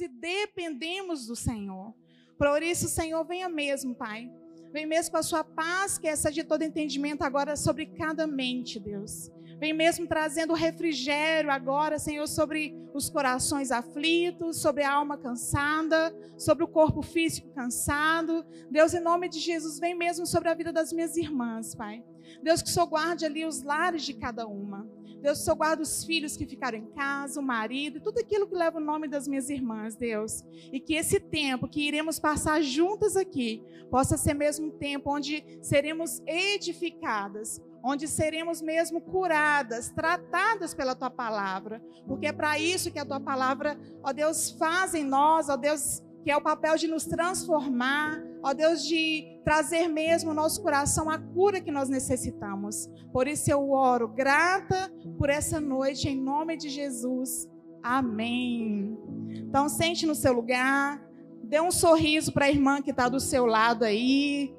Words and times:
e 0.00 0.08
dependemos 0.08 1.26
do 1.26 1.36
Senhor. 1.36 1.94
Por 2.38 2.62
isso, 2.62 2.88
Senhor, 2.88 3.24
venha 3.24 3.48
mesmo, 3.48 3.94
Pai. 3.94 4.30
Vem 4.72 4.86
mesmo 4.86 5.12
com 5.12 5.18
a 5.18 5.22
sua 5.22 5.44
paz, 5.44 5.98
que 5.98 6.08
é 6.08 6.10
essa 6.10 6.32
de 6.32 6.42
todo 6.42 6.62
entendimento 6.62 7.22
agora 7.22 7.56
sobre 7.56 7.86
cada 7.86 8.26
mente, 8.26 8.80
Deus. 8.80 9.30
Vem 9.60 9.72
mesmo 9.72 10.08
trazendo 10.08 10.54
refrigério 10.54 11.50
agora, 11.50 11.98
Senhor, 11.98 12.26
sobre 12.26 12.74
os 12.92 13.08
corações 13.08 13.70
aflitos, 13.70 14.60
sobre 14.60 14.82
a 14.82 14.92
alma 14.92 15.16
cansada, 15.16 16.12
sobre 16.36 16.64
o 16.64 16.68
corpo 16.68 17.00
físico 17.00 17.52
cansado. 17.54 18.44
Deus, 18.70 18.92
em 18.92 19.00
nome 19.00 19.28
de 19.28 19.38
Jesus, 19.38 19.78
vem 19.78 19.94
mesmo 19.94 20.26
sobre 20.26 20.48
a 20.48 20.54
vida 20.54 20.72
das 20.72 20.92
minhas 20.92 21.16
irmãs, 21.16 21.74
Pai. 21.74 22.02
Deus, 22.42 22.62
que 22.62 22.68
o 22.68 22.72
Senhor 22.72 22.86
guarde 22.86 23.24
ali 23.24 23.44
os 23.44 23.62
lares 23.62 24.02
de 24.02 24.14
cada 24.14 24.46
uma. 24.46 24.88
Deus, 25.20 25.38
que 25.38 25.42
o 25.42 25.44
Senhor 25.44 25.56
guarde 25.56 25.82
os 25.82 26.04
filhos 26.04 26.36
que 26.36 26.46
ficaram 26.46 26.78
em 26.78 26.86
casa, 26.86 27.40
o 27.40 27.42
marido, 27.42 28.00
tudo 28.00 28.18
aquilo 28.18 28.46
que 28.46 28.54
leva 28.54 28.78
o 28.78 28.84
nome 28.84 29.06
das 29.06 29.28
minhas 29.28 29.48
irmãs, 29.48 29.94
Deus. 29.94 30.44
E 30.72 30.80
que 30.80 30.94
esse 30.94 31.20
tempo 31.20 31.68
que 31.68 31.86
iremos 31.86 32.18
passar 32.18 32.60
juntas 32.62 33.16
aqui 33.16 33.62
possa 33.90 34.16
ser 34.16 34.34
mesmo 34.34 34.66
um 34.66 34.70
tempo 34.70 35.14
onde 35.14 35.44
seremos 35.62 36.20
edificadas, 36.26 37.60
onde 37.84 38.08
seremos 38.08 38.62
mesmo 38.62 39.00
curadas, 39.00 39.90
tratadas 39.90 40.72
pela 40.74 40.94
tua 40.94 41.10
palavra, 41.10 41.82
porque 42.06 42.26
é 42.26 42.32
para 42.32 42.58
isso 42.58 42.90
que 42.90 42.98
a 42.98 43.04
tua 43.04 43.20
palavra, 43.20 43.78
ó 44.02 44.12
Deus, 44.12 44.50
faz 44.50 44.94
em 44.94 45.04
nós, 45.04 45.48
ó 45.48 45.56
Deus, 45.56 46.02
que 46.22 46.30
é 46.30 46.36
o 46.36 46.40
papel 46.40 46.76
de 46.76 46.86
nos 46.86 47.04
transformar, 47.04 48.22
ó 48.42 48.52
Deus, 48.52 48.84
de 48.84 49.40
trazer 49.44 49.88
mesmo 49.88 50.30
ao 50.30 50.36
nosso 50.36 50.62
coração 50.62 51.10
a 51.10 51.18
cura 51.18 51.60
que 51.60 51.70
nós 51.70 51.88
necessitamos. 51.88 52.88
Por 53.12 53.26
isso 53.26 53.50
eu 53.50 53.70
oro, 53.70 54.08
grata 54.08 54.92
por 55.18 55.28
essa 55.28 55.60
noite, 55.60 56.08
em 56.08 56.20
nome 56.20 56.56
de 56.56 56.68
Jesus. 56.68 57.48
Amém. 57.82 58.96
Então, 59.30 59.68
sente 59.68 60.06
no 60.06 60.14
seu 60.14 60.32
lugar, 60.32 61.02
dê 61.42 61.60
um 61.60 61.70
sorriso 61.70 62.32
para 62.32 62.46
a 62.46 62.50
irmã 62.50 62.80
que 62.80 62.90
está 62.90 63.08
do 63.08 63.18
seu 63.18 63.44
lado 63.44 63.84
aí 63.84 64.54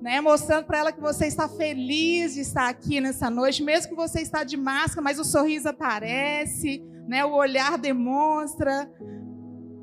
né, 0.00 0.20
mostrando 0.20 0.66
para 0.66 0.78
ela 0.78 0.92
que 0.92 1.00
você 1.00 1.26
está 1.26 1.48
feliz 1.48 2.34
de 2.34 2.40
estar 2.40 2.68
aqui 2.68 3.00
nessa 3.00 3.30
noite, 3.30 3.62
mesmo 3.62 3.90
que 3.90 3.96
você 3.96 4.20
está 4.20 4.44
de 4.44 4.56
máscara, 4.56 5.02
mas 5.02 5.18
o 5.18 5.24
sorriso 5.24 5.68
aparece, 5.68 6.82
né, 7.08 7.24
o 7.24 7.34
olhar 7.34 7.78
demonstra. 7.78 8.90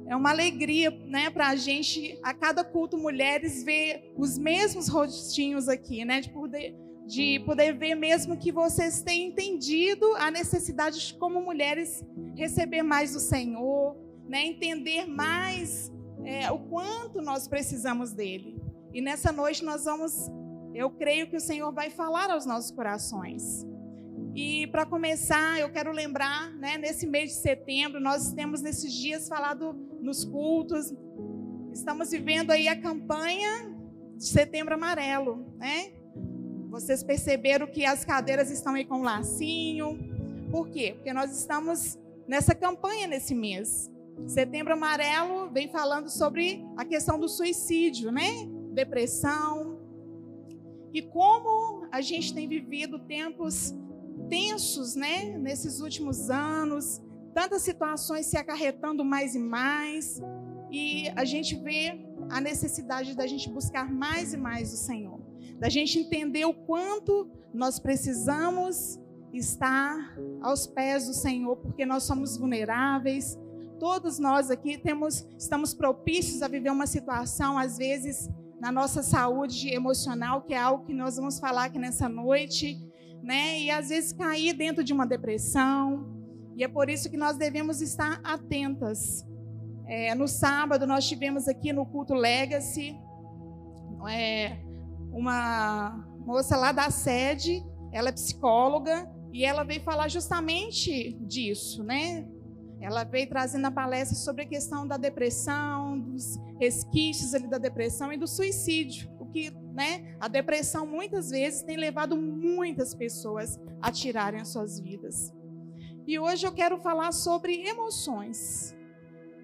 É 0.07 0.15
uma 0.15 0.31
alegria 0.31 0.91
né, 1.05 1.29
para 1.29 1.49
a 1.49 1.55
gente, 1.55 2.19
a 2.23 2.33
cada 2.33 2.63
culto, 2.63 2.97
mulheres, 2.97 3.63
ver 3.63 4.13
os 4.17 4.37
mesmos 4.37 4.87
rostinhos 4.87 5.69
aqui, 5.69 6.03
né, 6.03 6.21
de 6.21 6.29
poder, 6.29 6.75
de 7.05 7.39
poder 7.45 7.77
ver 7.77 7.95
mesmo 7.95 8.37
que 8.37 8.51
vocês 8.51 9.01
têm 9.01 9.27
entendido 9.27 10.05
a 10.17 10.29
necessidade 10.29 11.07
de, 11.07 11.13
como 11.15 11.41
mulheres, 11.41 12.03
receber 12.35 12.83
mais 12.83 13.13
do 13.13 13.19
Senhor, 13.19 13.95
né, 14.27 14.45
entender 14.45 15.05
mais 15.05 15.91
é, 16.25 16.51
o 16.51 16.59
quanto 16.59 17.21
nós 17.21 17.47
precisamos 17.47 18.11
dele. 18.11 18.61
E 18.93 19.01
nessa 19.01 19.31
noite 19.31 19.63
nós 19.63 19.85
vamos, 19.85 20.29
eu 20.73 20.89
creio 20.89 21.29
que 21.29 21.37
o 21.37 21.41
Senhor 21.41 21.71
vai 21.73 21.89
falar 21.89 22.29
aos 22.29 22.45
nossos 22.45 22.71
corações. 22.71 23.65
E 24.35 24.67
para 24.67 24.85
começar, 24.85 25.59
eu 25.59 25.71
quero 25.71 25.91
lembrar, 25.91 26.51
né, 26.53 26.77
nesse 26.77 27.05
mês 27.05 27.31
de 27.31 27.37
setembro, 27.37 27.99
nós 27.99 28.33
temos 28.33 28.61
nesses 28.61 28.91
dias 28.93 29.27
falado 29.27 29.73
nos 30.01 30.25
cultos, 30.25 30.91
estamos 31.71 32.09
vivendo 32.11 32.51
aí 32.51 32.67
a 32.67 32.79
campanha 32.79 33.75
de 34.15 34.25
Setembro 34.25 34.73
Amarelo, 34.73 35.53
né? 35.57 35.91
Vocês 36.69 37.03
perceberam 37.03 37.67
que 37.67 37.85
as 37.85 38.03
cadeiras 38.03 38.49
estão 38.49 38.73
aí 38.73 38.85
com 38.85 38.99
um 38.99 39.03
lacinho. 39.03 39.99
Por 40.49 40.69
quê? 40.69 40.93
Porque 40.95 41.13
nós 41.13 41.37
estamos 41.37 41.99
nessa 42.27 42.55
campanha 42.55 43.05
nesse 43.05 43.35
mês. 43.35 43.91
Setembro 44.25 44.73
Amarelo 44.73 45.51
vem 45.51 45.71
falando 45.71 46.09
sobre 46.09 46.65
a 46.75 46.83
questão 46.83 47.19
do 47.19 47.29
suicídio, 47.29 48.11
né? 48.11 48.47
depressão. 48.73 49.79
E 50.93 51.01
como 51.01 51.87
a 51.91 52.01
gente 52.01 52.33
tem 52.33 52.47
vivido 52.47 52.99
tempos 52.99 53.73
tensos, 54.29 54.95
né, 54.95 55.37
nesses 55.37 55.79
últimos 55.79 56.29
anos, 56.29 57.01
tantas 57.33 57.61
situações 57.61 58.25
se 58.25 58.37
acarretando 58.37 59.03
mais 59.03 59.35
e 59.35 59.39
mais, 59.39 60.21
e 60.71 61.09
a 61.15 61.25
gente 61.25 61.55
vê 61.55 61.99
a 62.29 62.41
necessidade 62.41 63.15
da 63.15 63.27
gente 63.27 63.49
buscar 63.49 63.91
mais 63.91 64.33
e 64.33 64.37
mais 64.37 64.73
o 64.73 64.77
Senhor, 64.77 65.19
da 65.59 65.69
gente 65.69 65.99
entender 65.99 66.45
o 66.45 66.53
quanto 66.53 67.29
nós 67.53 67.79
precisamos 67.79 68.99
estar 69.33 70.15
aos 70.41 70.67
pés 70.67 71.07
do 71.07 71.13
Senhor, 71.13 71.55
porque 71.57 71.85
nós 71.85 72.03
somos 72.03 72.37
vulneráveis. 72.37 73.37
Todos 73.79 74.19
nós 74.19 74.51
aqui 74.51 74.77
temos, 74.77 75.25
estamos 75.37 75.73
propícios 75.73 76.41
a 76.41 76.47
viver 76.47 76.71
uma 76.71 76.87
situação 76.87 77.57
às 77.57 77.77
vezes 77.77 78.29
na 78.59 78.71
nossa 78.71 79.03
saúde 79.03 79.69
emocional, 79.69 80.43
que 80.43 80.53
é 80.53 80.57
algo 80.57 80.85
que 80.85 80.93
nós 80.93 81.17
vamos 81.17 81.39
falar 81.39 81.65
aqui 81.65 81.77
nessa 81.77 82.07
noite, 82.07 82.79
né? 83.23 83.59
E 83.59 83.71
às 83.71 83.89
vezes 83.89 84.11
cair 84.13 84.53
dentro 84.53 84.83
de 84.83 84.93
uma 84.93 85.07
depressão. 85.07 86.05
E 86.55 86.63
é 86.63 86.67
por 86.67 86.89
isso 86.89 87.09
que 87.09 87.17
nós 87.17 87.37
devemos 87.37 87.81
estar 87.81 88.19
atentas. 88.23 89.25
É, 89.87 90.13
no 90.13 90.27
sábado 90.27 90.85
nós 90.85 91.07
tivemos 91.07 91.47
aqui 91.47 91.73
no 91.73 91.85
culto 91.85 92.13
Legacy 92.13 92.95
é, 94.09 94.57
uma 95.11 96.05
moça 96.25 96.57
lá 96.57 96.71
da 96.71 96.89
sede, 96.89 97.63
ela 97.91 98.09
é 98.09 98.11
psicóloga 98.11 99.09
e 99.31 99.45
ela 99.45 99.63
veio 99.63 99.81
falar 99.81 100.07
justamente 100.07 101.13
disso, 101.21 101.83
né? 101.83 102.27
Ela 102.81 103.03
veio 103.03 103.29
trazendo 103.29 103.65
a 103.65 103.71
palestra 103.71 104.17
sobre 104.17 104.43
a 104.43 104.45
questão 104.45 104.85
da 104.85 104.97
depressão, 104.97 105.99
dos 105.99 106.37
resquícios 106.59 107.33
ali 107.33 107.47
da 107.47 107.57
depressão 107.57 108.11
e 108.11 108.17
do 108.17 108.27
suicídio. 108.27 109.09
Que, 109.33 109.49
né, 109.73 110.15
a 110.19 110.27
depressão 110.27 110.85
muitas 110.85 111.31
vezes 111.31 111.63
tem 111.63 111.75
levado 111.75 112.15
muitas 112.15 112.93
pessoas 112.93 113.59
a 113.81 113.91
tirarem 113.91 114.39
as 114.39 114.49
suas 114.49 114.79
vidas. 114.79 115.33
E 116.05 116.19
hoje 116.19 116.45
eu 116.45 116.53
quero 116.53 116.77
falar 116.77 117.11
sobre 117.11 117.67
emoções. 117.67 118.75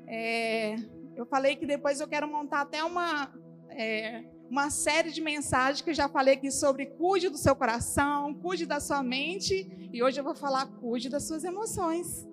É, 0.06 0.76
eu 1.16 1.26
falei 1.26 1.56
que 1.56 1.66
depois 1.66 2.00
eu 2.00 2.08
quero 2.08 2.28
montar 2.32 2.62
até 2.62 2.84
uma, 2.84 3.34
é, 3.70 4.24
uma 4.50 4.70
série 4.70 5.12
de 5.12 5.22
mensagens 5.22 5.82
que 5.82 5.90
eu 5.90 5.94
já 5.94 6.08
falei 6.08 6.36
aqui 6.36 6.52
sobre 6.52 6.86
cuide 6.86 7.30
do 7.30 7.38
seu 7.38 7.56
coração, 7.56 8.34
cuide 8.36 8.66
da 8.66 8.80
sua 8.80 9.02
mente, 9.02 9.90
e 9.92 10.04
hoje 10.04 10.20
eu 10.20 10.24
vou 10.24 10.36
falar 10.36 10.66
cuide 10.68 11.10
das 11.10 11.28
suas 11.28 11.44
emoções. 11.44 12.28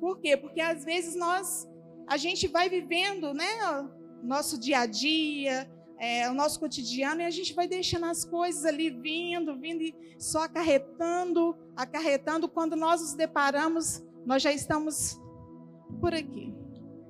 Por 0.00 0.20
quê? 0.20 0.36
Porque 0.36 0.60
às 0.60 0.84
vezes 0.84 1.16
nós, 1.16 1.68
a 2.06 2.16
gente 2.16 2.46
vai 2.48 2.68
vivendo, 2.68 3.32
né, 3.32 3.48
nosso 4.22 4.58
dia 4.58 4.80
a 4.80 4.86
dia, 4.86 5.70
é, 5.98 6.30
o 6.30 6.34
nosso 6.34 6.60
cotidiano, 6.60 7.20
e 7.20 7.24
a 7.24 7.30
gente 7.30 7.54
vai 7.54 7.66
deixando 7.66 8.06
as 8.06 8.24
coisas 8.24 8.64
ali 8.64 8.88
vindo, 8.88 9.58
vindo 9.58 9.82
e 9.82 9.94
só 10.18 10.44
acarretando, 10.44 11.56
acarretando. 11.76 12.48
Quando 12.48 12.76
nós 12.76 13.00
nos 13.00 13.14
deparamos, 13.14 14.04
nós 14.24 14.42
já 14.42 14.52
estamos 14.52 15.20
por 16.00 16.14
aqui. 16.14 16.54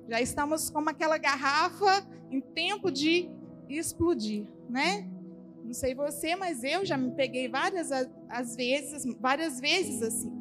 Já 0.09 0.19
estamos 0.19 0.69
como 0.69 0.89
aquela 0.89 1.17
garrafa 1.17 2.07
em 2.31 2.41
tempo 2.41 2.91
de 2.91 3.29
explodir, 3.69 4.47
né? 4.67 5.07
Não 5.63 5.73
sei 5.73 5.93
você, 5.93 6.35
mas 6.35 6.63
eu 6.63 6.83
já 6.83 6.97
me 6.97 7.11
peguei 7.11 7.47
várias 7.47 7.91
as 8.27 8.55
vezes, 8.55 9.05
várias 9.19 9.59
vezes 9.59 10.01
assim. 10.01 10.33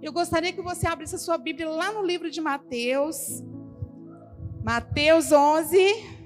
Eu 0.00 0.12
gostaria 0.12 0.52
que 0.52 0.62
você 0.62 0.86
abrisse 0.86 1.16
a 1.16 1.18
sua 1.18 1.36
Bíblia 1.36 1.68
lá 1.68 1.90
no 1.90 2.04
livro 2.04 2.30
de 2.30 2.40
Mateus. 2.40 3.42
Mateus 4.62 5.32
11. 5.32 6.23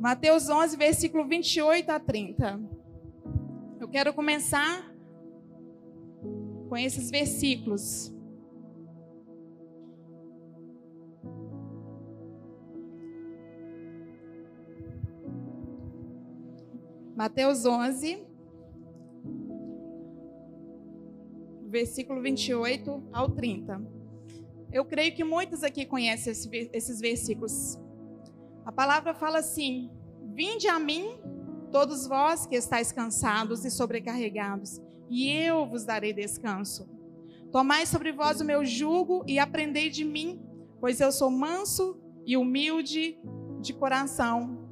Mateus 0.00 0.48
11, 0.48 0.78
versículo 0.78 1.26
28 1.26 1.90
a 1.90 2.00
30. 2.00 2.58
Eu 3.78 3.86
quero 3.86 4.14
começar 4.14 4.90
com 6.70 6.74
esses 6.74 7.10
versículos. 7.10 8.10
Mateus 17.14 17.66
11, 17.66 18.26
versículo 21.68 22.22
28 22.22 23.02
ao 23.12 23.28
30. 23.28 23.82
Eu 24.72 24.86
creio 24.86 25.14
que 25.14 25.22
muitos 25.22 25.62
aqui 25.62 25.84
conhecem 25.84 26.32
esses 26.72 27.00
versículos. 27.02 27.78
A 28.64 28.72
palavra 28.72 29.14
fala 29.14 29.38
assim: 29.38 29.90
Vinde 30.34 30.68
a 30.68 30.78
mim, 30.78 31.18
todos 31.70 32.06
vós 32.06 32.46
que 32.46 32.56
estáis 32.56 32.92
cansados 32.92 33.64
e 33.64 33.70
sobrecarregados, 33.70 34.80
e 35.08 35.28
eu 35.28 35.66
vos 35.66 35.84
darei 35.84 36.12
descanso. 36.12 36.88
Tomai 37.50 37.84
sobre 37.84 38.12
vós 38.12 38.40
o 38.40 38.44
meu 38.44 38.64
jugo 38.64 39.24
e 39.26 39.38
aprendei 39.38 39.90
de 39.90 40.04
mim, 40.04 40.40
pois 40.80 41.00
eu 41.00 41.10
sou 41.10 41.30
manso 41.30 42.00
e 42.24 42.36
humilde 42.36 43.18
de 43.60 43.72
coração, 43.72 44.68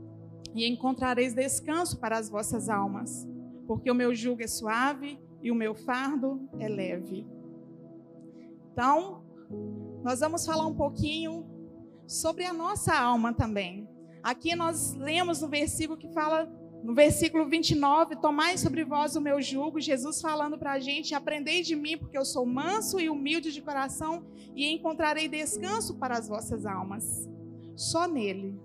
e 0.55 0.67
encontrareis 0.67 1.35
descanso 1.35 1.99
para 1.99 2.17
as 2.17 2.31
vossas 2.31 2.69
almas, 2.69 3.29
porque 3.67 3.90
o 3.90 3.94
meu 3.94 4.14
jugo 4.14 4.43
é 4.43 4.46
suave 4.46 5.20
e 5.43 5.50
o 5.50 5.55
meu 5.55 5.75
fardo 5.75 6.49
é 6.58 6.69
leve. 6.69 7.26
Então, 8.73 9.25
nós 10.02 10.20
vamos 10.20 10.46
falar 10.46 10.67
um 10.67 10.75
pouquinho 10.75 11.57
sobre 12.08 12.44
a 12.44 12.55
nossa 12.55 12.99
alma 12.99 13.34
também. 13.34 13.87
Aqui 14.22 14.56
nós 14.56 14.94
lemos 14.94 15.43
no 15.43 15.49
versículo 15.49 15.99
que 15.99 16.08
fala, 16.08 16.50
no 16.82 16.94
versículo 16.94 17.46
29, 17.46 18.16
Tomai 18.16 18.56
sobre 18.56 18.82
vós 18.82 19.14
o 19.14 19.20
meu 19.20 19.40
jugo, 19.43 19.78
Jesus 19.78 20.20
falando 20.20 20.58
para 20.58 20.72
a 20.72 20.81
gente: 20.81 21.14
Aprendei 21.14 21.62
de 21.62 21.76
mim, 21.76 21.99
porque 21.99 22.16
eu 22.16 22.25
sou 22.25 22.46
manso 22.46 22.99
e 22.99 23.10
humilde 23.10 23.52
de 23.52 23.60
coração, 23.60 24.26
e 24.56 24.72
encontrarei 24.72 25.28
descanso 25.28 25.96
para 25.96 26.16
as 26.16 26.26
vossas 26.26 26.64
almas. 26.64 27.28
Só 27.76 28.08
nele, 28.08 28.58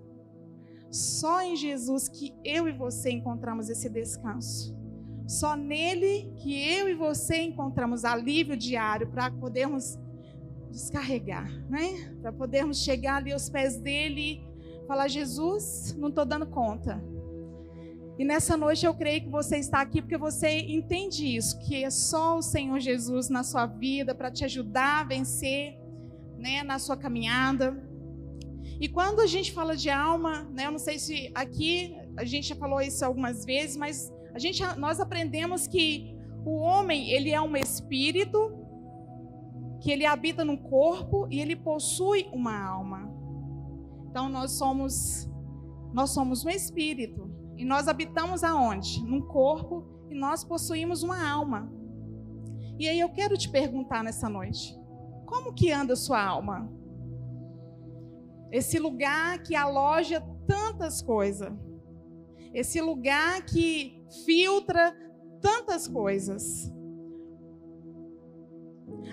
só 0.90 1.42
em 1.42 1.54
Jesus 1.54 2.08
que 2.08 2.34
eu 2.42 2.66
e 2.66 2.72
você 2.72 3.10
encontramos 3.10 3.68
esse 3.68 3.88
descanso. 3.88 4.74
Só 5.26 5.54
nele 5.54 6.32
que 6.36 6.58
eu 6.58 6.88
e 6.88 6.94
você 6.94 7.42
encontramos 7.42 8.04
alívio 8.04 8.56
diário 8.56 9.08
para 9.08 9.30
podermos 9.30 9.98
descarregar, 10.74 11.50
né? 11.70 12.14
Para 12.20 12.32
podermos 12.32 12.82
chegar 12.82 13.16
ali 13.16 13.32
aos 13.32 13.48
pés 13.48 13.76
dele 13.76 14.42
e 14.82 14.86
falar: 14.86 15.08
Jesus, 15.08 15.94
não 15.96 16.08
estou 16.08 16.24
dando 16.24 16.46
conta. 16.46 17.02
E 18.18 18.24
nessa 18.24 18.56
noite 18.56 18.86
eu 18.86 18.94
creio 18.94 19.22
que 19.22 19.28
você 19.28 19.56
está 19.56 19.80
aqui 19.80 20.00
porque 20.00 20.16
você 20.16 20.60
entende 20.60 21.36
isso, 21.36 21.58
que 21.60 21.82
é 21.82 21.90
só 21.90 22.38
o 22.38 22.42
Senhor 22.42 22.78
Jesus 22.78 23.28
na 23.28 23.42
sua 23.42 23.66
vida 23.66 24.14
para 24.14 24.30
te 24.30 24.44
ajudar 24.44 25.00
a 25.00 25.04
vencer, 25.04 25.76
né, 26.38 26.62
na 26.62 26.78
sua 26.78 26.96
caminhada. 26.96 27.76
E 28.80 28.88
quando 28.88 29.20
a 29.20 29.26
gente 29.26 29.52
fala 29.52 29.76
de 29.76 29.90
alma, 29.90 30.48
né, 30.52 30.66
eu 30.66 30.70
não 30.70 30.78
sei 30.78 30.98
se 30.98 31.30
aqui 31.34 31.96
a 32.16 32.24
gente 32.24 32.48
já 32.48 32.54
falou 32.54 32.80
isso 32.80 33.04
algumas 33.04 33.44
vezes, 33.44 33.76
mas 33.76 34.12
a 34.32 34.38
gente, 34.38 34.62
nós 34.78 35.00
aprendemos 35.00 35.66
que 35.66 36.14
o 36.44 36.56
homem 36.58 37.10
ele 37.10 37.30
é 37.30 37.40
um 37.40 37.56
espírito 37.56 38.63
que 39.84 39.92
ele 39.92 40.06
habita 40.06 40.46
no 40.46 40.56
corpo 40.56 41.28
e 41.30 41.38
ele 41.38 41.54
possui 41.54 42.26
uma 42.32 42.58
alma. 42.58 43.06
Então 44.08 44.30
nós 44.30 44.52
somos 44.52 45.30
nós 45.92 46.08
somos 46.08 46.42
um 46.42 46.48
espírito 46.48 47.30
e 47.54 47.66
nós 47.66 47.86
habitamos 47.86 48.42
aonde? 48.42 49.04
Num 49.04 49.20
corpo 49.20 49.84
e 50.10 50.14
nós 50.14 50.42
possuímos 50.42 51.02
uma 51.02 51.30
alma. 51.30 51.70
E 52.78 52.88
aí 52.88 52.98
eu 52.98 53.10
quero 53.10 53.36
te 53.36 53.50
perguntar 53.50 54.02
nessa 54.02 54.26
noite, 54.26 54.74
como 55.26 55.52
que 55.52 55.70
anda 55.70 55.92
a 55.92 55.96
sua 55.96 56.24
alma? 56.24 56.72
Esse 58.50 58.78
lugar 58.78 59.42
que 59.42 59.54
aloja 59.54 60.22
tantas 60.46 61.02
coisas. 61.02 61.52
Esse 62.54 62.80
lugar 62.80 63.44
que 63.44 64.02
filtra 64.24 64.96
tantas 65.42 65.86
coisas. 65.86 66.72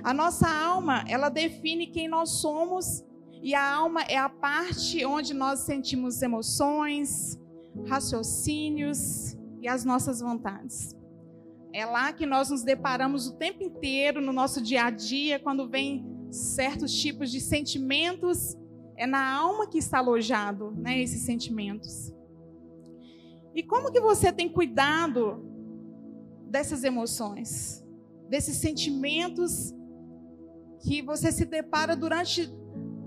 A 0.03 0.13
nossa 0.13 0.47
alma, 0.47 1.03
ela 1.07 1.29
define 1.29 1.87
quem 1.87 2.07
nós 2.07 2.29
somos, 2.41 3.03
e 3.41 3.55
a 3.55 3.73
alma 3.73 4.01
é 4.03 4.17
a 4.17 4.29
parte 4.29 5.03
onde 5.05 5.33
nós 5.33 5.61
sentimos 5.61 6.21
emoções, 6.21 7.39
raciocínios 7.87 9.37
e 9.61 9.67
as 9.67 9.83
nossas 9.83 10.21
vontades. 10.21 10.95
É 11.73 11.85
lá 11.85 12.11
que 12.11 12.25
nós 12.25 12.49
nos 12.49 12.63
deparamos 12.63 13.27
o 13.27 13.37
tempo 13.37 13.63
inteiro 13.63 14.21
no 14.21 14.33
nosso 14.33 14.61
dia 14.61 14.85
a 14.85 14.89
dia, 14.89 15.39
quando 15.39 15.69
vem 15.69 16.05
certos 16.29 16.93
tipos 16.93 17.31
de 17.31 17.39
sentimentos, 17.39 18.57
é 18.95 19.07
na 19.07 19.35
alma 19.35 19.67
que 19.67 19.77
está 19.77 19.99
alojado, 19.99 20.71
né, 20.77 21.01
esses 21.01 21.21
sentimentos. 21.21 22.13
E 23.55 23.63
como 23.63 23.91
que 23.91 23.99
você 23.99 24.31
tem 24.31 24.49
cuidado 24.49 25.43
dessas 26.49 26.83
emoções, 26.83 27.83
desses 28.29 28.57
sentimentos 28.57 29.73
que 30.81 31.01
você 31.01 31.31
se 31.31 31.45
depara 31.45 31.95
durante 31.95 32.51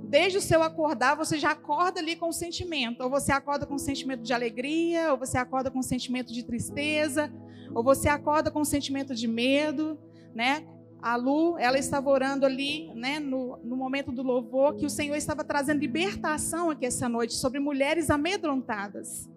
desde 0.08 0.38
o 0.38 0.40
seu 0.40 0.62
acordar, 0.62 1.16
você 1.16 1.38
já 1.38 1.50
acorda 1.50 1.98
ali 1.98 2.14
com 2.14 2.30
sentimento. 2.30 3.02
Ou 3.02 3.10
você 3.10 3.32
acorda 3.32 3.66
com 3.66 3.76
sentimento 3.76 4.22
de 4.22 4.32
alegria, 4.32 5.10
ou 5.10 5.18
você 5.18 5.36
acorda 5.36 5.70
com 5.72 5.82
sentimento 5.82 6.32
de 6.32 6.44
tristeza, 6.44 7.32
ou 7.74 7.82
você 7.82 8.08
acorda 8.08 8.48
com 8.48 8.64
sentimento 8.64 9.12
de 9.12 9.26
medo, 9.26 9.98
né? 10.32 10.64
A 11.02 11.16
Lu, 11.16 11.58
ela 11.58 11.78
estava 11.78 12.08
orando 12.08 12.46
ali, 12.46 12.94
né, 12.94 13.18
no, 13.18 13.58
no 13.62 13.76
momento 13.76 14.10
do 14.10 14.22
louvor, 14.22 14.76
que 14.76 14.86
o 14.86 14.90
Senhor 14.90 15.16
estava 15.16 15.44
trazendo 15.44 15.80
libertação 15.80 16.70
aqui 16.70 16.86
essa 16.86 17.08
noite 17.08 17.34
sobre 17.34 17.58
mulheres 17.60 18.08
amedrontadas. 18.08 19.28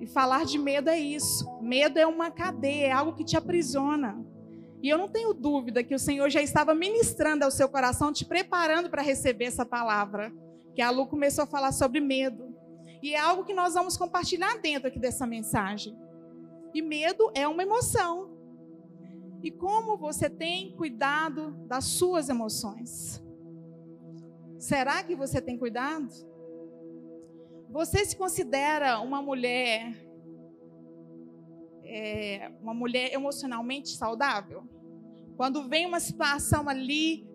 E 0.00 0.06
falar 0.06 0.46
de 0.46 0.58
medo 0.58 0.88
é 0.88 0.98
isso. 0.98 1.46
Medo 1.60 1.98
é 1.98 2.06
uma 2.06 2.30
cadeia, 2.30 2.86
é 2.86 2.92
algo 2.92 3.12
que 3.12 3.24
te 3.24 3.36
aprisiona. 3.36 4.24
E 4.82 4.88
eu 4.88 4.96
não 4.96 5.08
tenho 5.08 5.34
dúvida 5.34 5.84
que 5.84 5.94
o 5.94 5.98
Senhor 5.98 6.30
já 6.30 6.40
estava 6.40 6.74
ministrando 6.74 7.44
ao 7.44 7.50
seu 7.50 7.68
coração, 7.68 8.12
te 8.12 8.24
preparando 8.24 8.88
para 8.88 9.02
receber 9.02 9.44
essa 9.44 9.66
palavra. 9.66 10.32
Que 10.74 10.80
a 10.80 10.90
Lu 10.90 11.06
começou 11.06 11.44
a 11.44 11.46
falar 11.46 11.72
sobre 11.72 12.00
medo. 12.00 12.54
E 13.02 13.14
é 13.14 13.18
algo 13.18 13.44
que 13.44 13.52
nós 13.52 13.74
vamos 13.74 13.96
compartilhar 13.96 14.58
dentro 14.58 14.88
aqui 14.88 14.98
dessa 14.98 15.26
mensagem. 15.26 15.96
E 16.74 16.80
medo 16.80 17.30
é 17.34 17.46
uma 17.46 17.62
emoção. 17.62 18.30
E 19.42 19.50
como 19.50 19.96
você 19.96 20.28
tem 20.28 20.72
cuidado 20.76 21.52
das 21.66 21.84
suas 21.84 22.28
emoções? 22.28 23.22
Será 24.58 25.02
que 25.02 25.16
você 25.16 25.40
tem 25.40 25.56
cuidado? 25.56 26.08
Você 27.70 28.04
se 28.04 28.16
considera 28.16 29.00
uma 29.00 29.22
mulher, 29.22 29.94
é, 31.90 32.52
uma 32.62 32.72
mulher 32.72 33.12
emocionalmente 33.12 33.90
saudável? 33.90 34.62
Quando 35.36 35.68
vem 35.68 35.86
uma 35.86 36.00
situação 36.00 36.68
ali, 36.68 37.26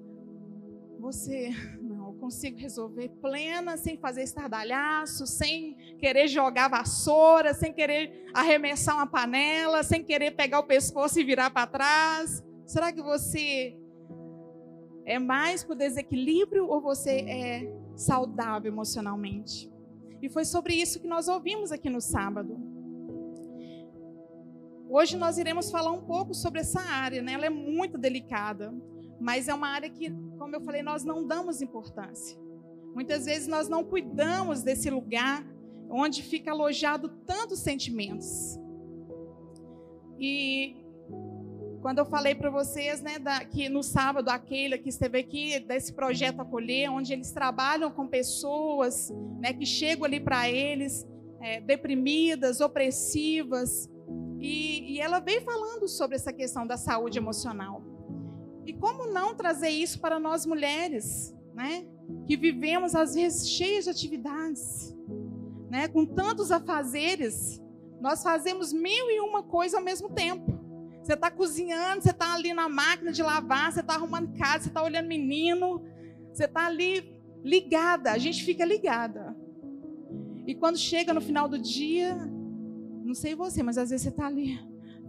você 0.99 1.49
não 1.81 2.15
consigo 2.15 2.57
resolver 2.57 3.09
plena, 3.21 3.77
sem 3.77 3.97
fazer 3.97 4.23
estardalhaço, 4.23 5.27
sem 5.27 5.75
querer 5.99 6.27
jogar 6.27 6.69
vassoura, 6.69 7.53
sem 7.53 7.73
querer 7.73 8.25
arremessar 8.33 8.95
uma 8.95 9.07
panela, 9.07 9.83
sem 9.83 10.03
querer 10.03 10.31
pegar 10.31 10.59
o 10.59 10.63
pescoço 10.63 11.19
e 11.19 11.23
virar 11.23 11.49
para 11.49 11.67
trás. 11.67 12.43
Será 12.65 12.91
que 12.91 13.01
você 13.01 13.77
é 15.05 15.19
mais 15.19 15.63
por 15.63 15.75
desequilíbrio 15.75 16.67
ou 16.67 16.81
você 16.81 17.11
é 17.11 17.73
saudável 17.95 18.71
emocionalmente? 18.71 19.71
E 20.21 20.29
foi 20.29 20.45
sobre 20.45 20.73
isso 20.73 20.99
que 20.99 21.07
nós 21.07 21.27
ouvimos 21.27 21.71
aqui 21.71 21.89
no 21.89 22.01
sábado. 22.01 22.57
Hoje 24.97 25.17
nós 25.17 25.37
iremos 25.37 25.69
falar 25.69 25.91
um 25.91 25.99
pouco 25.99 26.33
sobre 26.33 26.61
essa 26.61 26.79
área, 26.79 27.21
né? 27.21 27.33
Ela 27.33 27.47
é 27.47 27.49
muito 27.49 27.97
delicada, 27.97 28.73
mas 29.19 29.49
é 29.49 29.53
uma 29.53 29.67
área 29.67 29.89
que, 29.89 30.09
como 30.39 30.55
eu 30.55 30.61
falei, 30.61 30.81
nós 30.81 31.03
não 31.03 31.27
damos 31.27 31.61
importância. 31.61 32.39
Muitas 32.93 33.25
vezes 33.25 33.45
nós 33.45 33.67
não 33.67 33.83
cuidamos 33.83 34.63
desse 34.63 34.89
lugar 34.89 35.45
onde 35.89 36.23
fica 36.23 36.51
alojado 36.51 37.09
tantos 37.27 37.59
sentimentos. 37.59 38.57
E 40.17 40.77
quando 41.81 41.97
eu 41.97 42.05
falei 42.05 42.33
para 42.33 42.49
vocês, 42.49 43.01
né, 43.01 43.19
da, 43.19 43.43
que 43.43 43.67
no 43.67 43.83
sábado 43.83 44.29
a 44.29 44.39
Keila 44.39 44.77
que 44.77 44.87
esteve 44.87 45.19
aqui 45.19 45.59
desse 45.59 45.91
projeto 45.91 46.39
acolher, 46.39 46.89
onde 46.89 47.11
eles 47.11 47.33
trabalham 47.33 47.91
com 47.91 48.07
pessoas, 48.07 49.13
né, 49.41 49.51
que 49.51 49.65
chegam 49.65 50.05
ali 50.05 50.21
para 50.21 50.49
eles 50.49 51.05
é, 51.41 51.59
deprimidas, 51.59 52.61
opressivas, 52.61 53.89
e, 54.45 54.93
e 54.93 55.01
ela 55.01 55.19
veio 55.19 55.41
falando 55.41 55.87
sobre 55.87 56.15
essa 56.15 56.31
questão 56.31 56.67
da 56.67 56.77
saúde 56.77 57.17
emocional. 57.17 57.81
E 58.63 58.73
como 58.73 59.07
não 59.11 59.33
trazer 59.33 59.69
isso 59.69 59.99
para 59.99 60.19
nós 60.19 60.45
mulheres, 60.45 61.35
né, 61.55 61.87
que 62.27 62.37
vivemos 62.37 62.93
às 62.93 63.15
vezes 63.15 63.49
cheias 63.49 63.85
de 63.85 63.89
atividades, 63.89 64.95
né, 65.67 65.87
com 65.87 66.05
tantos 66.05 66.51
afazeres, 66.51 67.59
nós 67.99 68.21
fazemos 68.21 68.71
mil 68.71 69.09
e 69.09 69.19
uma 69.19 69.41
coisa 69.41 69.77
ao 69.77 69.83
mesmo 69.83 70.09
tempo. 70.09 70.59
Você 71.01 71.13
está 71.13 71.31
cozinhando, 71.31 72.03
você 72.03 72.11
está 72.11 72.33
ali 72.35 72.53
na 72.53 72.69
máquina 72.69 73.11
de 73.11 73.23
lavar, 73.23 73.71
você 73.71 73.79
está 73.79 73.95
arrumando 73.95 74.37
casa, 74.37 74.65
você 74.65 74.69
está 74.69 74.83
olhando 74.83 75.07
menino, 75.07 75.83
você 76.31 76.45
está 76.45 76.67
ali 76.67 77.19
ligada, 77.43 78.11
a 78.11 78.17
gente 78.19 78.43
fica 78.43 78.63
ligada. 78.63 79.35
E 80.45 80.53
quando 80.53 80.77
chega 80.77 81.13
no 81.15 81.21
final 81.21 81.47
do 81.47 81.57
dia, 81.57 82.15
não 83.15 83.21
sei 83.21 83.33
você, 83.33 83.63
mas 83.63 83.77
às 83.77 83.91
vezes 83.91 84.03
você 84.03 84.09
está 84.09 84.27
ali 84.27 84.59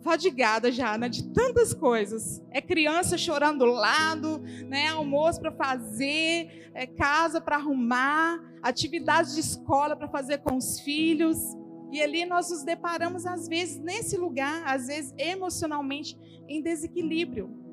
fadigada 0.00 0.70
já, 0.70 0.96
né, 0.96 1.08
de 1.08 1.24
tantas 1.32 1.74
coisas. 1.74 2.40
É 2.52 2.62
criança 2.62 3.18
chorando 3.18 3.64
do 3.64 3.64
lado, 3.64 4.38
né, 4.68 4.86
almoço 4.90 5.40
para 5.40 5.50
fazer, 5.50 6.70
é 6.72 6.86
casa 6.86 7.40
para 7.40 7.56
arrumar, 7.56 8.40
atividades 8.62 9.34
de 9.34 9.40
escola 9.40 9.96
para 9.96 10.06
fazer 10.06 10.38
com 10.38 10.56
os 10.56 10.78
filhos. 10.78 11.36
E 11.90 12.00
ali 12.00 12.24
nós 12.24 12.48
nos 12.48 12.62
deparamos, 12.62 13.26
às 13.26 13.48
vezes, 13.48 13.76
nesse 13.76 14.16
lugar, 14.16 14.62
às 14.64 14.86
vezes 14.86 15.12
emocionalmente 15.18 16.16
em 16.46 16.62
desequilíbrio. 16.62 17.65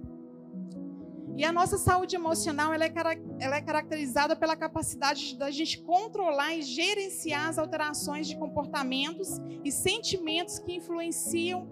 E 1.35 1.43
a 1.43 1.51
nossa 1.51 1.77
saúde 1.77 2.15
emocional 2.15 2.73
ela 2.73 2.85
é, 2.85 2.93
ela 3.39 3.55
é 3.55 3.61
caracterizada 3.61 4.35
pela 4.35 4.55
capacidade 4.55 5.35
da 5.35 5.49
gente 5.49 5.81
controlar 5.81 6.55
e 6.55 6.61
gerenciar 6.61 7.49
as 7.49 7.57
alterações 7.57 8.27
de 8.27 8.37
comportamentos 8.37 9.39
e 9.63 9.71
sentimentos 9.71 10.59
que 10.59 10.75
influenciam 10.75 11.67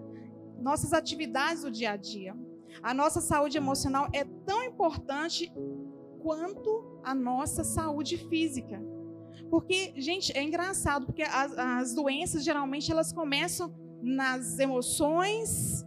nossas 0.60 0.92
atividades 0.92 1.62
do 1.62 1.70
dia 1.70 1.92
a 1.92 1.96
dia. 1.96 2.34
A 2.82 2.92
nossa 2.92 3.20
saúde 3.20 3.56
emocional 3.56 4.08
é 4.12 4.24
tão 4.24 4.64
importante 4.64 5.52
quanto 6.20 7.00
a 7.04 7.14
nossa 7.14 7.62
saúde 7.62 8.16
física. 8.28 8.82
Porque, 9.48 9.92
gente, 9.96 10.36
é 10.36 10.42
engraçado, 10.42 11.06
porque 11.06 11.22
as, 11.22 11.56
as 11.56 11.94
doenças 11.94 12.42
geralmente 12.42 12.90
elas 12.90 13.12
começam 13.12 13.72
nas 14.02 14.58
emoções, 14.58 15.84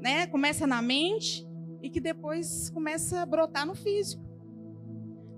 né? 0.00 0.26
Começa 0.28 0.66
na 0.66 0.80
mente 0.80 1.49
e 1.82 1.90
que 1.90 2.00
depois 2.00 2.70
começa 2.70 3.20
a 3.20 3.26
brotar 3.26 3.66
no 3.66 3.74
físico. 3.74 4.22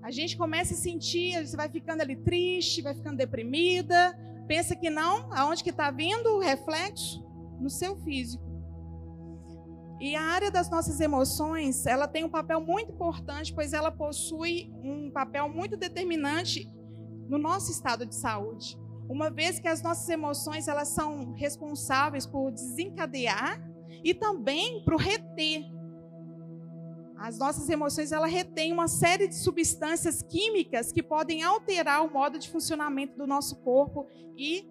A 0.01 0.11
gente 0.11 0.37
começa 0.37 0.73
a 0.73 0.77
sentir, 0.77 1.45
você 1.45 1.55
vai 1.55 1.69
ficando 1.69 2.01
ali 2.01 2.15
triste, 2.17 2.81
vai 2.81 2.93
ficando 2.93 3.17
deprimida, 3.17 4.17
pensa 4.47 4.75
que 4.75 4.89
não, 4.89 5.31
aonde 5.33 5.63
que 5.63 5.69
está 5.69 5.89
vindo 5.91 6.27
o 6.35 6.39
reflexo? 6.39 7.23
No 7.59 7.69
seu 7.69 7.95
físico. 7.97 8.43
E 10.01 10.15
a 10.17 10.21
área 10.21 10.51
das 10.51 10.69
nossas 10.69 10.99
emoções, 10.99 11.85
ela 11.85 12.09
tem 12.09 12.25
um 12.25 12.29
papel 12.29 12.59
muito 12.59 12.91
importante, 12.91 13.53
pois 13.53 13.71
ela 13.71 13.89
possui 13.89 14.69
um 14.83 15.09
papel 15.09 15.47
muito 15.47 15.77
determinante 15.77 16.69
no 17.29 17.37
nosso 17.37 17.71
estado 17.71 18.05
de 18.05 18.13
saúde. 18.13 18.77
Uma 19.07 19.29
vez 19.29 19.59
que 19.59 19.67
as 19.69 19.81
nossas 19.81 20.09
emoções, 20.09 20.67
elas 20.67 20.89
são 20.89 21.31
responsáveis 21.31 22.25
por 22.25 22.51
desencadear 22.51 23.61
e 24.03 24.13
também 24.13 24.83
por 24.83 24.97
reter 24.97 25.63
as 27.23 27.39
nossas 27.39 27.69
emoções 27.69 28.11
ela 28.11 28.27
retém 28.27 28.73
uma 28.73 28.89
série 28.89 29.29
de 29.29 29.35
substâncias 29.35 30.21
químicas 30.21 30.91
que 30.91 31.01
podem 31.01 31.41
alterar 31.41 32.05
o 32.05 32.11
modo 32.11 32.37
de 32.37 32.49
funcionamento 32.49 33.17
do 33.17 33.25
nosso 33.25 33.55
corpo 33.61 34.07
e 34.35 34.67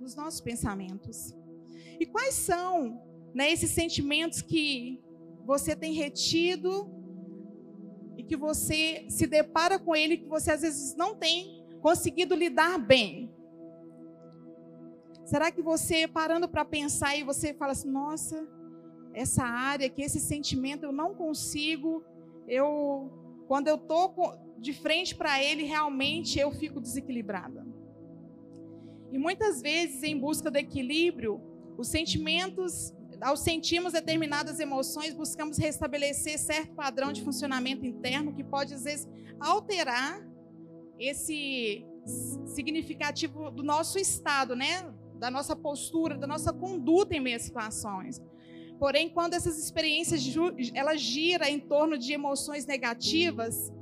dos 0.00 0.16
nossos 0.16 0.40
pensamentos. 0.40 1.32
E 2.00 2.04
quais 2.04 2.34
são 2.34 3.00
né, 3.32 3.52
esses 3.52 3.70
sentimentos 3.70 4.42
que 4.42 5.00
você 5.44 5.76
tem 5.76 5.92
retido 5.92 6.90
e 8.16 8.24
que 8.24 8.36
você 8.36 9.06
se 9.08 9.28
depara 9.28 9.78
com 9.78 9.94
ele 9.94 10.16
que 10.16 10.26
você 10.26 10.50
às 10.50 10.62
vezes 10.62 10.96
não 10.96 11.14
tem 11.14 11.64
conseguido 11.80 12.34
lidar 12.34 12.76
bem? 12.76 13.32
Será 15.24 15.52
que 15.52 15.62
você 15.62 16.08
parando 16.08 16.48
para 16.48 16.64
pensar 16.64 17.16
e 17.16 17.22
você 17.22 17.54
fala 17.54 17.70
assim, 17.70 17.88
nossa, 17.88 18.48
essa 19.14 19.44
área, 19.44 19.88
que 19.88 20.02
esse 20.02 20.20
sentimento 20.20 20.84
eu 20.84 20.92
não 20.92 21.14
consigo, 21.14 22.04
eu 22.48 23.10
quando 23.46 23.68
eu 23.68 23.76
tô 23.76 24.10
de 24.58 24.72
frente 24.72 25.14
para 25.14 25.42
ele, 25.42 25.64
realmente 25.64 26.38
eu 26.38 26.50
fico 26.52 26.80
desequilibrada. 26.80 27.66
E 29.10 29.18
muitas 29.18 29.60
vezes, 29.60 30.02
em 30.02 30.18
busca 30.18 30.50
do 30.50 30.56
equilíbrio, 30.56 31.40
os 31.76 31.88
sentimentos, 31.88 32.94
ao 33.20 33.36
sentirmos 33.36 33.92
determinadas 33.92 34.58
emoções, 34.58 35.12
buscamos 35.12 35.58
restabelecer 35.58 36.38
certo 36.38 36.74
padrão 36.74 37.12
de 37.12 37.22
funcionamento 37.22 37.84
interno 37.84 38.32
que 38.32 38.42
pode, 38.42 38.72
às 38.72 38.84
vezes, 38.84 39.06
alterar 39.38 40.26
esse 40.98 41.84
significativo 42.46 43.50
do 43.50 43.62
nosso 43.62 43.98
estado, 43.98 44.56
né? 44.56 44.90
Da 45.18 45.30
nossa 45.30 45.54
postura, 45.54 46.16
da 46.16 46.26
nossa 46.26 46.52
conduta 46.52 47.14
em 47.14 47.20
meias 47.20 47.42
situações. 47.42 48.20
Porém, 48.82 49.08
quando 49.08 49.34
essas 49.34 49.58
experiências 49.60 50.20
ela 50.74 50.96
gira 50.96 51.48
em 51.48 51.60
torno 51.60 51.96
de 51.96 52.12
emoções 52.12 52.66
negativas, 52.66 53.72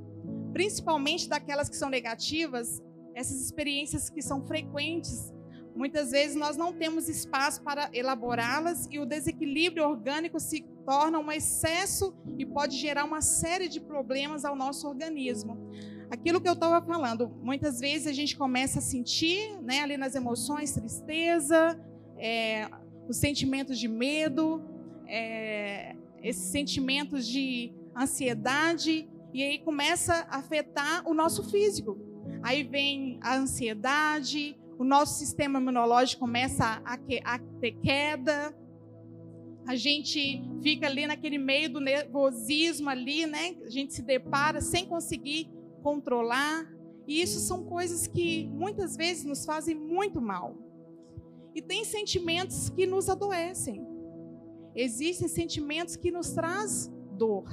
principalmente 0.53 1.27
daquelas 1.27 1.67
que 1.67 1.75
são 1.75 1.89
negativas, 1.89 2.79
essas 3.15 3.41
experiências 3.41 4.11
que 4.11 4.21
são 4.21 4.45
frequentes, 4.45 5.33
muitas 5.75 6.11
vezes 6.11 6.35
nós 6.35 6.55
não 6.55 6.71
temos 6.71 7.09
espaço 7.09 7.63
para 7.63 7.89
elaborá-las 7.91 8.87
e 8.91 8.99
o 8.99 9.05
desequilíbrio 9.07 9.89
orgânico 9.89 10.39
se 10.39 10.61
torna 10.85 11.17
um 11.17 11.31
excesso 11.31 12.15
e 12.37 12.45
pode 12.45 12.77
gerar 12.77 13.03
uma 13.03 13.21
série 13.21 13.67
de 13.67 13.79
problemas 13.79 14.45
ao 14.45 14.55
nosso 14.55 14.87
organismo. 14.87 15.57
Aquilo 16.11 16.39
que 16.39 16.47
eu 16.47 16.53
estava 16.53 16.79
falando, 16.85 17.27
muitas 17.41 17.79
vezes 17.79 18.05
a 18.05 18.13
gente 18.13 18.37
começa 18.37 18.77
a 18.77 18.83
sentir, 18.83 19.59
né, 19.63 19.81
ali 19.81 19.97
nas 19.97 20.13
emoções, 20.13 20.71
tristeza, 20.73 21.83
é, 22.19 22.69
os 23.09 23.17
sentimentos 23.17 23.79
de 23.79 23.87
medo, 23.87 24.69
é, 25.11 25.93
esses 26.23 26.45
sentimentos 26.45 27.27
de 27.27 27.73
ansiedade 27.95 29.09
e 29.33 29.43
aí 29.43 29.59
começa 29.59 30.25
a 30.29 30.37
afetar 30.37 31.07
o 31.07 31.13
nosso 31.13 31.43
físico. 31.51 31.97
Aí 32.41 32.63
vem 32.63 33.19
a 33.21 33.35
ansiedade, 33.35 34.57
o 34.79 34.83
nosso 34.83 35.19
sistema 35.19 35.59
imunológico 35.59 36.21
começa 36.21 36.81
a, 36.85 36.93
a 37.25 37.39
ter 37.59 37.71
queda, 37.73 38.55
a 39.67 39.75
gente 39.75 40.41
fica 40.63 40.87
ali 40.87 41.05
naquele 41.05 41.37
meio 41.37 41.71
do 41.71 41.79
nervosismo 41.79 42.89
ali, 42.89 43.25
né? 43.25 43.57
A 43.63 43.69
gente 43.69 43.93
se 43.93 44.01
depara 44.01 44.59
sem 44.61 44.85
conseguir 44.85 45.49
controlar. 45.83 46.67
E 47.07 47.21
isso 47.21 47.39
são 47.39 47.63
coisas 47.65 48.07
que 48.07 48.47
muitas 48.47 48.95
vezes 48.95 49.23
nos 49.23 49.45
fazem 49.45 49.75
muito 49.75 50.19
mal. 50.19 50.57
E 51.53 51.61
tem 51.61 51.83
sentimentos 51.83 52.69
que 52.69 52.87
nos 52.87 53.09
adoecem 53.09 53.90
existem 54.75 55.27
sentimentos 55.27 55.95
que 55.95 56.11
nos 56.11 56.31
traz 56.31 56.91
dor. 57.11 57.45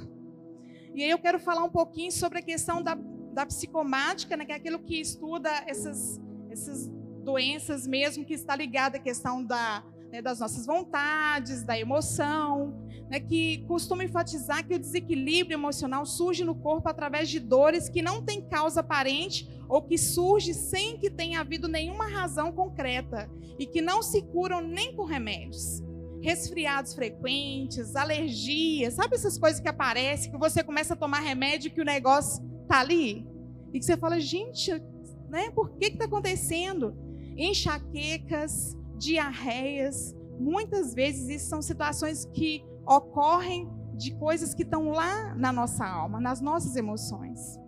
E 0.93 1.03
aí 1.03 1.09
eu 1.09 1.19
quero 1.19 1.39
falar 1.39 1.63
um 1.63 1.69
pouquinho 1.69 2.11
sobre 2.11 2.39
a 2.39 2.41
questão 2.41 2.81
da, 2.81 2.95
da 3.33 3.45
psicomática, 3.45 4.35
né, 4.35 4.45
que 4.45 4.51
é 4.51 4.55
aquilo 4.55 4.79
que 4.79 4.99
estuda 4.99 5.49
essas, 5.67 6.19
essas 6.49 6.87
doenças 7.23 7.85
mesmo, 7.85 8.25
que 8.25 8.33
está 8.33 8.55
ligada 8.55 8.97
à 8.97 8.99
questão 8.99 9.43
da, 9.43 9.83
né, 10.11 10.21
das 10.21 10.39
nossas 10.39 10.65
vontades, 10.65 11.63
da 11.63 11.77
emoção, 11.77 12.73
né, 13.09 13.19
que 13.19 13.63
costuma 13.67 14.03
enfatizar 14.03 14.65
que 14.67 14.73
o 14.73 14.79
desequilíbrio 14.79 15.55
emocional 15.55 16.05
surge 16.05 16.43
no 16.43 16.55
corpo 16.55 16.89
através 16.89 17.29
de 17.29 17.39
dores 17.39 17.87
que 17.87 18.01
não 18.01 18.23
têm 18.23 18.41
causa 18.41 18.79
aparente 18.79 19.47
ou 19.67 19.81
que 19.83 19.97
surge 19.97 20.53
sem 20.53 20.97
que 20.97 21.09
tenha 21.09 21.41
havido 21.41 21.67
nenhuma 21.67 22.07
razão 22.07 22.51
concreta 22.51 23.29
e 23.59 23.67
que 23.67 23.81
não 23.81 24.01
se 24.01 24.23
curam 24.23 24.61
nem 24.61 24.95
com 24.95 25.03
remédios 25.03 25.83
resfriados 26.21 26.93
frequentes, 26.93 27.95
alergias, 27.95 28.95
sabe 28.95 29.15
essas 29.15 29.37
coisas 29.37 29.59
que 29.59 29.67
aparecem, 29.67 30.31
que 30.31 30.37
você 30.37 30.63
começa 30.63 30.93
a 30.93 30.97
tomar 30.97 31.19
remédio 31.19 31.71
que 31.71 31.81
o 31.81 31.85
negócio 31.85 32.43
tá 32.67 32.79
ali? 32.79 33.27
E 33.73 33.79
que 33.79 33.85
você 33.85 33.95
fala, 33.95 34.19
gente, 34.19 34.71
né, 35.29 35.49
por 35.51 35.71
que 35.77 35.85
está 35.85 36.05
acontecendo? 36.05 36.95
Enxaquecas, 37.37 38.75
diarreias, 38.97 40.15
muitas 40.39 40.93
vezes 40.93 41.29
isso 41.29 41.49
são 41.49 41.61
situações 41.61 42.25
que 42.25 42.63
ocorrem 42.85 43.69
de 43.95 44.15
coisas 44.15 44.53
que 44.53 44.63
estão 44.63 44.89
lá 44.89 45.35
na 45.35 45.51
nossa 45.51 45.85
alma, 45.85 46.19
nas 46.19 46.41
nossas 46.41 46.75
emoções. 46.75 47.59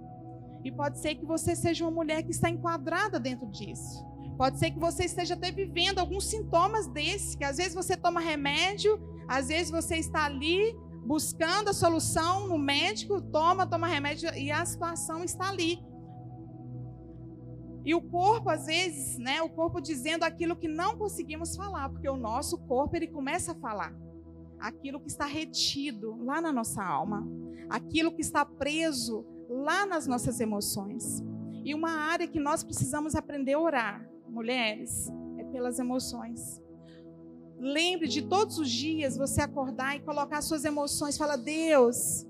E 0.63 0.72
pode 0.72 1.00
ser 1.00 1.15
que 1.15 1.25
você 1.25 1.55
seja 1.55 1.84
uma 1.84 1.91
mulher 1.91 2.24
que 2.24 2.31
está 2.31 2.50
enquadrada 2.50 3.20
dentro 3.20 3.48
disso. 3.50 4.05
Pode 4.38 4.57
ser 4.57 4.71
que 4.71 4.79
você 4.79 5.05
esteja 5.05 5.35
até 5.35 5.51
vivendo 5.51 6.00
alguns 6.00 6.25
sintomas 6.25 6.88
desses, 6.88 7.35
que 7.35 7.43
às 7.43 7.57
vezes 7.57 7.75
você 7.75 7.95
toma 7.95 8.19
remédio, 8.19 9.00
às 9.27 9.50
vezes 9.50 9.69
você 9.69 9.97
está 9.97 10.25
ali 10.25 10.75
buscando 11.05 11.69
a 11.69 11.73
solução 11.73 12.47
no 12.47 12.57
médico, 12.57 13.21
toma, 13.21 13.67
toma 13.67 13.88
remédio 13.88 14.33
e 14.35 14.51
a 14.51 14.65
situação 14.65 15.23
está 15.23 15.50
ali. 15.50 15.79
E 17.83 17.95
o 17.95 18.01
corpo, 18.01 18.50
às 18.50 18.67
vezes, 18.67 19.17
né, 19.17 19.41
o 19.41 19.50
corpo 19.50 19.81
dizendo 19.81 20.23
aquilo 20.23 20.55
que 20.55 20.67
não 20.67 20.97
conseguimos 20.97 21.55
falar, 21.55 21.89
porque 21.89 22.07
o 22.07 22.15
nosso 22.15 22.57
corpo 22.59 22.95
ele 22.95 23.07
começa 23.07 23.53
a 23.53 23.55
falar 23.55 23.95
aquilo 24.59 25.00
que 25.00 25.09
está 25.09 25.25
retido 25.25 26.23
lá 26.23 26.39
na 26.39 26.53
nossa 26.53 26.83
alma, 26.83 27.27
aquilo 27.69 28.11
que 28.11 28.21
está 28.21 28.45
preso 28.45 29.25
lá 29.50 29.85
nas 29.85 30.05
nossas 30.05 30.39
emoções. 30.39 31.23
E 31.65 31.73
uma 31.73 31.91
área 31.91 32.27
que 32.27 32.39
nós 32.39 32.63
precisamos 32.63 33.15
aprender 33.15 33.53
a 33.53 33.59
orar 33.59 34.10
mulheres, 34.31 35.11
é 35.38 35.43
pelas 35.43 35.77
emoções. 35.77 36.61
Lembre 37.59 38.07
de 38.07 38.23
todos 38.23 38.57
os 38.57 38.69
dias 38.69 39.15
você 39.15 39.41
acordar 39.41 39.95
e 39.95 40.00
colocar 40.00 40.41
suas 40.41 40.65
emoções. 40.65 41.17
Fala, 41.17 41.35
Deus, 41.35 42.25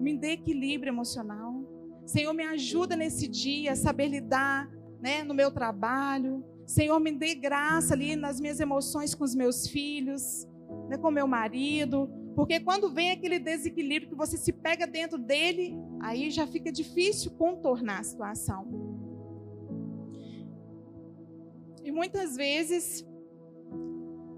me 0.00 0.16
dê 0.16 0.32
equilíbrio 0.32 0.90
emocional. 0.90 1.64
Senhor, 2.04 2.32
me 2.32 2.44
ajuda 2.44 2.96
nesse 2.96 3.28
dia 3.28 3.72
a 3.72 3.76
saber 3.76 4.08
lidar 4.08 4.68
né, 5.00 5.22
no 5.22 5.34
meu 5.34 5.50
trabalho. 5.50 6.44
Senhor, 6.66 6.98
me 6.98 7.12
dê 7.12 7.34
graça 7.34 7.94
ali 7.94 8.16
nas 8.16 8.40
minhas 8.40 8.58
emoções 8.58 9.14
com 9.14 9.22
os 9.22 9.34
meus 9.34 9.68
filhos, 9.68 10.48
né, 10.88 10.96
com 10.96 11.10
meu 11.10 11.28
marido. 11.28 12.10
Porque 12.34 12.60
quando 12.60 12.92
vem 12.92 13.12
aquele 13.12 13.38
desequilíbrio 13.38 14.10
que 14.10 14.16
você 14.16 14.36
se 14.36 14.52
pega 14.52 14.86
dentro 14.86 15.18
dele, 15.18 15.74
aí 16.00 16.30
já 16.30 16.46
fica 16.46 16.70
difícil 16.70 17.30
contornar 17.32 18.00
a 18.00 18.04
situação. 18.04 18.85
E 21.86 21.92
muitas 21.92 22.34
vezes 22.34 23.06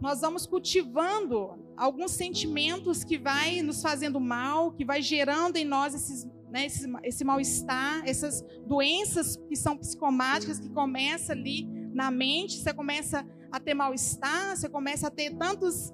nós 0.02 0.21
vamos 0.21 0.47
cultivando 0.47 1.59
alguns 1.78 2.11
sentimentos 2.11 3.02
que 3.02 3.17
vai 3.17 3.62
nos 3.62 3.81
fazendo 3.81 4.21
mal, 4.21 4.73
que 4.73 4.85
vai 4.85 5.00
gerando 5.00 5.57
em 5.57 5.64
nós 5.64 5.95
esses, 5.95 6.26
né, 6.50 6.67
esse, 6.67 6.87
esse 7.02 7.25
mal-estar, 7.25 8.07
essas 8.07 8.45
doenças 8.67 9.37
que 9.49 9.57
são 9.57 9.78
psicomáticas 9.78 10.59
que 10.59 10.69
começam 10.69 11.35
ali 11.35 11.67
na 11.95 12.11
mente, 12.11 12.59
você 12.59 12.75
começa 12.75 13.26
a 13.50 13.59
ter 13.59 13.73
mal-estar, 13.73 14.55
você 14.55 14.69
começa 14.69 15.07
a 15.07 15.11
ter 15.11 15.35
tantos, 15.38 15.90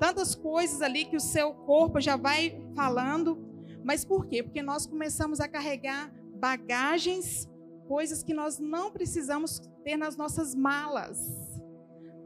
tantas 0.00 0.34
coisas 0.34 0.80
ali 0.80 1.04
que 1.04 1.16
o 1.16 1.20
seu 1.20 1.52
corpo 1.52 2.00
já 2.00 2.16
vai 2.16 2.58
falando. 2.74 3.38
Mas 3.84 4.02
por 4.02 4.26
quê? 4.26 4.42
Porque 4.42 4.62
nós 4.62 4.86
começamos 4.86 5.40
a 5.40 5.46
carregar 5.46 6.10
bagagens, 6.40 7.46
coisas 7.86 8.22
que 8.22 8.34
nós 8.34 8.58
não 8.58 8.90
precisamos 8.90 9.60
ter 9.84 9.96
nas 9.96 10.16
nossas 10.16 10.54
malas. 10.54 11.18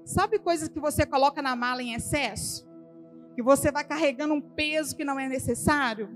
Sabe 0.04 0.38
coisas 0.38 0.68
que 0.68 0.80
você 0.80 1.06
coloca 1.06 1.40
na 1.40 1.54
mala 1.54 1.82
em 1.82 1.94
excesso? 1.94 2.68
Que 3.34 3.42
você 3.42 3.70
vai 3.70 3.84
carregando 3.84 4.34
um 4.34 4.40
peso 4.40 4.96
que 4.96 5.04
não 5.04 5.18
é 5.18 5.28
necessário? 5.28 6.08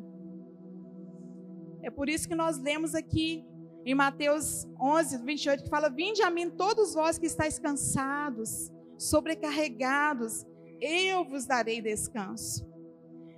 É 1.83 1.91
por 1.91 2.09
isso 2.09 2.27
que 2.27 2.35
nós 2.35 2.59
lemos 2.59 2.95
aqui 2.95 3.45
em 3.85 3.95
Mateus 3.95 4.67
11, 4.81 5.19
28, 5.19 5.65
que 5.65 5.69
fala: 5.69 5.91
Vinde 5.91 6.23
a 6.23 6.31
mim 6.31 6.51
todos 6.51 6.95
vós 6.95 7.19
que 7.19 7.27
estáis 7.27 7.59
cansados, 7.59 8.73
sobrecarregados, 8.99 10.47
eu 10.81 11.25
vos 11.25 11.47
darei 11.47 11.81
descanso. 11.81 12.67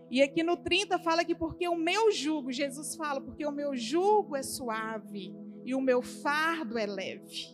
E 0.09 0.23
aqui 0.23 0.45
no 0.45 0.57
30 0.57 1.01
fala 1.01 1.25
que 1.25 1.35
porque 1.35 1.69
o 1.69 1.77
meu 1.77 2.13
jugo, 2.13 2.53
Jesus 2.53 2.95
fala, 2.95 3.21
porque 3.21 3.45
o 3.45 3.51
meu 3.51 3.77
jugo 3.77 4.37
é 4.37 4.43
suave 4.43 5.35
e 5.67 5.75
o 5.75 5.81
meu 5.81 6.01
fardo 6.01 6.79
é 6.79 6.87
leve. 6.87 7.53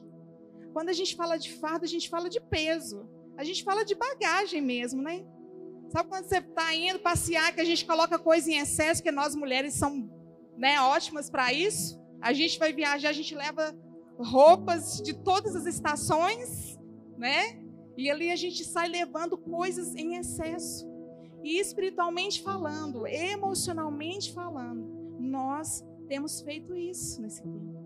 Quando 0.74 0.90
a 0.90 0.92
gente 0.92 1.16
fala 1.16 1.38
de 1.38 1.50
fardo, 1.54 1.86
a 1.86 1.88
gente 1.88 2.10
fala 2.10 2.28
de 2.28 2.40
peso. 2.40 3.08
A 3.38 3.42
gente 3.42 3.64
fala 3.64 3.84
de 3.86 3.94
bagagem 3.94 4.60
mesmo, 4.60 5.00
né? 5.00 5.24
Sabe 5.88 6.10
quando 6.10 6.26
você 6.26 6.36
está 6.36 6.74
indo 6.74 6.98
passear, 6.98 7.54
que 7.54 7.60
a 7.62 7.64
gente 7.64 7.86
coloca 7.86 8.18
coisa 8.18 8.50
em 8.50 8.58
excesso, 8.58 9.02
que 9.02 9.10
nós 9.10 9.34
mulheres 9.34 9.74
somos 9.74 10.10
né, 10.58 10.78
ótimas 10.80 11.30
para 11.30 11.54
isso? 11.54 11.98
A 12.20 12.34
gente 12.34 12.58
vai 12.58 12.70
viajar, 12.70 13.08
a 13.08 13.14
gente 13.14 13.34
leva 13.34 13.74
roupas 14.18 15.00
de 15.00 15.14
todas 15.14 15.56
as 15.56 15.64
estações, 15.64 16.78
né? 17.16 17.58
E 17.96 18.10
ali 18.10 18.30
a 18.30 18.36
gente 18.36 18.62
sai 18.62 18.88
levando 18.88 19.38
coisas 19.38 19.94
em 19.94 20.16
excesso. 20.16 20.86
E 21.42 21.58
espiritualmente 21.58 22.42
falando, 22.42 23.06
emocionalmente 23.06 24.34
falando, 24.34 25.16
nós 25.18 25.82
temos 26.08 26.42
feito 26.42 26.76
isso 26.76 27.22
nesse 27.22 27.42
tempo. 27.42 27.81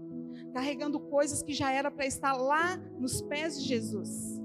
Carregando 0.57 0.99
coisas 0.99 1.43
que 1.43 1.53
já 1.53 1.71
era 1.71 1.91
para 1.91 2.07
estar 2.07 2.33
lá 2.33 2.79
nos 2.99 3.21
pés 3.21 3.61
de 3.61 3.69
Jesus. 3.69 4.41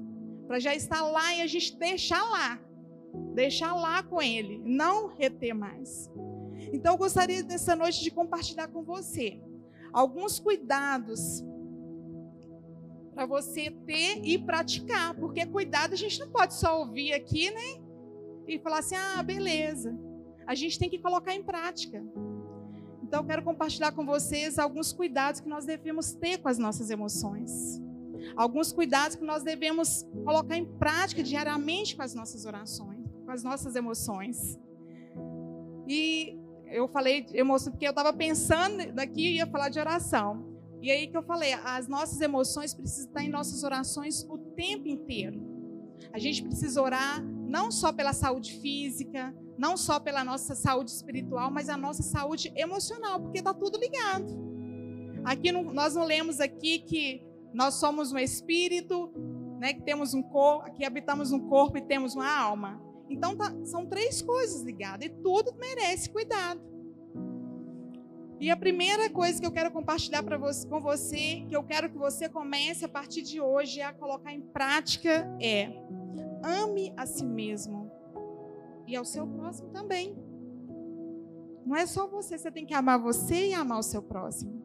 Para 0.46 0.60
já 0.60 0.75
estar 0.75 1.01
lá 1.03 1.34
e 1.36 1.41
a 1.41 1.48
gente 1.48 1.77
deixar 1.77 2.22
lá. 2.22 2.60
Deixar 3.34 3.74
lá 3.74 4.03
com 4.03 4.22
Ele, 4.22 4.62
não 4.65 5.08
reter 5.08 5.53
mais. 5.53 6.12
Então 6.74 6.96
eu 6.96 6.98
gostaria 6.98 7.41
nessa 7.44 7.77
noite 7.77 8.03
de 8.03 8.12
compartilhar 8.12 8.68
com 8.68 8.84
você 8.84 9.41
alguns 9.94 10.38
cuidados 10.38 11.46
para 13.13 13.25
você 13.25 13.72
ter 13.72 14.20
e 14.22 14.38
praticar, 14.38 15.15
porque 15.15 15.46
cuidado 15.46 15.94
a 15.94 15.98
gente 15.98 16.20
não 16.20 16.30
pode 16.30 16.56
só 16.56 16.77
ouvir 16.80 17.13
aqui, 17.13 17.50
né? 17.51 17.82
E 18.50 18.60
falar 18.60 18.80
assim: 18.80 18.96
"Ah, 18.96 19.24
beleza". 19.24 19.98
A 20.46 20.56
gente 20.56 20.77
tem 20.77 20.89
que 20.89 21.00
colocar 21.00 21.34
em 21.34 21.41
prática. 21.41 22.03
Então 23.12 23.24
eu 23.24 23.27
quero 23.27 23.44
compartilhar 23.44 23.91
com 23.91 24.06
vocês 24.06 24.58
alguns 24.58 24.94
cuidados 24.94 25.41
que 25.41 25.50
nós 25.50 25.65
devemos 25.65 26.13
ter 26.13 26.38
com 26.38 26.48
as 26.48 26.58
nossas 26.58 26.89
emoções. 26.89 27.51
Alguns 28.38 28.72
cuidados 28.72 29.18
que 29.18 29.25
nós 29.25 29.44
devemos 29.44 30.08
colocar 30.24 30.56
em 30.56 30.63
prática 30.63 31.22
diariamente 31.22 31.94
com 31.94 32.03
as 32.03 32.15
nossas 32.15 32.46
orações, 32.46 33.06
com 33.25 33.30
as 33.30 33.44
nossas 33.44 33.75
emoções. 33.75 34.58
E 35.86 36.39
eu 36.68 36.88
falei 36.88 37.25
emoção 37.34 37.74
porque 37.74 37.86
eu 37.86 37.89
estava 37.89 38.13
pensando 38.13 38.94
daqui 38.94 39.27
e 39.27 39.36
ia 39.36 39.46
falar 39.46 39.68
de 39.68 39.77
oração. 39.77 40.50
E 40.82 40.89
aí 40.89 41.06
que 41.10 41.18
eu 41.18 41.24
falei, 41.24 41.51
as 41.65 41.89
nossas 41.89 42.22
emoções 42.22 42.74
precisam 42.74 43.08
estar 43.08 43.24
em 43.25 43.30
nossas 43.30 43.62
orações 43.62 44.24
o 44.30 44.38
tempo 44.38 44.88
inteiro. 44.88 45.38
A 46.13 46.18
gente 46.18 46.41
precisa 46.41 46.82
orar 46.82 47.22
não 47.51 47.70
só 47.70 47.91
pela 47.91 48.13
saúde 48.13 48.53
física, 48.62 49.36
não 49.58 49.75
só 49.75 50.00
pela 50.00 50.24
nossa 50.24 50.55
saúde 50.55 50.89
espiritual, 50.89 51.51
mas 51.51 51.67
a 51.67 51.75
nossa 51.75 52.01
saúde 52.01 52.50
emocional, 52.55 53.20
porque 53.20 53.39
está 53.39 53.53
tudo 53.53 53.77
ligado. 53.77 54.25
Aqui 55.25 55.51
nós 55.51 55.93
não 55.93 56.06
lemos 56.06 56.39
aqui 56.39 56.80
que 56.80 57.21
nós 57.54 57.73
somos 57.73 58.13
um 58.13 58.17
espírito, 58.17 59.12
né, 59.60 59.73
que 59.73 59.82
temos 59.82 60.13
um 60.13 60.23
corpo, 60.23 60.71
que 60.71 60.86
habitamos 60.86 61.34
um 61.34 61.49
corpo 61.49 61.78
e 61.78 61.82
temos 61.82 62.15
uma 62.15 62.34
alma. 62.34 62.82
Então 63.10 63.36
tá, 63.36 63.54
são 63.65 63.86
três 63.86 64.21
coisas 64.21 64.62
ligadas 64.62 65.06
e 65.06 65.10
tudo 65.10 65.54
merece 65.60 66.10
cuidado. 66.10 66.62
E 68.39 68.49
a 68.49 68.56
primeira 68.56 69.10
coisa 69.10 69.39
que 69.39 69.45
eu 69.45 69.52
quero 69.52 69.69
compartilhar 69.71 70.21
você, 70.39 70.65
com 70.65 70.80
você, 70.80 71.45
que 71.49 71.56
eu 71.56 71.63
quero 71.63 71.89
que 71.89 71.97
você 71.97 72.30
comece 72.30 72.86
a 72.86 72.89
partir 72.89 73.21
de 73.23 73.41
hoje 73.41 73.82
a 73.82 73.91
colocar 73.91 74.34
em 74.34 74.41
prática 74.41 75.30
é: 75.39 75.69
ame 76.43 76.93
a 76.97 77.06
si 77.06 77.25
mesmo 77.25 77.91
e 78.88 78.95
ao 78.95 79.06
seu 79.06 79.25
próximo 79.27 79.69
também. 79.69 80.17
Não 81.65 81.75
é 81.75 81.86
só 81.86 82.08
você, 82.08 82.38
você 82.38 82.51
tem 82.51 82.65
que 82.65 82.73
amar 82.73 82.99
você 82.99 83.49
e 83.49 83.54
amar 83.54 83.80
o 83.80 83.84
seu 83.84 84.01
próximo. 84.01 84.62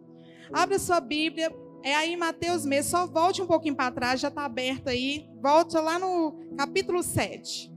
Abra 0.53 0.79
sua 0.79 1.01
Bíblia, 1.01 1.55
é 1.83 1.95
aí 1.95 2.17
Mateus 2.17 2.65
mesmo, 2.65 2.91
só 2.91 3.07
volte 3.07 3.43
um 3.43 3.47
pouquinho 3.47 3.77
para 3.77 3.93
trás, 3.93 4.21
já 4.21 4.29
está 4.29 4.45
aberto 4.45 4.89
aí. 4.89 5.29
Volte 5.41 5.77
lá 5.77 5.99
no 5.99 6.33
capítulo 6.57 7.03
7. 7.03 7.73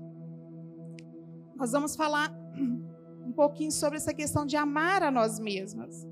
Nós 1.56 1.72
vamos 1.72 1.96
falar 1.96 2.34
um 3.26 3.34
pouquinho 3.34 3.72
sobre 3.72 3.98
essa 3.98 4.14
questão 4.14 4.46
de 4.46 4.56
amar 4.56 5.04
a 5.04 5.12
nós 5.12 5.40
mesmas. 5.40 6.08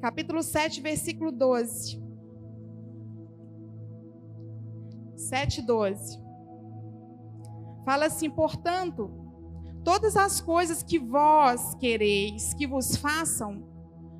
Capítulo 0.00 0.42
7, 0.42 0.80
versículo 0.80 1.32
12. 1.32 2.02
7, 5.16 5.62
12. 5.62 6.25
Fala 7.86 8.06
assim: 8.06 8.28
portanto, 8.28 9.08
todas 9.84 10.16
as 10.16 10.40
coisas 10.40 10.82
que 10.82 10.98
vós 10.98 11.76
quereis 11.76 12.52
que 12.52 12.66
vos 12.66 12.96
façam 12.96 13.64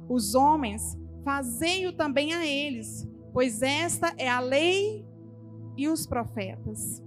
os 0.08 0.36
homens, 0.36 0.96
fazei-o 1.24 1.92
também 1.92 2.32
a 2.32 2.46
eles, 2.46 3.06
pois 3.32 3.60
esta 3.60 4.14
é 4.16 4.28
a 4.28 4.38
lei 4.38 5.04
e 5.76 5.88
os 5.88 6.06
profetas. 6.06 7.02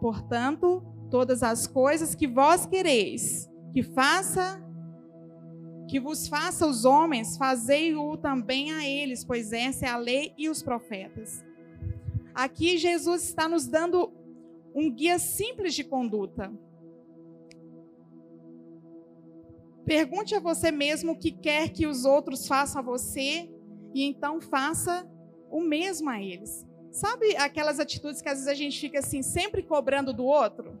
Portanto, 0.00 0.84
todas 1.10 1.42
as 1.42 1.66
coisas 1.66 2.14
que 2.14 2.28
vós 2.28 2.64
quereis 2.64 3.50
que 3.72 3.82
faça 3.82 4.62
que 5.88 5.98
vos 6.00 6.28
faça 6.28 6.66
os 6.66 6.84
homens, 6.84 7.36
fazei-o 7.36 8.16
também 8.16 8.72
a 8.72 8.88
eles, 8.88 9.24
pois 9.24 9.52
essa 9.52 9.84
é 9.84 9.88
a 9.88 9.96
lei 9.96 10.32
e 10.38 10.48
os 10.48 10.62
profetas. 10.62 11.44
Aqui 12.34 12.78
Jesus 12.78 13.24
está 13.24 13.48
nos 13.48 13.66
dando 13.66 14.10
um 14.74 14.90
guia 14.90 15.18
simples 15.18 15.74
de 15.74 15.84
conduta. 15.84 16.52
Pergunte 19.86 20.34
a 20.34 20.40
você 20.40 20.70
mesmo 20.70 21.12
o 21.12 21.18
que 21.18 21.30
quer 21.30 21.68
que 21.68 21.86
os 21.86 22.04
outros 22.04 22.48
façam 22.48 22.80
a 22.80 22.84
você 22.84 23.50
e 23.94 24.02
então 24.02 24.40
faça 24.40 25.08
o 25.50 25.60
mesmo 25.60 26.08
a 26.08 26.20
eles. 26.20 26.66
Sabe 26.90 27.36
aquelas 27.36 27.78
atitudes 27.78 28.22
que 28.22 28.28
às 28.28 28.38
vezes 28.38 28.48
a 28.48 28.54
gente 28.54 28.80
fica 28.80 28.98
assim, 29.00 29.22
sempre 29.22 29.62
cobrando 29.62 30.12
do 30.12 30.24
outro? 30.24 30.78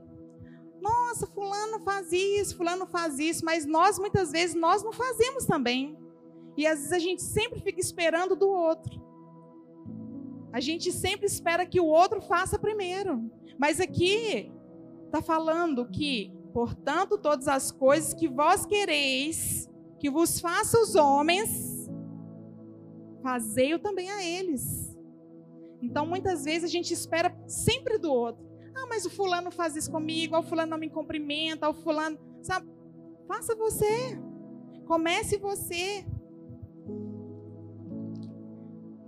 Nossa, 0.80 1.26
fulano 1.26 1.80
faz 1.80 2.12
isso, 2.12 2.56
fulano 2.56 2.86
faz 2.86 3.18
isso, 3.18 3.44
mas 3.44 3.66
nós 3.66 3.98
muitas 3.98 4.32
vezes 4.32 4.54
nós 4.54 4.82
não 4.82 4.92
fazemos 4.92 5.44
também. 5.44 5.96
E 6.56 6.66
às 6.66 6.78
vezes 6.78 6.92
a 6.92 6.98
gente 6.98 7.22
sempre 7.22 7.60
fica 7.60 7.80
esperando 7.80 8.34
do 8.36 8.48
outro. 8.48 9.03
A 10.54 10.60
gente 10.60 10.92
sempre 10.92 11.26
espera 11.26 11.66
que 11.66 11.80
o 11.80 11.86
outro 11.86 12.22
faça 12.22 12.56
primeiro. 12.56 13.28
Mas 13.58 13.80
aqui 13.80 14.52
está 15.06 15.20
falando 15.20 15.90
que, 15.90 16.32
portanto, 16.52 17.18
todas 17.18 17.48
as 17.48 17.72
coisas 17.72 18.14
que 18.14 18.28
vós 18.28 18.64
quereis 18.64 19.68
que 19.98 20.08
vos 20.08 20.38
faça 20.38 20.78
os 20.80 20.94
homens, 20.94 21.90
fazei-o 23.20 23.80
também 23.80 24.08
a 24.08 24.24
eles. 24.24 24.96
Então, 25.82 26.06
muitas 26.06 26.44
vezes 26.44 26.64
a 26.64 26.72
gente 26.72 26.94
espera 26.94 27.36
sempre 27.48 27.98
do 27.98 28.12
outro. 28.12 28.46
Ah, 28.76 28.86
mas 28.88 29.04
o 29.04 29.10
fulano 29.10 29.50
faz 29.50 29.74
isso 29.74 29.90
comigo, 29.90 30.38
o 30.38 30.42
fulano 30.42 30.70
não 30.70 30.78
me 30.78 30.88
cumprimenta, 30.88 31.68
o 31.68 31.74
fulano. 31.74 32.16
Sabe? 32.42 32.68
Faça 33.26 33.56
você. 33.56 34.16
Comece 34.86 35.36
você. 35.36 36.06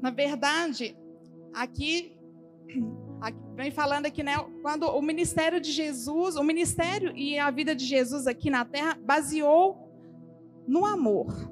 Na 0.03 0.11
verdade, 0.11 0.99
aqui, 1.57 2.14
aqui 3.21 3.38
vem 3.57 3.71
falando 3.71 4.05
aqui, 4.05 4.23
né? 4.23 4.37
Quando 4.61 4.85
o 4.85 5.01
ministério 5.01 5.59
de 5.59 5.73
Jesus, 5.73 6.37
o 6.37 6.45
ministério 6.45 7.16
e 7.16 7.38
a 7.38 7.51
vida 7.51 7.75
de 7.75 7.87
Jesus 7.87 8.27
aqui 8.27 8.51
na 8.51 8.64
terra 8.66 8.99
baseou 9.03 9.90
no 10.69 10.85
amor. 10.85 11.51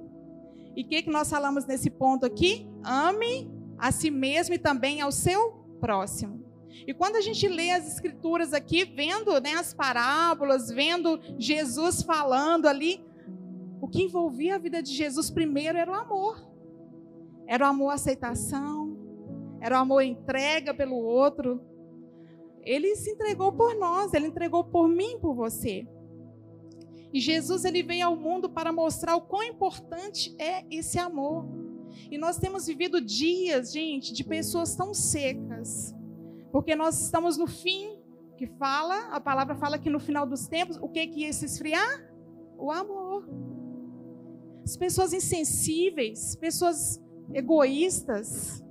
E 0.76 0.82
o 0.82 0.86
que, 0.86 1.02
que 1.02 1.10
nós 1.10 1.30
falamos 1.30 1.64
nesse 1.64 1.88
ponto 1.88 2.26
aqui? 2.26 2.68
Ame 2.84 3.50
a 3.78 3.90
si 3.90 4.10
mesmo 4.10 4.54
e 4.54 4.58
também 4.58 5.00
ao 5.00 5.10
seu 5.10 5.52
próximo. 5.80 6.44
E 6.86 6.92
quando 6.92 7.16
a 7.16 7.20
gente 7.22 7.48
lê 7.48 7.70
as 7.70 7.86
escrituras 7.86 8.52
aqui, 8.52 8.84
vendo 8.84 9.40
né, 9.40 9.54
as 9.54 9.72
parábolas, 9.72 10.68
vendo 10.68 11.18
Jesus 11.38 12.02
falando 12.02 12.66
ali, 12.66 13.02
o 13.80 13.88
que 13.88 14.02
envolvia 14.02 14.56
a 14.56 14.58
vida 14.58 14.82
de 14.82 14.92
Jesus 14.92 15.30
primeiro 15.30 15.78
era 15.78 15.90
o 15.90 15.94
amor. 15.94 16.52
Era 17.46 17.66
o 17.66 17.68
amor 17.68 17.90
à 17.90 17.94
aceitação, 17.94 18.83
era 19.64 19.78
o 19.78 19.80
amor 19.80 20.02
entrega 20.02 20.74
pelo 20.74 20.96
outro. 20.96 21.58
Ele 22.62 22.94
se 22.96 23.12
entregou 23.12 23.50
por 23.50 23.74
nós, 23.74 24.12
ele 24.12 24.26
entregou 24.26 24.62
por 24.62 24.86
mim, 24.86 25.18
por 25.18 25.34
você. 25.34 25.88
E 27.10 27.18
Jesus 27.18 27.64
ele 27.64 27.82
veio 27.82 28.08
ao 28.08 28.14
mundo 28.14 28.50
para 28.50 28.70
mostrar 28.70 29.16
o 29.16 29.22
quão 29.22 29.42
importante 29.42 30.36
é 30.38 30.66
esse 30.70 30.98
amor. 30.98 31.46
E 32.10 32.18
nós 32.18 32.36
temos 32.36 32.66
vivido 32.66 33.00
dias, 33.00 33.72
gente, 33.72 34.12
de 34.12 34.22
pessoas 34.22 34.76
tão 34.76 34.92
secas. 34.92 35.94
Porque 36.52 36.76
nós 36.76 37.00
estamos 37.00 37.38
no 37.38 37.46
fim, 37.46 37.98
que 38.36 38.46
fala, 38.46 39.08
a 39.12 39.20
palavra 39.20 39.54
fala 39.54 39.78
que 39.78 39.88
no 39.88 39.98
final 39.98 40.26
dos 40.26 40.46
tempos, 40.46 40.76
o 40.76 40.90
que 40.90 41.06
que 41.06 41.20
ia 41.20 41.32
se 41.32 41.46
esfriar? 41.46 42.06
O 42.58 42.70
amor. 42.70 43.26
As 44.62 44.76
pessoas 44.76 45.14
insensíveis, 45.14 46.36
pessoas 46.36 47.02
egoístas, 47.32 48.63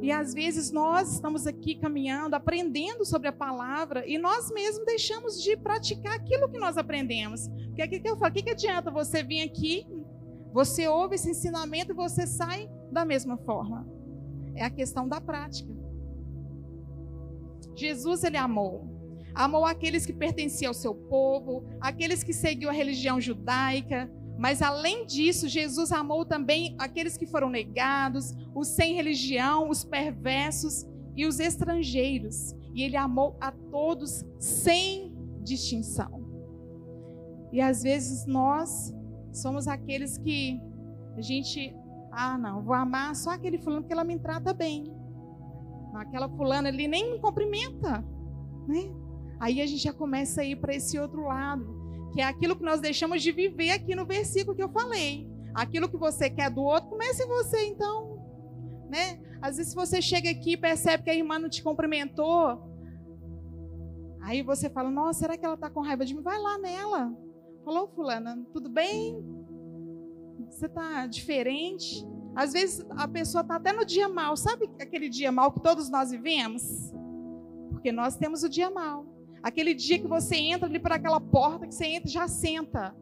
e 0.00 0.12
às 0.12 0.32
vezes 0.32 0.70
nós 0.70 1.14
estamos 1.14 1.46
aqui 1.46 1.74
caminhando, 1.74 2.34
aprendendo 2.34 3.04
sobre 3.04 3.28
a 3.28 3.32
palavra, 3.32 4.06
e 4.06 4.18
nós 4.18 4.50
mesmos 4.50 4.84
deixamos 4.86 5.42
de 5.42 5.56
praticar 5.56 6.14
aquilo 6.14 6.48
que 6.48 6.58
nós 6.58 6.76
aprendemos. 6.76 7.48
Porque 7.66 7.82
aqui 7.82 8.00
que 8.00 8.08
eu 8.08 8.16
falo, 8.16 8.30
o 8.30 8.34
que, 8.34 8.42
que 8.42 8.50
adianta 8.50 8.90
você 8.90 9.22
vir 9.22 9.42
aqui, 9.42 9.86
você 10.52 10.88
ouve 10.88 11.16
esse 11.16 11.30
ensinamento 11.30 11.92
e 11.92 11.94
você 11.94 12.26
sai 12.26 12.70
da 12.90 13.04
mesma 13.04 13.36
forma? 13.38 13.86
É 14.54 14.64
a 14.64 14.70
questão 14.70 15.08
da 15.08 15.20
prática. 15.20 15.72
Jesus, 17.76 18.24
ele 18.24 18.36
amou. 18.36 18.86
Amou 19.34 19.64
aqueles 19.64 20.04
que 20.04 20.12
pertenciam 20.12 20.70
ao 20.70 20.74
seu 20.74 20.94
povo, 20.94 21.64
aqueles 21.80 22.24
que 22.24 22.32
seguiam 22.32 22.70
a 22.70 22.74
religião 22.74 23.20
judaica, 23.20 24.10
mas 24.38 24.62
além 24.62 25.04
disso, 25.04 25.48
Jesus 25.48 25.90
amou 25.90 26.24
também 26.24 26.76
aqueles 26.78 27.16
que 27.16 27.26
foram 27.26 27.50
negados, 27.50 28.32
os 28.54 28.68
sem 28.68 28.94
religião, 28.94 29.68
os 29.68 29.84
perversos 29.84 30.86
e 31.16 31.26
os 31.26 31.40
estrangeiros. 31.40 32.54
E 32.72 32.84
ele 32.84 32.96
amou 32.96 33.36
a 33.40 33.50
todos 33.50 34.24
sem 34.38 35.12
distinção. 35.42 36.24
E 37.52 37.60
às 37.60 37.82
vezes 37.82 38.26
nós 38.26 38.94
somos 39.32 39.66
aqueles 39.66 40.16
que 40.16 40.60
a 41.16 41.20
gente, 41.20 41.74
ah, 42.12 42.38
não, 42.38 42.62
vou 42.62 42.74
amar 42.74 43.16
só 43.16 43.30
aquele 43.30 43.58
fulano 43.58 43.82
porque 43.82 43.92
ela 43.92 44.04
me 44.04 44.20
trata 44.20 44.54
bem. 44.54 44.84
Aquela 45.94 46.28
fulana 46.28 46.68
ali 46.68 46.86
nem 46.86 47.14
me 47.14 47.18
cumprimenta, 47.18 48.04
né? 48.68 48.88
Aí 49.40 49.60
a 49.60 49.66
gente 49.66 49.82
já 49.82 49.92
começa 49.92 50.42
a 50.42 50.44
ir 50.44 50.60
para 50.60 50.72
esse 50.72 50.96
outro 50.96 51.22
lado 51.22 51.77
que 52.12 52.20
é 52.20 52.24
aquilo 52.24 52.56
que 52.56 52.64
nós 52.64 52.80
deixamos 52.80 53.22
de 53.22 53.32
viver 53.32 53.70
aqui 53.70 53.94
no 53.94 54.06
versículo 54.06 54.56
que 54.56 54.62
eu 54.62 54.68
falei. 54.68 55.28
Aquilo 55.54 55.88
que 55.88 55.96
você 55.96 56.30
quer 56.30 56.50
do 56.50 56.62
outro, 56.62 56.90
comece 56.90 57.26
você 57.26 57.66
então, 57.66 58.22
né? 58.88 59.20
Às 59.40 59.56
vezes 59.56 59.74
você 59.74 60.00
chega 60.00 60.30
aqui 60.30 60.52
e 60.52 60.56
percebe 60.56 61.04
que 61.04 61.10
a 61.10 61.14
irmã 61.14 61.38
não 61.38 61.48
te 61.48 61.62
cumprimentou, 61.62 62.62
aí 64.22 64.42
você 64.42 64.68
fala: 64.68 64.90
"Nossa, 64.90 65.20
será 65.20 65.36
que 65.36 65.44
ela 65.44 65.54
está 65.54 65.70
com 65.70 65.80
raiva 65.80 66.04
de 66.04 66.14
mim?" 66.14 66.22
Vai 66.22 66.38
lá 66.38 66.58
nela. 66.58 67.12
Falou, 67.64 67.88
fulana, 67.88 68.38
tudo 68.50 68.70
bem? 68.70 69.22
Você 70.48 70.64
está 70.64 71.06
diferente? 71.06 72.02
Às 72.34 72.52
vezes 72.52 72.86
a 72.90 73.06
pessoa 73.06 73.42
está 73.42 73.56
até 73.56 73.72
no 73.72 73.84
dia 73.84 74.08
mal, 74.08 74.36
sabe 74.36 74.70
aquele 74.80 75.08
dia 75.08 75.30
mal 75.30 75.52
que 75.52 75.60
todos 75.60 75.90
nós 75.90 76.10
vivemos? 76.10 76.62
Porque 77.70 77.92
nós 77.92 78.16
temos 78.16 78.42
o 78.42 78.48
dia 78.48 78.70
mal. 78.70 79.04
Aquele 79.42 79.74
dia 79.74 79.98
que 79.98 80.06
você 80.06 80.36
entra 80.36 80.68
ali 80.68 80.78
por 80.78 80.92
aquela 80.92 81.20
porta, 81.20 81.66
que 81.66 81.74
você 81.74 81.86
entra 81.86 82.08
e 82.08 82.12
já 82.12 82.26
senta. 82.26 82.94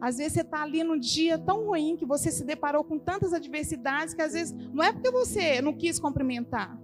Às 0.00 0.18
vezes 0.18 0.34
você 0.34 0.40
está 0.42 0.62
ali 0.62 0.84
num 0.84 0.98
dia 0.98 1.38
tão 1.38 1.66
ruim 1.66 1.96
que 1.96 2.04
você 2.04 2.30
se 2.30 2.44
deparou 2.44 2.84
com 2.84 2.98
tantas 2.98 3.32
adversidades 3.32 4.14
que 4.14 4.22
às 4.22 4.34
vezes 4.34 4.52
não 4.72 4.84
é 4.84 4.92
porque 4.92 5.10
você 5.10 5.60
não 5.62 5.72
quis 5.72 5.98
cumprimentar. 5.98 6.78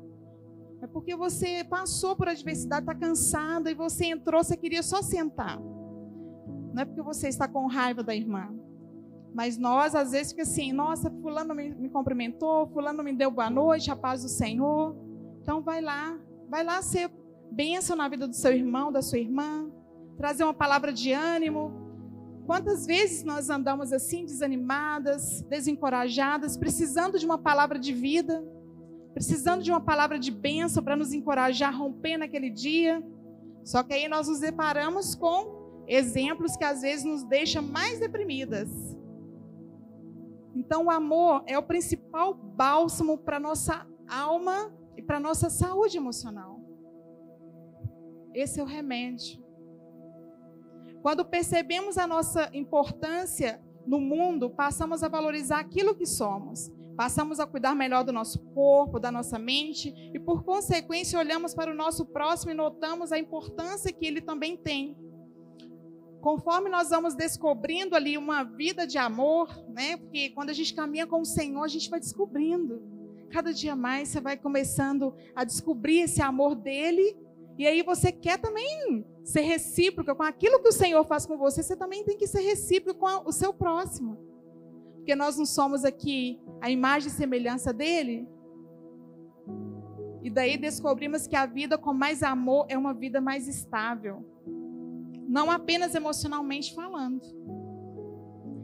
É 0.81 0.87
porque 0.87 1.15
você 1.15 1.63
passou 1.63 2.17
por 2.17 2.29
adversidade, 2.29 2.83
está 2.83 2.95
cansada 2.95 3.71
e 3.71 3.75
você 3.75 4.07
entrou, 4.07 4.43
você 4.43 4.57
queria 4.57 4.83
só 4.83 5.01
sentar. 5.03 5.61
Não 5.61 6.83
é 6.83 6.85
porque 6.85 7.03
você 7.03 7.29
está 7.29 7.47
com 7.47 7.67
raiva 7.67 8.03
da 8.03 8.15
irmã. 8.15 8.53
Mas 9.35 9.57
nós, 9.57 9.95
às 9.95 10.13
vezes, 10.13 10.33
fica 10.33 10.43
assim: 10.43 10.73
nossa, 10.73 11.11
Fulano 11.11 11.55
me, 11.55 11.75
me 11.75 11.89
cumprimentou, 11.89 12.67
Fulano 12.69 13.03
me 13.03 13.13
deu 13.13 13.31
boa 13.31 13.49
noite, 13.49 13.91
a 13.91 13.97
paz 13.97 14.23
do 14.23 14.29
Senhor. 14.29 14.97
Então, 15.41 15.63
vai 15.63 15.81
lá, 15.81 16.19
vai 16.49 16.65
lá 16.65 16.83
ser 16.83 17.11
bênção 17.53 17.95
na 17.95 18.09
vida 18.09 18.27
do 18.27 18.35
seu 18.35 18.53
irmão, 18.53 18.91
da 18.91 19.03
sua 19.03 19.19
irmã, 19.19 19.71
trazer 20.17 20.45
uma 20.45 20.55
palavra 20.55 20.93
de 20.93 21.13
ânimo. 21.13 21.73
Quantas 22.47 22.87
vezes 22.87 23.23
nós 23.23 23.51
andamos 23.51 23.93
assim, 23.93 24.25
desanimadas, 24.25 25.43
desencorajadas, 25.43 26.57
precisando 26.57 27.19
de 27.19 27.27
uma 27.27 27.39
palavra 27.39 27.79
de 27.79 27.93
vida, 27.93 28.43
precisando 29.15 29.63
de 29.63 29.71
uma 29.71 29.81
palavra 29.81 30.19
de 30.19 30.31
bênção 30.31 30.83
para 30.83 30.97
nos 30.97 31.13
encorajar 31.13 31.73
a 31.73 31.77
romper 31.77 32.17
naquele 32.17 32.51
dia. 32.51 33.03
Só 33.65 33.83
que 33.83 33.95
aí 33.95 34.09
nós 34.09 34.29
nos 34.29 34.41
deparamos 34.41 35.15
com 35.15 35.85
exemplos 35.87 36.57
que 36.57 36.65
às 36.65 36.83
vezes 36.83 37.05
nos 37.05 37.23
deixam 37.23 37.63
mais 37.63 38.01
deprimidas. 38.01 38.69
Então, 40.55 40.87
o 40.87 40.91
amor 40.91 41.43
é 41.47 41.59
o 41.59 41.63
principal 41.63 42.35
bálsamo 42.35 43.17
para 43.19 43.39
nossa 43.39 43.87
alma 44.09 44.73
e 44.97 45.03
para 45.03 45.21
nossa 45.21 45.49
saúde 45.49 45.97
emocional. 45.97 46.52
Esse 48.35 48.61
é 48.61 48.63
o 48.63 48.67
remédio. 48.67 49.43
Quando 51.03 51.25
percebemos 51.25 51.99
a 51.99 52.07
nossa 52.07 52.49
importância 52.55 53.61
no 53.87 54.01
mundo, 54.01 54.49
passamos 54.49 55.03
a 55.03 55.09
valorizar 55.09 55.59
aquilo 55.59 55.95
que 55.95 56.07
somos. 56.07 56.71
Passamos 56.97 57.41
a 57.41 57.47
cuidar 57.47 57.75
melhor 57.75 58.05
do 58.05 58.13
nosso 58.13 58.39
corpo, 58.55 59.01
da 59.01 59.11
nossa 59.11 59.39
mente 59.39 59.93
e, 60.15 60.19
por 60.19 60.45
consequência, 60.45 61.19
olhamos 61.19 61.55
para 61.55 61.71
o 61.71 61.75
nosso 61.75 62.07
próximo 62.07 62.53
e 62.53 62.55
notamos 62.55 63.13
a 63.13 63.19
importância 63.19 63.93
que 63.93 64.07
ele 64.07 64.21
também 64.21 64.57
tem. 64.57 64.97
Conforme 66.21 66.71
nós 66.71 66.91
vamos 66.91 67.15
descobrindo 67.15 67.97
ali 67.97 68.17
uma 68.17 68.45
vida 68.45 68.87
de 68.87 68.97
amor, 68.97 69.49
né? 69.71 69.97
Porque 69.97 70.31
quando 70.31 70.51
a 70.51 70.53
gente 70.53 70.73
caminha 70.73 71.07
com 71.07 71.23
o 71.23 71.27
Senhor, 71.27 71.65
a 71.65 71.69
gente 71.69 71.91
vai 71.91 71.99
descobrindo. 71.99 72.81
Cada 73.31 73.53
dia 73.53 73.75
mais 73.75 74.09
você 74.09 74.21
vai 74.21 74.37
começando 74.37 75.15
a 75.35 75.43
descobrir 75.43 76.03
esse 76.03 76.23
amor 76.23 76.55
dele 76.55 77.17
e 77.59 77.67
aí 77.67 77.83
você 77.83 78.11
quer 78.11 78.39
também 78.39 79.05
ser 79.25 79.43
recíproca 79.43 80.15
com 80.15 80.23
aquilo 80.23 80.61
que 80.61 80.69
o 80.69 80.73
Senhor 80.73 81.05
faz 81.05 81.27
com 81.27 81.37
você, 81.37 81.63
você 81.63 81.77
também 81.77 82.05
tem 82.05 82.17
que 82.17 82.27
ser 82.27 82.41
recíproco 82.41 83.01
com 83.01 83.29
o 83.29 83.33
seu 83.33 83.53
próximo. 83.53 84.19
Porque 84.97 85.15
nós 85.15 85.37
não 85.37 85.45
somos 85.45 85.85
aqui 85.85 86.41
a 86.61 86.71
imagem 86.71 87.09
e 87.09 87.13
semelhança 87.13 87.73
dele. 87.73 88.27
E 90.23 90.31
daí 90.31 90.57
descobrimos 90.57 91.27
que 91.27 91.37
a 91.37 91.45
vida 91.45 91.77
com 91.77 91.93
mais 91.93 92.23
amor 92.23 92.67
é 92.69 92.79
uma 92.79 92.95
vida 92.95 93.21
mais 93.21 93.49
estável. 93.49 94.25
Não 95.29 95.51
apenas 95.51 95.95
emocionalmente 95.95 96.75
falando. 96.75 97.21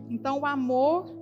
Então 0.08 0.40
o 0.40 0.46
amor 0.46 1.14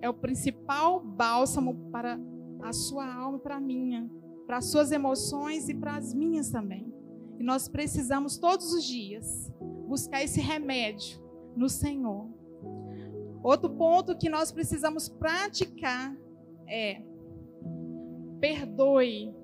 é 0.00 0.08
o 0.08 0.14
principal 0.14 1.00
bálsamo 1.00 1.90
para 1.90 2.18
a 2.62 2.72
sua 2.72 3.06
alma 3.12 3.38
e 3.38 3.40
para 3.40 3.56
a 3.56 3.60
minha 3.60 4.10
para 4.48 4.56
as 4.56 4.64
suas 4.64 4.90
emoções 4.90 5.68
e 5.68 5.74
para 5.74 5.94
as 5.94 6.14
minhas 6.14 6.48
também. 6.48 6.90
E 7.38 7.44
nós 7.44 7.68
precisamos 7.68 8.38
todos 8.38 8.72
os 8.72 8.82
dias 8.82 9.52
buscar 9.86 10.24
esse 10.24 10.40
remédio 10.40 11.20
no 11.54 11.68
Senhor. 11.68 12.26
Outro 13.42 13.68
ponto 13.68 14.16
que 14.16 14.30
nós 14.30 14.50
precisamos 14.50 15.06
praticar 15.06 16.16
é 16.66 17.02
perdoe. 18.40 19.34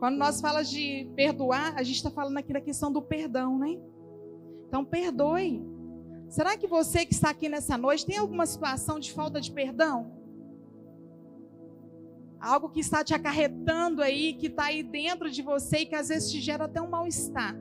Quando 0.00 0.16
nós 0.16 0.40
falamos 0.40 0.68
de 0.68 1.08
perdoar, 1.14 1.76
a 1.76 1.84
gente 1.84 1.96
está 1.96 2.10
falando 2.10 2.38
aqui 2.38 2.52
da 2.52 2.60
questão 2.60 2.92
do 2.92 3.00
perdão, 3.00 3.56
né? 3.56 3.78
Então, 4.66 4.84
perdoe. 4.84 5.64
Será 6.28 6.56
que 6.56 6.66
você 6.66 7.06
que 7.06 7.14
está 7.14 7.30
aqui 7.30 7.48
nessa 7.48 7.78
noite 7.78 8.04
tem 8.04 8.18
alguma 8.18 8.46
situação 8.46 8.98
de 8.98 9.12
falta 9.12 9.40
de 9.40 9.52
perdão? 9.52 10.21
Algo 12.42 12.68
que 12.68 12.80
está 12.80 13.04
te 13.04 13.14
acarretando 13.14 14.02
aí, 14.02 14.34
que 14.34 14.48
está 14.48 14.64
aí 14.64 14.82
dentro 14.82 15.30
de 15.30 15.40
você 15.42 15.78
e 15.78 15.86
que 15.86 15.94
às 15.94 16.08
vezes 16.08 16.30
te 16.30 16.40
gera 16.40 16.64
até 16.64 16.82
um 16.82 16.90
mal-estar. 16.90 17.56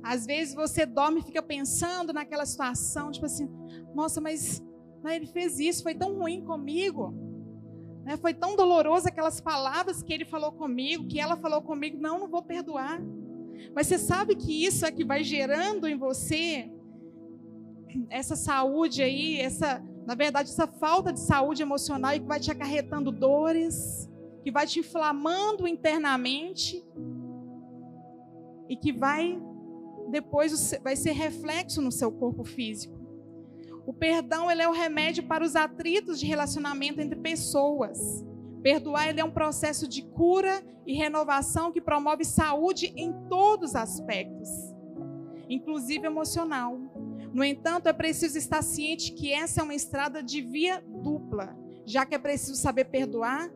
Às 0.00 0.24
vezes 0.24 0.54
você 0.54 0.86
dorme 0.86 1.20
e 1.20 1.24
fica 1.24 1.42
pensando 1.42 2.12
naquela 2.12 2.46
situação, 2.46 3.10
tipo 3.10 3.26
assim, 3.26 3.48
nossa, 3.94 4.20
mas 4.20 4.62
né, 5.02 5.16
ele 5.16 5.26
fez 5.26 5.58
isso, 5.58 5.82
foi 5.82 5.94
tão 5.94 6.16
ruim 6.16 6.44
comigo, 6.44 7.12
né, 8.04 8.16
foi 8.16 8.32
tão 8.32 8.54
doloroso 8.54 9.08
aquelas 9.08 9.40
palavras 9.40 10.02
que 10.02 10.12
ele 10.12 10.24
falou 10.24 10.52
comigo, 10.52 11.06
que 11.08 11.18
ela 11.18 11.36
falou 11.36 11.60
comigo, 11.60 12.00
não, 12.00 12.20
não 12.20 12.28
vou 12.28 12.42
perdoar. 12.42 13.00
Mas 13.74 13.88
você 13.88 13.98
sabe 13.98 14.36
que 14.36 14.64
isso 14.64 14.86
é 14.86 14.92
que 14.92 15.04
vai 15.04 15.24
gerando 15.24 15.88
em 15.88 15.96
você 15.96 16.70
essa 18.08 18.36
saúde 18.36 19.02
aí, 19.02 19.40
essa, 19.40 19.82
na 20.06 20.14
verdade, 20.14 20.50
essa 20.50 20.66
falta 20.66 21.12
de 21.12 21.20
saúde 21.20 21.62
emocional 21.62 22.14
e 22.14 22.20
que 22.20 22.26
vai 22.26 22.40
te 22.40 22.50
acarretando 22.50 23.12
dores, 23.12 24.08
que 24.42 24.50
vai 24.50 24.66
te 24.66 24.80
inflamando 24.80 25.66
internamente 25.66 26.84
e 28.68 28.76
que 28.76 28.92
vai 28.92 29.40
depois 30.10 30.74
vai 30.82 30.96
ser 30.96 31.12
reflexo 31.12 31.80
no 31.80 31.92
seu 31.92 32.10
corpo 32.12 32.44
físico. 32.44 33.00
O 33.86 33.92
perdão 33.92 34.50
ele 34.50 34.62
é 34.62 34.68
o 34.68 34.72
remédio 34.72 35.24
para 35.24 35.44
os 35.44 35.56
atritos 35.56 36.20
de 36.20 36.26
relacionamento 36.26 37.00
entre 37.00 37.18
pessoas. 37.18 38.24
Perdoar 38.62 39.08
ele 39.08 39.20
é 39.20 39.24
um 39.24 39.30
processo 39.30 39.88
de 39.88 40.02
cura 40.02 40.62
e 40.86 40.94
renovação 40.94 41.72
que 41.72 41.80
promove 41.80 42.24
saúde 42.24 42.92
em 42.96 43.12
todos 43.28 43.70
os 43.70 43.76
aspectos. 43.76 44.48
inclusive 45.48 46.06
emocional. 46.06 46.78
No 47.32 47.44
entanto, 47.44 47.86
é 47.86 47.92
preciso 47.92 48.38
estar 48.38 48.62
ciente 48.62 49.12
que 49.12 49.32
essa 49.32 49.60
é 49.60 49.64
uma 49.64 49.74
estrada 49.74 50.22
de 50.22 50.40
via 50.40 50.80
dupla. 50.80 51.56
Já 51.84 52.06
que 52.06 52.14
é 52.14 52.18
preciso 52.18 52.54
saber 52.54 52.86
perdoar, 52.86 53.50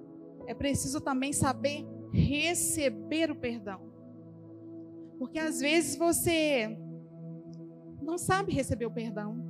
é 0.46 0.54
preciso 0.54 1.00
também 1.00 1.32
saber 1.32 1.86
receber 2.12 3.30
o 3.30 3.36
perdão. 3.36 3.80
Porque 5.18 5.38
às 5.38 5.60
vezes 5.60 5.96
você 5.96 6.78
não 8.02 8.18
sabe 8.18 8.52
receber 8.52 8.86
o 8.86 8.90
perdão. 8.90 9.44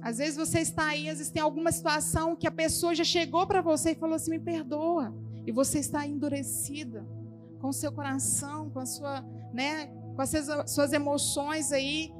Às 0.00 0.18
vezes 0.18 0.36
você 0.36 0.60
está 0.60 0.88
aí, 0.88 1.08
às 1.08 1.18
vezes 1.18 1.32
tem 1.32 1.42
alguma 1.42 1.72
situação 1.72 2.36
que 2.36 2.46
a 2.46 2.50
pessoa 2.50 2.94
já 2.94 3.04
chegou 3.04 3.46
para 3.46 3.60
você 3.60 3.90
e 3.90 3.94
falou 3.94 4.14
assim: 4.14 4.30
me 4.30 4.38
perdoa. 4.38 5.14
E 5.46 5.52
você 5.52 5.78
está 5.78 6.06
endurecida 6.06 7.06
com 7.60 7.68
o 7.68 7.72
seu 7.72 7.90
coração, 7.90 8.70
com 8.70 8.78
a 8.78 8.86
sua, 8.86 9.22
né, 9.52 9.86
com 10.14 10.22
as 10.22 10.30
suas 10.66 10.92
emoções 10.92 11.72
aí, 11.72 12.12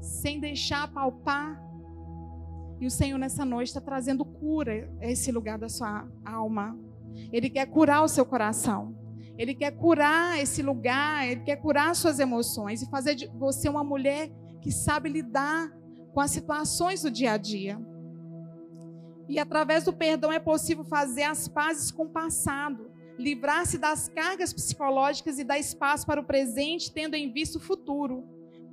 sem 0.00 0.40
deixar 0.40 0.92
palpar. 0.92 1.62
E 2.80 2.86
o 2.86 2.90
Senhor 2.90 3.18
nessa 3.18 3.44
noite 3.44 3.68
está 3.68 3.80
trazendo 3.80 4.24
cura 4.24 4.90
a 5.00 5.06
esse 5.06 5.32
lugar 5.32 5.58
da 5.58 5.68
sua 5.68 6.06
alma. 6.24 6.78
Ele 7.32 7.48
quer 7.48 7.66
curar 7.66 8.02
o 8.02 8.08
seu 8.08 8.24
coração. 8.24 8.94
Ele 9.38 9.54
quer 9.54 9.70
curar 9.72 10.38
esse 10.40 10.62
lugar, 10.62 11.26
ele 11.26 11.40
quer 11.40 11.56
curar 11.56 11.94
suas 11.94 12.18
emoções 12.18 12.82
e 12.82 12.90
fazer 12.90 13.14
de 13.14 13.26
você 13.28 13.68
uma 13.68 13.84
mulher 13.84 14.30
que 14.60 14.72
sabe 14.72 15.10
lidar 15.10 15.70
com 16.12 16.20
as 16.20 16.30
situações 16.30 17.02
do 17.02 17.10
dia 17.10 17.32
a 17.32 17.36
dia. 17.36 17.78
E 19.28 19.38
através 19.38 19.84
do 19.84 19.92
perdão 19.92 20.32
é 20.32 20.38
possível 20.38 20.84
fazer 20.84 21.24
as 21.24 21.48
pazes 21.48 21.90
com 21.90 22.04
o 22.04 22.08
passado, 22.08 22.90
livrar-se 23.18 23.76
das 23.76 24.08
cargas 24.08 24.52
psicológicas 24.52 25.38
e 25.38 25.44
dar 25.44 25.58
espaço 25.58 26.06
para 26.06 26.20
o 26.20 26.24
presente, 26.24 26.92
tendo 26.92 27.14
em 27.14 27.32
vista 27.32 27.58
o 27.58 27.60
futuro. 27.60 28.24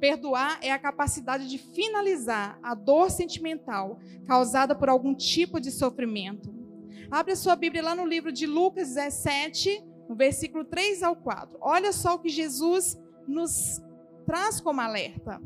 Perdoar 0.04 0.60
é 0.62 0.70
a 0.70 0.78
capacidade 0.78 1.48
de 1.48 1.58
finalizar 1.58 2.60
a 2.62 2.76
dor 2.76 3.10
sentimental 3.10 4.02
causada 4.28 4.76
por 4.76 4.90
algum 4.90 5.16
tipo 5.16 5.62
de 5.62 5.72
sofrimento. 5.72 6.54
Abre 7.10 7.32
a 7.32 7.36
sua 7.38 7.56
Bíblia 7.56 7.82
lá 7.82 7.96
no 7.96 8.06
livro 8.06 8.30
de 8.30 8.46
Lucas 8.46 8.96
17, 8.96 9.82
no 10.10 10.14
versículo 10.14 10.66
3 10.66 11.04
ao 11.04 11.16
4. 11.16 11.58
Olha 11.62 11.94
só 11.94 12.16
o 12.16 12.20
que 12.20 12.28
Jesus 12.28 13.00
nos 13.26 13.82
traz 14.26 14.60
como 14.60 14.82
alerta. 14.82 15.42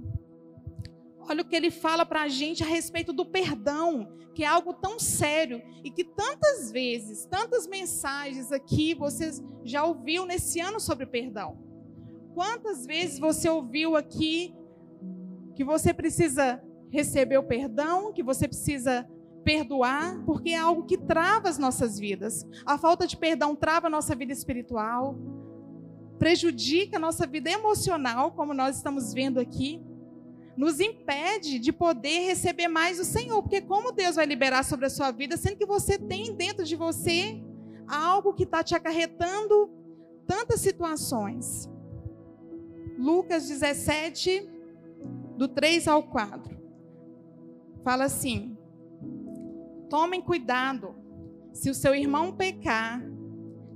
Olha 1.19 1.43
o 1.43 1.45
que 1.45 1.55
ele 1.55 1.69
fala 1.69 2.03
para 2.03 2.23
a 2.23 2.27
gente 2.27 2.63
a 2.63 2.65
respeito 2.65 3.13
do 3.13 3.27
perdão, 3.27 4.11
que 4.33 4.43
é 4.43 4.47
algo 4.47 4.73
tão 4.73 4.99
sério 4.99 5.61
e 5.83 5.91
que 5.91 6.03
tantas 6.03 6.71
vezes, 6.71 7.27
tantas 7.27 7.67
mensagens 7.67 8.51
aqui 8.51 8.95
vocês 8.95 9.39
já 9.63 9.83
ouviu 9.83 10.25
nesse 10.25 10.59
ano 10.59 10.79
sobre 10.79 11.05
perdão. 11.05 11.66
Quantas 12.37 12.85
vezes 12.85 13.17
você 13.17 13.49
ouviu 13.49 13.95
aqui 13.95 14.53
que 15.55 15.63
você 15.63 15.91
precisa 15.91 16.61
receber 16.91 17.39
o 17.39 17.43
perdão, 17.43 18.13
que 18.13 18.21
você 18.21 18.47
precisa 18.47 19.09
perdoar, 19.43 20.23
porque 20.23 20.51
é 20.51 20.57
algo 20.59 20.85
que 20.85 20.99
trava 20.99 21.49
as 21.49 21.57
nossas 21.57 21.97
vidas. 21.97 22.45
A 22.63 22.77
falta 22.77 23.07
de 23.07 23.17
perdão 23.17 23.55
trava 23.55 23.87
a 23.87 23.89
nossa 23.89 24.15
vida 24.15 24.31
espiritual, 24.31 25.17
prejudica 26.19 26.97
a 26.97 26.99
nossa 26.99 27.25
vida 27.25 27.49
emocional, 27.49 28.33
como 28.33 28.53
nós 28.53 28.75
estamos 28.75 29.15
vendo 29.15 29.39
aqui, 29.39 29.81
nos 30.55 30.79
impede 30.79 31.57
de 31.57 31.73
poder 31.73 32.27
receber 32.27 32.67
mais 32.67 32.99
do 32.99 33.03
Senhor, 33.03 33.41
porque 33.41 33.61
como 33.61 33.91
Deus 33.91 34.15
vai 34.15 34.27
liberar 34.27 34.63
sobre 34.63 34.85
a 34.85 34.91
sua 34.91 35.09
vida, 35.09 35.37
sendo 35.37 35.57
que 35.57 35.65
você 35.65 35.97
tem 35.97 36.35
dentro 36.35 36.63
de 36.63 36.75
você 36.75 37.41
algo 37.87 38.31
que 38.31 38.43
está 38.43 38.63
te 38.63 38.75
acarretando 38.75 39.71
tantas 40.27 40.61
situações. 40.61 41.67
Lucas 42.97 43.47
17, 43.47 44.49
do 45.37 45.47
3 45.47 45.87
ao 45.87 46.03
4. 46.03 46.57
Fala 47.83 48.05
assim: 48.05 48.57
Tomem 49.89 50.21
cuidado. 50.21 50.95
Se 51.53 51.69
o 51.69 51.75
seu 51.75 51.95
irmão 51.95 52.35
pecar, 52.35 53.01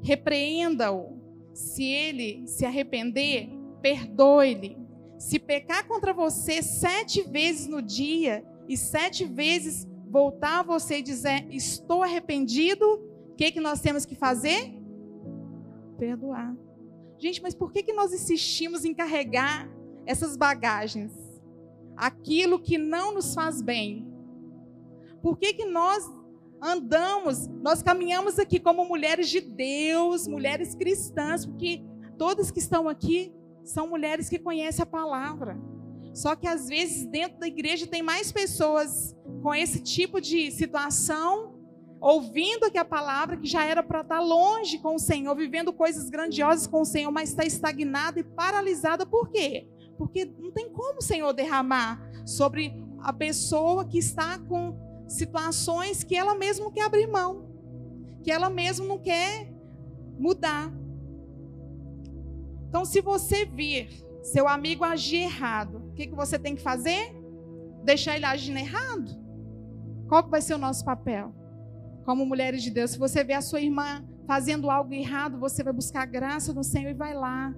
repreenda-o. 0.02 1.20
Se 1.54 1.84
ele 1.84 2.48
se 2.48 2.66
arrepender, 2.66 3.50
perdoe-lhe. 3.82 4.78
Se 5.18 5.38
pecar 5.38 5.88
contra 5.88 6.14
você 6.14 6.62
sete 6.62 7.22
vezes 7.24 7.68
no 7.68 7.82
dia 7.82 8.44
e 8.68 8.76
sete 8.76 9.26
vezes 9.26 9.88
voltar 10.10 10.60
a 10.60 10.64
você 10.64 10.98
e 10.98 11.04
dizer 11.04 11.46
estou 11.50 12.04
arrependido, 12.04 12.86
o 12.86 13.36
que, 13.36 13.52
que 13.52 13.60
nós 13.60 13.82
temos 13.82 14.06
que 14.06 14.16
fazer? 14.16 14.74
Perdoar. 15.98 16.56
Gente, 17.22 17.40
mas 17.40 17.54
por 17.54 17.72
que, 17.72 17.84
que 17.84 17.94
nós 17.94 18.12
insistimos 18.12 18.84
em 18.84 18.96
carregar 18.96 19.70
essas 20.08 20.36
bagagens? 20.36 21.14
Aquilo 21.96 22.60
que 22.60 22.80
não 22.80 23.14
nos 23.14 23.36
faz 23.36 23.62
bem, 23.62 24.12
por 25.22 25.38
que, 25.38 25.54
que 25.54 25.66
nós 25.66 26.04
andamos, 26.60 27.48
nós 27.62 27.84
caminhamos 27.84 28.40
aqui 28.40 28.60
como 28.60 28.84
mulheres 28.86 29.30
de 29.30 29.40
Deus, 29.40 30.28
mulheres 30.28 30.74
cristãs, 30.74 31.46
porque 31.46 31.84
todas 32.18 32.50
que 32.50 32.58
estão 32.58 32.90
aqui 32.90 33.32
são 33.64 33.88
mulheres 33.88 34.28
que 34.28 34.40
conhecem 34.40 34.82
a 34.82 34.88
palavra. 34.88 35.62
Só 36.16 36.36
que 36.36 36.48
às 36.48 36.68
vezes 36.68 37.06
dentro 37.06 37.40
da 37.40 37.48
igreja 37.48 37.86
tem 37.86 38.02
mais 38.02 38.32
pessoas 38.32 39.16
com 39.44 39.54
esse 39.54 39.80
tipo 39.80 40.20
de 40.20 40.50
situação, 40.50 41.54
ouvindo 42.02 42.66
aqui 42.66 42.80
a 42.80 42.84
palavra, 42.84 43.38
que 43.38 43.48
já 43.48 43.64
era 43.64 43.84
para 43.84 44.02
estar 44.02 44.20
longe 44.20 44.80
com 44.80 44.96
o 44.96 45.00
Senhor, 45.00 45.36
vivendo 45.36 45.72
coisas 45.72 46.10
grandiosas 46.10 46.66
com 46.66 46.82
o 46.82 46.86
Senhor, 46.86 47.12
mas 47.12 47.30
está 47.30 47.46
estagnada 47.46 48.20
e 48.20 48.24
paralisada. 48.24 49.06
Por 49.06 49.30
quê? 49.30 49.70
Porque 50.00 50.26
não 50.26 50.52
tem 50.52 50.68
como 50.68 50.98
o 50.98 51.04
Senhor 51.04 51.32
derramar 51.32 52.02
sobre 52.26 52.74
a 53.04 53.14
pessoa 53.14 53.86
que 53.86 54.00
está 54.00 54.40
com 54.40 54.76
situações 55.08 56.04
que 56.04 56.16
ela 56.16 56.34
mesma 56.34 56.66
não 56.66 56.72
quer 56.72 56.86
abrir 56.86 57.06
mão, 57.06 57.48
que 58.24 58.32
ela 58.32 58.50
mesma 58.50 58.86
não 58.86 58.98
quer 58.98 59.54
mudar. 60.18 60.74
Então, 62.68 62.84
se 62.84 63.00
você 63.00 63.46
vir 63.46 63.90
seu 64.24 64.48
amigo 64.48 64.84
agir 64.84 65.24
errado, 65.24 65.90
o 65.90 65.94
que, 65.94 66.08
que 66.08 66.16
você 66.16 66.40
tem 66.40 66.56
que 66.56 66.62
fazer? 66.64 67.14
Deixar 67.84 68.16
ele 68.16 68.26
agindo 68.26 68.58
errado? 68.58 69.20
Qual 70.08 70.24
que 70.24 70.30
vai 70.30 70.42
ser 70.42 70.56
o 70.56 70.58
nosso 70.58 70.84
papel? 70.84 71.41
Como 72.06 72.26
mulheres 72.26 72.64
de 72.64 72.70
Deus, 72.70 72.92
se 72.92 73.00
você 73.00 73.24
vê 73.24 73.34
a 73.34 73.42
sua 73.42 73.62
irmã 73.62 74.04
fazendo 74.28 74.70
algo 74.70 74.94
errado, 74.94 75.40
você 75.40 75.64
vai 75.64 75.74
buscar 75.74 76.06
graça 76.06 76.54
do 76.54 76.64
Senhor 76.64 76.90
e 76.90 76.94
vai 76.94 77.14
lá. 77.14 77.54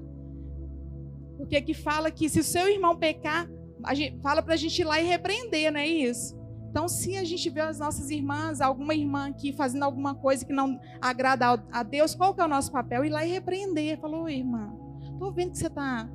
Porque 1.38 1.62
que 1.62 1.74
fala 1.74 2.12
que 2.12 2.30
se 2.30 2.40
o 2.40 2.44
seu 2.44 2.70
irmão 2.70 2.98
pecar, 2.98 3.50
gente, 3.94 4.20
fala 4.22 4.42
para 4.42 4.54
a 4.54 4.58
gente 4.58 4.80
ir 4.80 4.86
lá 4.86 5.00
e 5.00 5.06
repreender, 5.06 5.72
não 5.72 5.80
é 5.80 5.88
isso? 5.88 6.38
Então, 6.70 6.88
se 6.88 7.16
a 7.18 7.24
gente 7.24 7.50
vê 7.50 7.62
as 7.62 7.80
nossas 7.80 8.10
irmãs, 8.10 8.60
alguma 8.60 8.96
irmã 8.96 9.28
aqui 9.28 9.54
fazendo 9.54 9.84
alguma 9.84 10.16
coisa 10.16 10.44
que 10.44 10.52
não 10.52 10.80
agrada 11.00 11.64
a 11.72 11.84
Deus, 11.84 12.16
qual 12.16 12.34
que 12.34 12.42
é 12.42 12.46
o 12.46 12.48
nosso 12.48 12.72
papel? 12.72 13.06
Ir 13.06 13.10
lá 13.10 13.26
e 13.26 13.32
repreender. 13.32 14.00
Falou, 14.00 14.28
irmã, 14.28 14.74
estou 15.12 15.32
vendo 15.32 15.52
que 15.52 15.60
você 15.60 15.68
está 15.68 16.10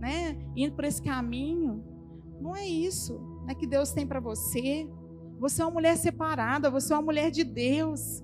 né, 0.00 0.36
indo 0.56 0.74
por 0.74 0.84
esse 0.84 1.00
caminho. 1.00 1.84
Não 2.40 2.56
é 2.56 2.66
isso 2.66 3.30
é 3.50 3.54
que 3.54 3.66
Deus 3.66 3.92
tem 3.92 4.06
para 4.06 4.20
você. 4.20 4.88
Você 5.40 5.62
é 5.62 5.64
uma 5.64 5.72
mulher 5.72 5.96
separada, 5.96 6.70
você 6.70 6.92
é 6.92 6.96
uma 6.96 7.02
mulher 7.02 7.30
de 7.30 7.42
Deus. 7.42 8.22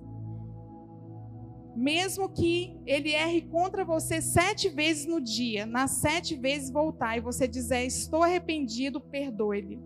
Mesmo 1.75 2.29
que 2.29 2.79
ele 2.85 3.11
erre 3.11 3.41
contra 3.41 3.83
você 3.83 4.21
sete 4.21 4.69
vezes 4.69 5.07
no 5.07 5.19
dia, 5.19 5.65
nas 5.65 5.91
sete 5.91 6.35
vezes 6.35 6.69
voltar 6.69 7.17
e 7.17 7.21
você 7.21 7.47
dizer, 7.47 7.85
estou 7.85 8.21
arrependido, 8.21 9.01
perdoe-lhe. 9.01 9.81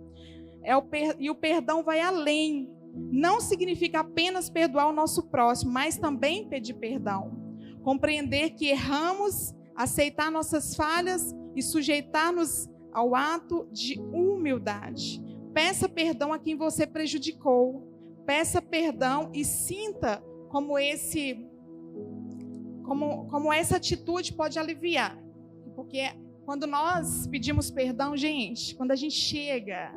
É 0.62 0.76
o 0.76 0.82
per... 0.82 1.16
E 1.18 1.30
o 1.30 1.36
perdão 1.36 1.84
vai 1.84 2.02
além. 2.02 2.70
Não 2.94 3.40
significa 3.40 4.02
apenas 4.02 4.50
perdoar 4.50 4.90
o 4.90 4.94
nosso 4.94 5.24
próximo, 5.30 5.72
mas 5.72 5.98
também 5.98 6.50
pedir 6.50 6.74
perdão. 6.74 7.40
Compreender 7.82 8.52
que 8.52 8.68
erramos, 8.68 9.56
aceitar 9.74 10.30
nossas 10.30 10.76
falhas 10.76 11.34
e 11.56 11.62
sujeitar-nos 11.62 12.70
ao 12.92 13.16
ato 13.16 13.70
de 13.72 13.98
humildade. 14.00 15.21
Peça 15.54 15.88
perdão 15.90 16.34
a 16.34 16.40
quem 16.40 16.56
você 16.56 16.86
prejudicou. 16.88 17.88
Peça 18.26 18.62
perdão 18.62 19.30
e 19.34 19.44
sinta 19.44 20.24
como 20.50 20.78
esse 20.78 21.48
como, 22.84 23.26
como 23.28 23.54
essa 23.54 23.78
atitude 23.78 24.34
pode 24.34 24.60
aliviar. 24.60 25.18
Porque 25.76 26.02
quando 26.46 26.68
nós 26.68 27.28
pedimos 27.28 27.72
perdão, 27.72 28.18
gente, 28.18 28.76
quando 28.76 28.92
a 28.92 28.96
gente 28.96 29.16
chega 29.16 29.94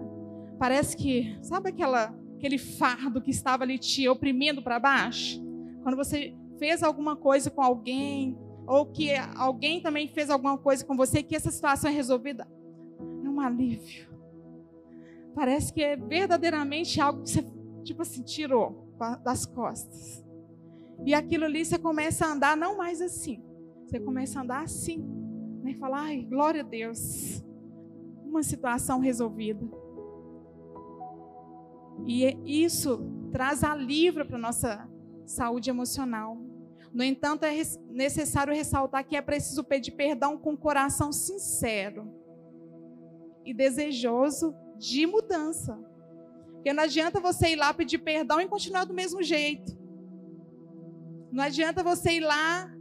Parece 0.58 0.96
que, 0.96 1.36
sabe 1.42 1.70
aquela, 1.70 2.14
aquele 2.36 2.58
fardo 2.58 3.20
que 3.20 3.30
estava 3.30 3.64
ali 3.64 3.78
te 3.78 4.08
oprimindo 4.08 4.62
para 4.62 4.78
baixo? 4.78 5.42
Quando 5.82 5.96
você 5.96 6.34
fez 6.58 6.82
alguma 6.82 7.16
coisa 7.16 7.50
com 7.50 7.60
alguém, 7.60 8.38
ou 8.66 8.86
que 8.86 9.10
alguém 9.36 9.80
também 9.80 10.08
fez 10.08 10.30
alguma 10.30 10.56
coisa 10.56 10.84
com 10.84 10.96
você, 10.96 11.22
que 11.22 11.36
essa 11.36 11.50
situação 11.50 11.90
é 11.90 11.92
resolvida, 11.92 12.46
é 13.24 13.28
um 13.28 13.40
alívio. 13.40 14.13
Parece 15.34 15.72
que 15.72 15.82
é 15.82 15.96
verdadeiramente 15.96 17.00
algo 17.00 17.22
que 17.22 17.30
você, 17.30 17.44
tipo 17.82 18.02
assim, 18.02 18.22
tirou 18.22 18.94
das 19.22 19.44
costas. 19.44 20.24
E 21.04 21.12
aquilo 21.12 21.44
ali 21.44 21.64
você 21.64 21.78
começa 21.78 22.24
a 22.24 22.32
andar 22.32 22.56
não 22.56 22.76
mais 22.76 23.02
assim, 23.02 23.42
você 23.84 23.98
começa 23.98 24.38
a 24.38 24.42
andar 24.42 24.62
assim, 24.62 25.04
né, 25.62 25.74
falar, 25.74 26.02
ai, 26.02 26.22
glória 26.22 26.62
a 26.62 26.64
Deus, 26.64 27.44
uma 28.24 28.42
situação 28.42 29.00
resolvida. 29.00 29.66
E 32.06 32.64
isso 32.64 33.00
traz 33.32 33.64
alívio 33.64 34.24
para 34.24 34.36
a 34.36 34.40
nossa 34.40 34.88
saúde 35.26 35.70
emocional. 35.70 36.38
No 36.92 37.02
entanto, 37.02 37.44
é 37.44 37.54
necessário 37.90 38.54
ressaltar 38.54 39.04
que 39.04 39.16
é 39.16 39.22
preciso 39.22 39.64
pedir 39.64 39.92
perdão 39.92 40.38
com 40.38 40.56
coração 40.56 41.10
sincero 41.12 42.08
e 43.44 43.52
desejoso 43.52 44.54
de 44.78 45.06
mudança. 45.06 45.78
Porque 46.52 46.72
não 46.72 46.82
adianta 46.82 47.20
você 47.20 47.48
ir 47.48 47.56
lá 47.56 47.74
pedir 47.74 47.98
perdão 47.98 48.40
e 48.40 48.48
continuar 48.48 48.84
do 48.84 48.94
mesmo 48.94 49.22
jeito. 49.22 49.76
Não 51.30 51.44
adianta 51.44 51.82
você 51.82 52.12
ir 52.12 52.20
lá, 52.20 52.72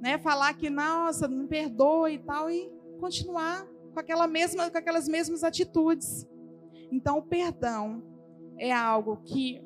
né, 0.00 0.18
falar 0.18 0.52
que 0.54 0.68
nossa, 0.68 1.28
não 1.28 1.46
perdoa 1.46 2.10
e 2.10 2.18
tal 2.18 2.50
e 2.50 2.70
continuar 3.00 3.66
com 3.94 4.00
aquela 4.00 4.26
mesma 4.26 4.70
com 4.70 4.76
aquelas 4.76 5.08
mesmas 5.08 5.42
atitudes. 5.42 6.26
Então, 6.90 7.18
o 7.18 7.22
perdão 7.22 8.02
é 8.58 8.72
algo 8.72 9.16
que 9.24 9.62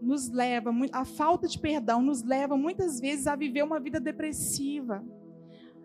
nos 0.00 0.30
leva, 0.30 0.70
a 0.92 1.04
falta 1.04 1.46
de 1.46 1.58
perdão 1.58 2.02
nos 2.02 2.22
leva 2.22 2.56
muitas 2.56 2.98
vezes 2.98 3.26
a 3.26 3.36
viver 3.36 3.62
uma 3.62 3.78
vida 3.78 4.00
depressiva. 4.00 5.04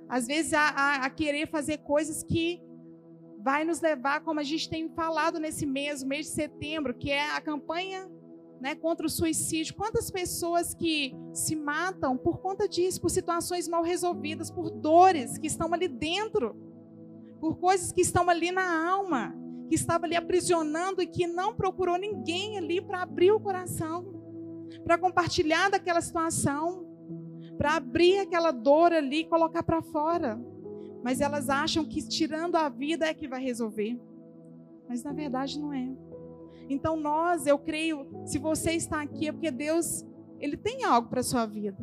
Às 0.10 0.26
vezes 0.26 0.54
a, 0.54 0.69
a, 0.69 1.06
a 1.06 1.10
querer 1.10 1.47
fazer 1.47 1.78
coisas 1.80 2.23
que 2.23 2.62
vai 3.47 3.63
nos 3.63 3.79
levar, 3.79 4.19
como 4.25 4.41
a 4.41 4.43
gente 4.43 4.69
tem 4.69 4.89
falado 4.89 5.39
nesse 5.39 5.65
mês, 5.65 6.03
mês 6.03 6.25
de 6.25 6.33
setembro, 6.33 6.93
que 6.93 7.10
é 7.10 7.31
a 7.31 7.39
campanha 7.39 8.12
né, 8.60 8.75
contra 8.75 9.07
o 9.07 9.10
suicídio. 9.10 9.73
Quantas 9.73 10.12
pessoas 10.12 10.73
que 10.73 11.15
se 11.31 11.55
matam 11.55 12.17
por 12.17 12.39
conta 12.39 12.67
disso, 12.67 12.99
por 12.99 13.10
situações 13.10 13.65
mal 13.65 13.81
resolvidas, 13.83 14.51
por 14.51 14.69
dores 14.69 15.38
que 15.38 15.47
estão 15.47 15.73
ali 15.73 15.88
dentro, 15.88 16.57
por 17.39 17.55
coisas 17.55 17.93
que 17.93 18.01
estão 18.01 18.29
ali 18.29 18.51
na 18.51 18.86
alma 18.86 19.33
que 19.69 19.75
estava 19.75 20.05
ali 20.05 20.17
aprisionando 20.17 21.01
e 21.01 21.07
que 21.07 21.25
não 21.25 21.55
procurou 21.55 21.97
ninguém 21.97 22.57
ali 22.57 22.81
para 22.81 23.01
abrir 23.01 23.31
o 23.31 23.39
coração, 23.39 24.67
para 24.83 24.97
compartilhar 24.97 25.69
daquela 25.69 26.01
situação, 26.01 26.86
para 27.57 27.75
abrir 27.75 28.19
aquela 28.19 28.51
dor 28.51 28.91
ali 28.91 29.19
e 29.19 29.29
colocar 29.29 29.63
para 29.63 29.81
fora. 29.81 30.38
Mas 31.03 31.21
elas 31.21 31.49
acham 31.49 31.86
que 31.86 32.07
tirando 32.07 32.55
a 32.55 32.69
vida 32.69 33.05
é 33.05 33.13
que 33.13 33.27
vai 33.27 33.41
resolver. 33.41 33.99
Mas 34.88 35.03
na 35.03 35.13
verdade 35.13 35.60
não 35.60 35.73
é. 35.73 35.89
Então 36.69 36.97
nós, 36.97 37.47
eu 37.47 37.57
creio, 37.57 38.07
se 38.25 38.38
você 38.38 38.71
está 38.71 39.01
aqui 39.01 39.27
é 39.27 39.31
porque 39.31 39.51
Deus, 39.51 40.05
ele 40.39 40.57
tem 40.57 40.83
algo 40.83 41.10
para 41.10 41.23
sua 41.23 41.45
vida. 41.45 41.77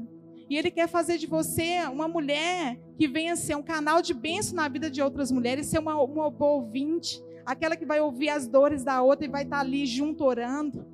E 0.49 0.57
ele 0.57 0.71
quer 0.71 0.89
fazer 0.89 1.17
de 1.17 1.27
você 1.27 1.81
uma 1.91 2.07
mulher 2.07 2.79
que 2.97 3.09
venha 3.09 3.35
ser 3.35 3.57
um 3.57 3.63
canal 3.63 4.03
de 4.03 4.13
bênção 4.13 4.55
na 4.55 4.69
vida 4.69 4.91
de 4.91 5.01
outras 5.01 5.33
mulheres, 5.33 5.67
ser 5.67 5.79
uma, 5.79 6.01
uma 6.03 6.31
boa 6.31 6.63
ouvinte, 6.63 7.23
aquela 7.47 7.77
que 7.77 7.87
vai 7.87 8.01
ouvir 8.01 8.29
as 8.29 8.47
dores 8.47 8.85
da 8.85 9.03
outra 9.03 9.25
e 9.27 9.31
vai 9.31 9.45
estar 9.45 9.61
ali 9.61 9.87
junto 9.87 10.25
orando. 10.25 10.87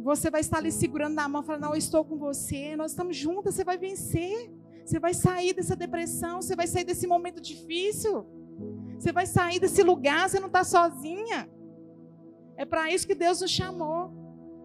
Você 0.00 0.30
vai 0.30 0.42
estar 0.42 0.58
ali 0.58 0.70
segurando 0.70 1.14
na 1.14 1.26
mão, 1.26 1.42
falando: 1.42 1.62
Não, 1.62 1.70
eu 1.70 1.78
estou 1.78 2.04
com 2.04 2.18
você, 2.18 2.76
nós 2.76 2.92
estamos 2.92 3.16
juntas, 3.16 3.54
você 3.54 3.64
vai 3.64 3.78
vencer. 3.78 4.50
Você 4.86 5.00
vai 5.00 5.12
sair 5.12 5.52
dessa 5.52 5.74
depressão, 5.74 6.40
você 6.40 6.54
vai 6.54 6.68
sair 6.68 6.84
desse 6.84 7.08
momento 7.08 7.40
difícil. 7.40 8.24
Você 8.96 9.10
vai 9.10 9.26
sair 9.26 9.58
desse 9.58 9.82
lugar, 9.82 10.30
você 10.30 10.38
não 10.38 10.46
está 10.46 10.62
sozinha. 10.62 11.50
É 12.56 12.64
para 12.64 12.88
isso 12.92 13.04
que 13.04 13.14
Deus 13.14 13.40
nos 13.40 13.50
chamou. 13.50 14.12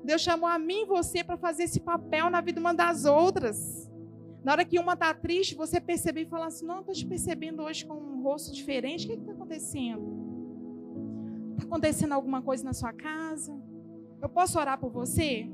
Deus 0.04 0.22
chamou 0.22 0.48
a 0.48 0.60
mim 0.60 0.84
e 0.84 0.86
você 0.86 1.24
para 1.24 1.38
fazer 1.38 1.64
esse 1.64 1.80
papel 1.80 2.30
na 2.30 2.40
vida 2.40 2.60
uma 2.60 2.72
das 2.72 3.06
outras. 3.06 3.92
Na 4.44 4.52
hora 4.52 4.64
que 4.64 4.78
uma 4.78 4.94
está 4.94 5.12
triste, 5.12 5.56
você 5.56 5.82
perceber 5.82 6.22
e 6.22 6.26
falar 6.26 6.48
assim: 6.48 6.68
Não, 6.68 6.82
estou 6.82 6.94
te 6.94 7.06
percebendo 7.06 7.64
hoje 7.64 7.84
com 7.84 7.96
um 7.96 8.22
rosto 8.22 8.54
diferente, 8.54 9.06
o 9.06 9.10
que 9.10 9.16
está 9.16 9.32
acontecendo? 9.32 10.22
acontecendo 11.64 12.14
alguma 12.14 12.42
coisa 12.42 12.64
na 12.64 12.74
sua 12.74 12.94
casa? 12.94 13.58
Eu 14.22 14.30
posso 14.30 14.60
orar 14.60 14.80
por 14.80 14.92
você? 14.92 15.50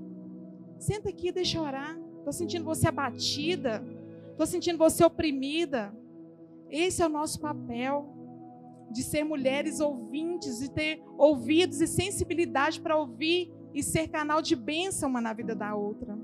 Senta 0.78 1.10
aqui, 1.10 1.32
deixa 1.32 1.58
eu 1.58 1.62
orar. 1.62 1.98
Estou 2.18 2.34
sentindo 2.34 2.66
você 2.66 2.88
abatida. 2.88 3.82
Estou 4.38 4.46
sentindo 4.46 4.78
você 4.78 5.04
oprimida. 5.04 5.92
Esse 6.70 7.02
é 7.02 7.08
o 7.08 7.10
nosso 7.10 7.40
papel 7.40 8.08
de 8.92 9.02
ser 9.02 9.24
mulheres 9.24 9.80
ouvintes, 9.80 10.60
de 10.60 10.70
ter 10.70 11.04
ouvidos 11.18 11.82
e 11.82 11.88
sensibilidade 11.88 12.80
para 12.80 12.96
ouvir 12.96 13.52
e 13.74 13.82
ser 13.82 14.10
canal 14.10 14.40
de 14.40 14.56
bênção 14.56 15.10
uma 15.10 15.20
na 15.20 15.34
vida 15.34 15.56
da 15.56 15.74
outra. 15.74 16.16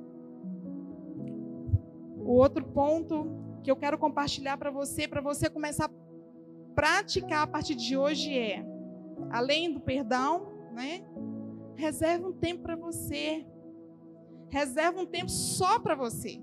O 2.20 2.34
outro 2.34 2.64
ponto 2.64 3.32
que 3.64 3.72
eu 3.72 3.76
quero 3.76 3.98
compartilhar 3.98 4.58
para 4.58 4.70
você, 4.70 5.08
para 5.08 5.20
você 5.20 5.50
começar 5.50 5.86
a 5.86 5.92
praticar 6.76 7.42
a 7.42 7.48
partir 7.48 7.74
de 7.74 7.98
hoje 7.98 8.38
é 8.38 8.64
além 9.32 9.74
do 9.74 9.80
perdão, 9.80 10.54
né? 10.72 11.04
Reserva 11.76 12.28
um 12.28 12.34
tempo 12.34 12.62
para 12.62 12.76
você. 12.76 13.44
Reserva 14.50 15.02
um 15.02 15.06
tempo 15.08 15.32
só 15.32 15.80
para 15.80 15.96
você. 15.96 16.40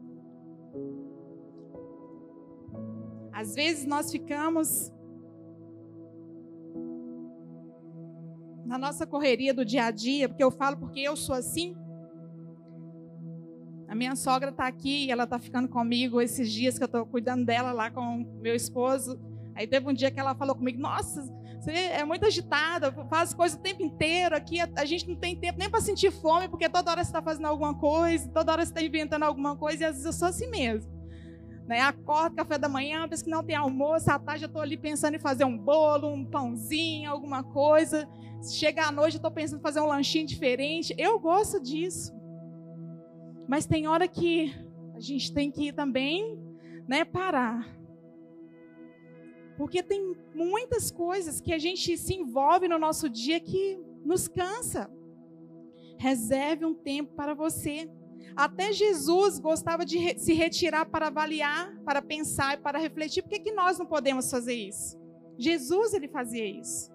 Às 3.41 3.55
vezes 3.55 3.87
nós 3.87 4.13
ficamos 4.13 4.93
na 8.67 8.77
nossa 8.77 9.07
correria 9.07 9.55
do 9.55 9.65
dia 9.65 9.87
a 9.87 9.91
dia, 9.91 10.29
porque 10.29 10.45
eu 10.45 10.51
falo 10.51 10.77
porque 10.77 11.01
eu 11.01 11.17
sou 11.17 11.35
assim. 11.35 11.75
A 13.89 13.95
minha 13.95 14.15
sogra 14.15 14.51
está 14.51 14.67
aqui 14.67 15.07
e 15.07 15.11
ela 15.11 15.25
está 15.25 15.39
ficando 15.39 15.69
comigo 15.69 16.21
esses 16.21 16.53
dias 16.53 16.77
que 16.77 16.85
eu 16.85 16.87
estou 16.87 17.07
cuidando 17.07 17.47
dela 17.47 17.73
lá 17.73 17.91
com 17.91 18.19
meu 18.43 18.55
esposo. 18.55 19.19
Aí 19.55 19.67
teve 19.67 19.89
um 19.89 19.95
dia 19.95 20.11
que 20.11 20.21
ela 20.21 20.35
falou 20.35 20.55
comigo: 20.55 20.79
Nossa, 20.79 21.23
você 21.59 21.73
é 21.73 22.05
muito 22.05 22.27
agitada, 22.27 22.93
faz 23.09 23.33
coisas 23.33 23.59
o 23.59 23.63
tempo 23.63 23.83
inteiro. 23.83 24.37
Aqui 24.37 24.59
a 24.61 24.85
gente 24.85 25.09
não 25.09 25.17
tem 25.17 25.35
tempo 25.35 25.59
nem 25.59 25.71
para 25.71 25.81
sentir 25.81 26.11
fome, 26.11 26.47
porque 26.47 26.69
toda 26.69 26.91
hora 26.91 27.03
você 27.03 27.09
está 27.09 27.23
fazendo 27.23 27.47
alguma 27.47 27.73
coisa, 27.75 28.29
toda 28.29 28.53
hora 28.53 28.67
você 28.67 28.71
está 28.71 28.83
inventando 28.83 29.23
alguma 29.23 29.57
coisa, 29.57 29.85
e 29.85 29.87
às 29.87 29.93
vezes 29.93 30.05
eu 30.05 30.13
sou 30.13 30.29
assim 30.29 30.51
mesmo. 30.51 31.00
Né? 31.71 31.83
Acordo, 31.83 32.35
café 32.35 32.59
da 32.59 32.69
manhã, 32.69 33.09
penso 33.09 33.23
que 33.23 33.31
não 33.31 33.45
tem 33.45 33.55
almoço, 33.55 34.11
à 34.11 34.19
tarde 34.19 34.43
eu 34.43 34.49
estou 34.49 34.61
ali 34.61 34.77
pensando 34.77 35.15
em 35.15 35.21
fazer 35.21 35.45
um 35.45 35.57
bolo, 35.57 36.09
um 36.09 36.25
pãozinho, 36.25 37.09
alguma 37.09 37.45
coisa. 37.45 38.09
Chega 38.43 38.87
à 38.87 38.91
noite, 38.91 39.15
eu 39.15 39.19
estou 39.19 39.31
pensando 39.31 39.61
em 39.61 39.63
fazer 39.63 39.79
um 39.79 39.87
lanchinho 39.87 40.27
diferente. 40.27 40.93
Eu 40.99 41.21
gosto 41.21 41.63
disso. 41.63 42.13
Mas 43.47 43.67
tem 43.67 43.87
hora 43.87 44.09
que 44.09 44.53
a 44.97 44.99
gente 44.99 45.33
tem 45.33 45.49
que 45.49 45.73
também 45.73 46.37
né, 46.89 47.05
parar 47.05 47.65
porque 49.57 49.81
tem 49.81 50.17
muitas 50.35 50.91
coisas 50.91 51.39
que 51.39 51.53
a 51.53 51.59
gente 51.59 51.97
se 51.99 52.15
envolve 52.15 52.67
no 52.67 52.79
nosso 52.79 53.11
dia 53.11 53.39
que 53.39 53.79
nos 54.03 54.27
cansa. 54.27 54.91
Reserve 55.99 56.65
um 56.65 56.73
tempo 56.73 57.15
para 57.15 57.35
você. 57.35 57.87
Até 58.37 58.73
Jesus 58.73 59.39
gostava 59.39 59.85
de 59.85 60.19
se 60.19 60.33
retirar 60.33 60.87
para 60.87 61.09
avaliar, 61.09 61.77
para 61.85 62.01
pensar 62.01 62.55
e 62.55 62.61
para 62.61 62.79
refletir. 62.79 63.23
Por 63.23 63.31
que, 63.31 63.41
que 63.41 63.53
nós 63.53 63.79
não 63.79 63.87
podemos 63.87 64.31
fazer 64.31 64.55
isso? 64.55 64.99
Jesus 65.39 65.95
ele 65.95 66.09
fazia 66.09 66.45
isso. 66.45 66.91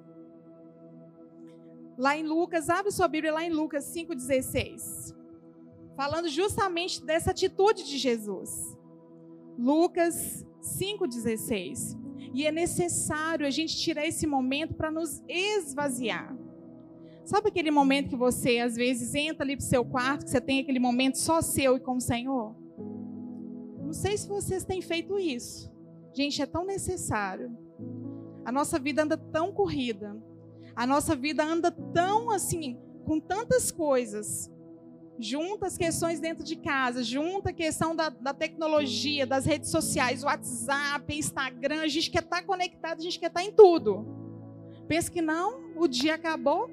Lá 1.98 2.18
em 2.18 2.24
Lucas, 2.24 2.70
abre 2.70 2.92
sua 2.92 3.08
Bíblia 3.08 3.34
lá 3.34 3.44
em 3.44 3.50
Lucas 3.50 3.86
5,16. 3.94 5.16
Falando 5.96 6.28
justamente 6.28 7.04
dessa 7.04 7.32
atitude 7.32 7.86
de 7.86 7.98
Jesus. 7.98 8.78
Lucas 9.58 10.46
5,16. 10.62 11.98
E 12.34 12.46
é 12.46 12.52
necessário 12.52 13.48
a 13.48 13.50
gente 13.50 13.78
tirar 13.78 14.06
esse 14.06 14.28
momento 14.28 14.74
para 14.74 14.92
nos 14.92 15.24
esvaziar. 15.28 16.36
Sabe 17.26 17.50
aquele 17.50 17.72
momento 17.72 18.10
que 18.10 18.16
você, 18.16 18.60
às 18.60 18.76
vezes, 18.76 19.16
entra 19.16 19.44
ali 19.44 19.58
para 19.58 19.64
o 19.64 19.68
seu 19.68 19.84
quarto, 19.84 20.26
que 20.26 20.32
você 20.32 20.40
tem 20.40 20.60
aquele 20.60 20.80
momento 20.80 21.18
só 21.18 21.42
seu 21.42 21.76
e 21.76 21.80
com 21.80 21.98
o 21.98 22.02
Senhor? 22.02 22.56
Não 23.84 23.94
sei 23.94 24.16
se 24.18 24.28
vocês 24.28 24.64
têm 24.64 24.82
feito 24.82 25.18
isso. 25.18 25.72
Gente, 26.14 26.42
é 26.42 26.46
tão 26.46 26.66
necessário. 26.66 27.52
A 28.46 28.52
nossa 28.52 28.78
vida 28.78 29.04
anda 29.04 29.18
tão 29.18 29.52
corrida. 29.52 30.16
A 30.76 30.86
nossa 30.86 31.16
vida 31.16 31.44
anda 31.44 31.72
tão 31.72 32.30
assim, 32.30 32.78
com 33.06 33.20
tantas 33.20 33.72
coisas 33.72 34.52
junta 35.20 35.68
as 35.68 35.78
questões 35.78 36.20
dentro 36.20 36.44
de 36.44 36.56
casa, 36.56 37.04
junta 37.04 37.50
a 37.50 37.54
questão 37.54 37.96
da, 37.96 38.10
da 38.10 38.34
tecnologia, 38.34 39.26
das 39.26 39.46
redes 39.46 39.70
sociais, 39.70 40.24
WhatsApp, 40.24 41.18
Instagram, 41.18 41.82
a 41.82 41.88
gente 41.88 42.12
quer 42.12 42.24
estar 42.24 42.42
tá 42.42 42.44
conectado, 42.44 43.00
a 43.00 43.02
gente 43.02 43.20
quer 43.20 43.28
estar 43.28 43.42
tá 43.42 43.46
em 43.46 43.52
tudo. 43.52 44.06
Pensa 44.88 45.10
que 45.10 45.22
não, 45.22 45.74
o 45.76 45.88
dia 45.88 46.16
acabou, 46.16 46.70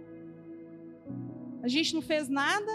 a 1.63 1.69
gente 1.69 1.95
não 1.95 2.03
fez 2.03 2.29
nada, 2.29 2.73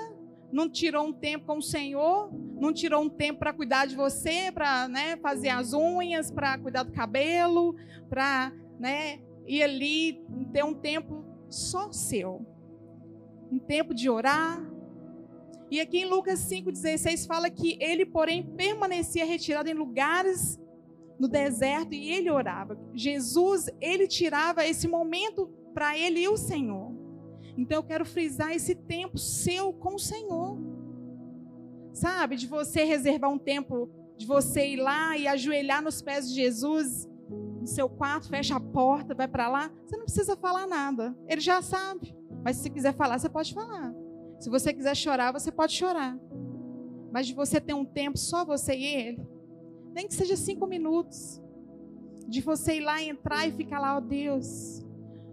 não 0.51 0.69
tirou 0.69 1.05
um 1.05 1.13
tempo 1.13 1.45
com 1.45 1.57
o 1.57 1.61
Senhor, 1.61 2.31
não 2.55 2.73
tirou 2.73 3.01
um 3.03 3.09
tempo 3.09 3.39
para 3.39 3.53
cuidar 3.53 3.85
de 3.85 3.95
você, 3.95 4.51
para 4.51 4.87
né, 4.87 5.17
fazer 5.17 5.49
as 5.49 5.73
unhas, 5.73 6.31
para 6.31 6.57
cuidar 6.57 6.83
do 6.83 6.91
cabelo, 6.91 7.75
para 8.09 8.53
né, 8.79 9.19
ir 9.45 9.61
ali, 9.61 10.23
ter 10.53 10.63
um 10.63 10.73
tempo 10.73 11.25
só 11.49 11.91
seu. 11.91 12.45
Um 13.51 13.59
tempo 13.59 13.93
de 13.93 14.09
orar, 14.09 14.61
e 15.69 15.81
aqui 15.81 15.99
em 15.99 16.05
Lucas 16.05 16.39
5,16 16.49 17.27
fala 17.27 17.49
que 17.49 17.77
ele, 17.81 18.05
porém, 18.05 18.41
permanecia 18.55 19.25
retirado 19.25 19.69
em 19.69 19.73
lugares 19.73 20.57
no 21.19 21.27
deserto 21.27 21.93
e 21.93 22.09
ele 22.09 22.29
orava. 22.29 22.79
Jesus, 22.93 23.69
ele 23.81 24.07
tirava 24.07 24.65
esse 24.65 24.87
momento 24.87 25.47
para 25.73 25.97
ele 25.97 26.21
e 26.21 26.27
o 26.29 26.37
Senhor. 26.37 26.95
Então 27.57 27.79
eu 27.79 27.83
quero 27.83 28.05
frisar 28.05 28.51
esse 28.51 28.75
tempo 28.75 29.17
seu 29.17 29.73
com 29.73 29.95
o 29.95 29.99
Senhor. 29.99 30.57
Sabe, 31.91 32.35
de 32.35 32.45
você 32.45 32.83
reservar 32.83 33.31
um 33.31 33.39
tempo 33.39 33.89
de 34.15 34.25
você 34.25 34.67
ir 34.67 34.77
lá 34.77 35.17
e 35.17 35.27
ajoelhar 35.27 35.81
nos 35.81 36.01
pés 36.01 36.29
de 36.29 36.35
Jesus, 36.35 37.09
no 37.29 37.67
seu 37.67 37.89
quarto, 37.89 38.29
fecha 38.29 38.55
a 38.55 38.59
porta, 38.59 39.15
vai 39.15 39.27
para 39.27 39.49
lá, 39.49 39.71
você 39.83 39.97
não 39.97 40.05
precisa 40.05 40.35
falar 40.35 40.67
nada. 40.67 41.17
Ele 41.27 41.41
já 41.41 41.61
sabe. 41.61 42.15
Mas 42.43 42.57
se 42.57 42.69
quiser 42.69 42.93
falar, 42.93 43.17
você 43.17 43.29
pode 43.29 43.53
falar. 43.53 43.93
Se 44.39 44.49
você 44.49 44.73
quiser 44.73 44.95
chorar, 44.95 45.31
você 45.31 45.51
pode 45.51 45.73
chorar. 45.73 46.17
Mas 47.11 47.27
de 47.27 47.33
você 47.33 47.59
ter 47.59 47.73
um 47.73 47.85
tempo 47.85 48.17
só 48.17 48.45
você 48.45 48.75
e 48.75 48.85
ele, 48.85 49.27
nem 49.93 50.07
que 50.07 50.13
seja 50.13 50.35
cinco 50.35 50.67
minutos, 50.67 51.41
de 52.27 52.41
você 52.41 52.77
ir 52.77 52.81
lá 52.81 53.01
entrar 53.01 53.47
e 53.47 53.51
ficar 53.51 53.79
lá, 53.79 53.95
ó 53.95 53.97
oh, 53.97 54.01
Deus, 54.01 54.85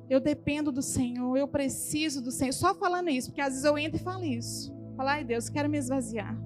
eu 0.08 0.20
dependo 0.20 0.70
do 0.70 0.82
Senhor, 0.82 1.36
eu 1.36 1.48
preciso 1.48 2.22
do 2.22 2.30
Senhor. 2.30 2.52
Só 2.52 2.74
falando 2.74 3.08
isso, 3.10 3.28
porque 3.28 3.40
às 3.40 3.50
vezes 3.50 3.64
eu 3.64 3.78
entro 3.78 3.98
e 3.98 4.02
falo 4.02 4.24
isso. 4.24 4.74
Falar, 4.96 5.14
ai 5.14 5.24
Deus, 5.24 5.48
quero 5.48 5.68
me 5.68 5.78
esvaziar. 5.78 6.36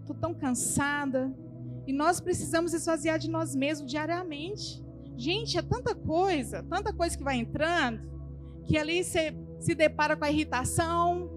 Estou 0.00 0.16
tão 0.16 0.34
cansada. 0.34 1.32
E 1.86 1.92
nós 1.92 2.20
precisamos 2.20 2.74
esvaziar 2.74 3.18
de 3.18 3.30
nós 3.30 3.54
mesmos 3.54 3.90
diariamente. 3.90 4.84
Gente, 5.16 5.56
é 5.58 5.62
tanta 5.62 5.94
coisa, 5.94 6.62
tanta 6.64 6.92
coisa 6.92 7.16
que 7.16 7.24
vai 7.24 7.36
entrando, 7.36 8.00
que 8.64 8.76
ali 8.76 9.02
você 9.02 9.34
se 9.58 9.74
depara 9.74 10.16
com 10.16 10.24
a 10.24 10.30
irritação, 10.30 11.30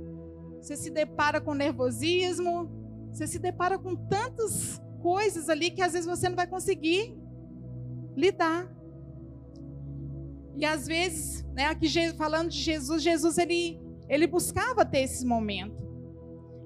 você 0.62 0.76
se 0.76 0.92
depara 0.92 1.42
com 1.42 1.52
o 1.52 1.56
nervosismo, 1.56 2.70
você 3.12 3.26
se 3.26 3.40
depara 3.40 3.80
com 3.80 3.96
tantas 3.96 4.80
coisas 5.02 5.50
ali 5.50 5.72
que 5.72 5.82
às 5.82 5.94
vezes 5.94 6.08
você 6.08 6.30
não 6.30 6.36
vai 6.36 6.48
conseguir 6.48 7.18
lidar. 8.16 8.70
E 10.56 10.66
às 10.66 10.86
vezes, 10.86 11.46
né, 11.54 11.66
aqui 11.66 11.88
falando 12.14 12.50
de 12.50 12.58
Jesus, 12.58 13.02
Jesus 13.02 13.38
ele, 13.38 13.80
ele 14.10 14.28
buscava 14.28 14.86
ter 14.86 15.00
esse 15.00 15.26
momento. 15.26 15.82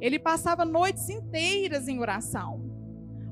Ele 0.01 0.19
passava 0.19 0.65
noites 0.65 1.09
inteiras 1.09 1.87
em 1.87 1.99
oração. 1.99 2.75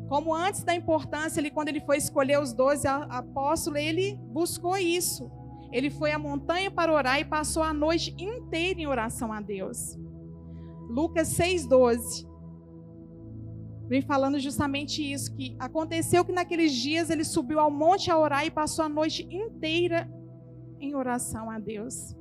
Como 0.07 0.33
antes 0.33 0.63
da 0.63 0.75
importância, 0.75 1.39
ele, 1.39 1.49
quando 1.49 1.69
ele 1.69 1.79
foi 1.81 1.97
escolher 1.97 2.39
os 2.39 2.53
doze 2.53 2.87
apóstolos, 2.87 3.79
ele 3.79 4.17
buscou 4.31 4.77
isso. 4.77 5.31
Ele 5.71 5.89
foi 5.89 6.11
à 6.11 6.19
montanha 6.19 6.69
para 6.69 6.93
orar 6.93 7.19
e 7.19 7.25
passou 7.25 7.63
a 7.63 7.73
noite 7.73 8.15
inteira 8.17 8.79
em 8.79 8.85
oração 8.85 9.33
a 9.33 9.41
Deus. 9.41 9.97
Lucas 10.87 11.29
6,12 11.29 12.27
vem 13.87 14.01
falando 14.01 14.39
justamente 14.39 15.01
isso: 15.01 15.33
que 15.35 15.55
aconteceu 15.57 16.23
que 16.23 16.31
naqueles 16.31 16.73
dias 16.73 17.09
ele 17.09 17.23
subiu 17.23 17.59
ao 17.59 17.71
monte 17.71 18.11
a 18.11 18.17
orar 18.17 18.45
e 18.45 18.51
passou 18.51 18.85
a 18.85 18.89
noite 18.89 19.27
inteira 19.31 20.07
em 20.83 20.95
oração 20.95 21.49
a 21.49 21.59
Deus. 21.59 22.15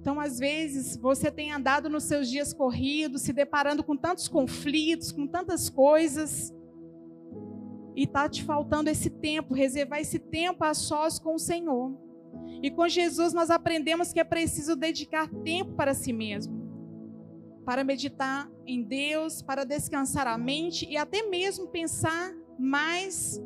Então, 0.00 0.18
às 0.18 0.38
vezes, 0.38 0.96
você 0.96 1.30
tem 1.30 1.52
andado 1.52 1.90
nos 1.90 2.04
seus 2.04 2.28
dias 2.28 2.52
corridos, 2.52 3.22
se 3.22 3.32
deparando 3.32 3.84
com 3.84 3.96
tantos 3.96 4.26
conflitos, 4.26 5.12
com 5.12 5.26
tantas 5.26 5.68
coisas, 5.68 6.54
e 7.94 8.04
está 8.04 8.28
te 8.28 8.42
faltando 8.44 8.88
esse 8.88 9.10
tempo, 9.10 9.54
reservar 9.54 10.00
esse 10.00 10.18
tempo 10.18 10.64
a 10.64 10.72
sós 10.72 11.18
com 11.18 11.34
o 11.34 11.38
Senhor. 11.38 11.96
E 12.62 12.70
com 12.70 12.88
Jesus 12.88 13.32
nós 13.32 13.50
aprendemos 13.50 14.12
que 14.12 14.20
é 14.20 14.24
preciso 14.24 14.76
dedicar 14.76 15.28
tempo 15.42 15.74
para 15.74 15.92
si 15.94 16.12
mesmo, 16.12 16.56
para 17.64 17.84
meditar 17.84 18.50
em 18.66 18.82
Deus, 18.82 19.42
para 19.42 19.64
descansar 19.64 20.26
a 20.26 20.38
mente 20.38 20.86
e 20.88 20.96
até 20.96 21.22
mesmo 21.28 21.68
pensar 21.68 22.32
mais 22.58 23.40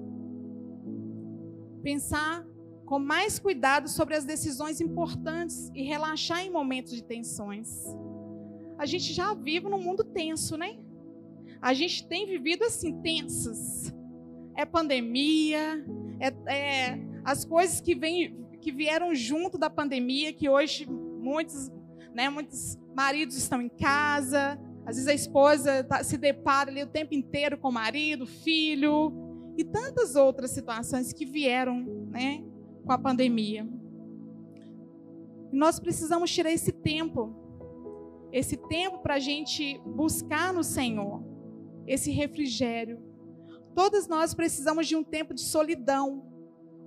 pensar 1.82 2.46
com 2.84 2.98
mais 2.98 3.38
cuidado 3.38 3.88
sobre 3.88 4.14
as 4.14 4.24
decisões 4.24 4.80
importantes 4.80 5.70
e 5.74 5.82
relaxar 5.82 6.44
em 6.44 6.50
momentos 6.50 6.92
de 6.92 7.02
tensões. 7.02 7.84
A 8.78 8.86
gente 8.86 9.12
já 9.12 9.34
vive 9.34 9.68
num 9.68 9.80
mundo 9.80 10.04
tenso, 10.04 10.56
né? 10.56 10.78
A 11.60 11.72
gente 11.72 12.06
tem 12.08 12.26
vivido 12.26 12.64
assim, 12.64 13.00
tensas. 13.00 13.94
É 14.56 14.64
pandemia, 14.64 15.84
é, 16.20 16.54
é 16.54 17.12
as 17.24 17.44
coisas 17.44 17.80
que, 17.80 17.94
vem, 17.94 18.44
que 18.60 18.72
vieram 18.72 19.14
junto 19.14 19.56
da 19.56 19.70
pandemia, 19.70 20.32
que 20.32 20.48
hoje 20.48 20.86
muitos, 20.88 21.70
né, 22.12 22.28
muitos 22.28 22.76
maridos 22.94 23.36
estão 23.36 23.62
em 23.62 23.68
casa, 23.68 24.58
às 24.84 24.96
vezes 24.96 25.08
a 25.08 25.14
esposa 25.14 25.84
tá, 25.84 26.02
se 26.02 26.18
depara 26.18 26.70
ali 26.70 26.82
o 26.82 26.86
tempo 26.86 27.14
inteiro 27.14 27.56
com 27.56 27.68
o 27.68 27.72
marido, 27.72 28.26
filho, 28.26 29.12
e 29.56 29.64
tantas 29.64 30.16
outras 30.16 30.50
situações 30.50 31.12
que 31.12 31.24
vieram 31.24 31.80
né, 32.10 32.42
com 32.84 32.92
a 32.92 32.98
pandemia. 32.98 33.68
Nós 35.52 35.78
precisamos 35.78 36.30
tirar 36.30 36.50
esse 36.50 36.72
tempo, 36.72 37.34
esse 38.32 38.56
tempo 38.56 38.98
para 38.98 39.14
a 39.14 39.20
gente 39.20 39.78
buscar 39.84 40.52
no 40.52 40.64
Senhor 40.64 41.22
esse 41.86 42.10
refrigério. 42.10 43.02
Todas 43.74 44.06
nós 44.06 44.34
precisamos 44.34 44.86
de 44.86 44.96
um 44.96 45.02
tempo 45.02 45.34
de 45.34 45.40
solidão, 45.40 46.26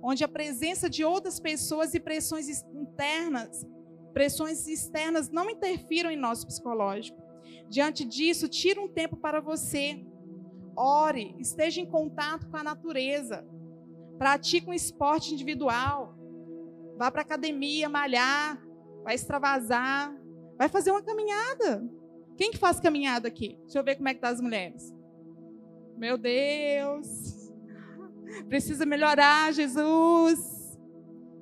onde 0.02 0.24
a 0.24 0.28
presença 0.28 0.88
de 0.88 1.04
outras 1.04 1.40
pessoas 1.40 1.94
e 1.94 2.00
pressões 2.00 2.48
internas, 2.74 3.66
pressões 4.12 4.66
externas 4.66 5.28
não 5.30 5.50
interfiram 5.50 6.10
em 6.10 6.16
nosso 6.16 6.46
psicológico. 6.46 7.20
Diante 7.68 8.04
disso, 8.04 8.48
tira 8.48 8.80
um 8.80 8.88
tempo 8.88 9.16
para 9.16 9.40
você. 9.40 10.04
Ore, 10.76 11.34
esteja 11.38 11.80
em 11.80 11.86
contato 11.86 12.48
com 12.48 12.56
a 12.56 12.62
natureza. 12.62 13.46
Pratique 14.18 14.68
um 14.68 14.74
esporte 14.74 15.32
individual. 15.32 16.14
Vá 16.96 17.10
para 17.10 17.22
academia 17.22 17.88
malhar, 17.88 18.62
vai 19.04 19.14
extravasar, 19.14 20.16
vai 20.56 20.68
fazer 20.68 20.90
uma 20.90 21.02
caminhada. 21.02 21.88
Quem 22.36 22.50
que 22.50 22.58
faz 22.58 22.80
caminhada 22.80 23.28
aqui? 23.28 23.58
Deixa 23.62 23.78
eu 23.78 23.84
ver 23.84 23.96
como 23.96 24.08
é 24.08 24.14
que 24.14 24.20
tá 24.20 24.28
as 24.28 24.40
mulheres. 24.40 24.94
Meu 25.96 26.18
Deus. 26.18 27.06
Precisa 28.48 28.84
melhorar, 28.84 29.52
Jesus. 29.52 30.78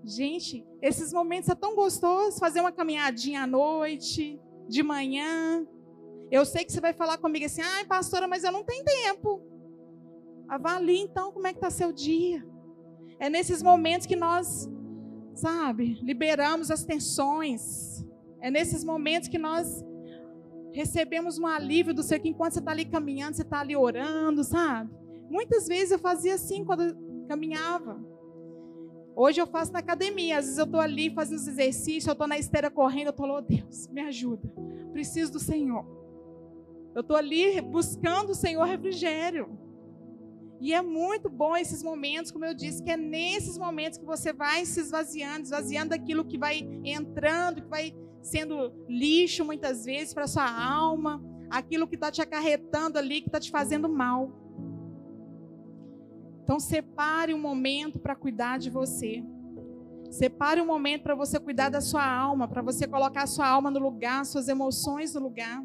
Gente, 0.04 0.66
esses 0.82 1.12
momentos 1.12 1.46
são 1.46 1.56
tão 1.56 1.74
gostosos, 1.74 2.38
fazer 2.38 2.60
uma 2.60 2.70
caminhadinha 2.70 3.42
à 3.42 3.46
noite, 3.46 4.38
de 4.68 4.82
manhã. 4.82 5.66
Eu 6.30 6.44
sei 6.44 6.64
que 6.64 6.72
você 6.72 6.80
vai 6.80 6.92
falar 6.92 7.18
comigo 7.18 7.46
assim: 7.46 7.62
"Ai, 7.62 7.84
pastora, 7.84 8.28
mas 8.28 8.44
eu 8.44 8.52
não 8.52 8.64
tenho 8.64 8.84
tempo". 8.84 9.40
Avalie 10.48 11.00
então 11.00 11.32
como 11.32 11.46
é 11.46 11.52
que 11.52 11.58
está 11.58 11.70
seu 11.70 11.92
dia. 11.92 12.44
É 13.24 13.30
nesses 13.30 13.62
momentos 13.62 14.06
que 14.06 14.16
nós, 14.16 14.70
sabe, 15.34 15.98
liberamos 16.02 16.70
as 16.70 16.84
tensões. 16.84 18.04
É 18.38 18.50
nesses 18.50 18.84
momentos 18.84 19.30
que 19.30 19.38
nós 19.38 19.82
recebemos 20.74 21.38
um 21.38 21.46
alívio 21.46 21.94
do 21.94 22.02
Senhor, 22.02 22.20
que 22.20 22.28
enquanto 22.28 22.52
você 22.52 22.58
está 22.58 22.72
ali 22.72 22.84
caminhando, 22.84 23.34
você 23.34 23.40
está 23.40 23.60
ali 23.60 23.74
orando, 23.74 24.44
sabe? 24.44 24.92
Muitas 25.30 25.66
vezes 25.66 25.92
eu 25.92 25.98
fazia 25.98 26.34
assim 26.34 26.66
quando 26.66 26.94
caminhava. 27.26 27.98
Hoje 29.16 29.40
eu 29.40 29.46
faço 29.46 29.72
na 29.72 29.78
academia, 29.78 30.36
às 30.36 30.44
vezes 30.44 30.58
eu 30.58 30.66
estou 30.66 30.80
ali 30.80 31.08
fazendo 31.08 31.38
os 31.38 31.48
exercícios, 31.48 32.06
eu 32.06 32.12
estou 32.12 32.26
na 32.26 32.38
esteira 32.38 32.70
correndo, 32.70 33.06
eu 33.06 33.10
estou, 33.10 33.26
oh 33.30 33.40
Deus, 33.40 33.88
me 33.88 34.02
ajuda, 34.02 34.52
preciso 34.92 35.32
do 35.32 35.40
Senhor. 35.40 35.86
Eu 36.94 37.00
estou 37.00 37.16
ali 37.16 37.58
buscando 37.62 38.32
o 38.32 38.34
Senhor 38.34 38.64
refrigério. 38.64 39.63
E 40.60 40.72
é 40.72 40.80
muito 40.80 41.28
bom 41.28 41.56
esses 41.56 41.82
momentos, 41.82 42.30
como 42.30 42.44
eu 42.44 42.54
disse, 42.54 42.82
que 42.82 42.90
é 42.90 42.96
nesses 42.96 43.58
momentos 43.58 43.98
que 43.98 44.04
você 44.04 44.32
vai 44.32 44.64
se 44.64 44.80
esvaziando, 44.80 45.42
esvaziando 45.42 45.90
daquilo 45.90 46.24
que 46.24 46.38
vai 46.38 46.60
entrando, 46.84 47.62
que 47.62 47.68
vai 47.68 47.94
sendo 48.22 48.72
lixo 48.88 49.44
muitas 49.44 49.84
vezes 49.84 50.14
para 50.14 50.26
sua 50.26 50.48
alma, 50.48 51.22
aquilo 51.50 51.86
que 51.86 51.96
está 51.96 52.10
te 52.10 52.22
acarretando 52.22 52.98
ali, 52.98 53.20
que 53.20 53.28
está 53.28 53.38
te 53.38 53.50
fazendo 53.50 53.88
mal. 53.88 54.32
Então 56.42 56.58
separe 56.60 57.34
um 57.34 57.40
momento 57.40 57.98
para 57.98 58.14
cuidar 58.14 58.58
de 58.58 58.70
você. 58.70 59.24
Separe 60.10 60.60
um 60.60 60.66
momento 60.66 61.02
para 61.02 61.14
você 61.14 61.40
cuidar 61.40 61.70
da 61.70 61.80
sua 61.80 62.06
alma, 62.06 62.46
para 62.46 62.62
você 62.62 62.86
colocar 62.86 63.24
a 63.24 63.26
sua 63.26 63.48
alma 63.48 63.70
no 63.70 63.80
lugar, 63.80 64.24
suas 64.24 64.48
emoções 64.48 65.14
no 65.14 65.20
lugar. 65.20 65.62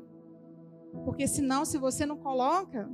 Porque 1.06 1.28
senão, 1.28 1.66
se 1.66 1.78
você 1.78 2.06
não 2.06 2.18
coloca, 2.18 2.90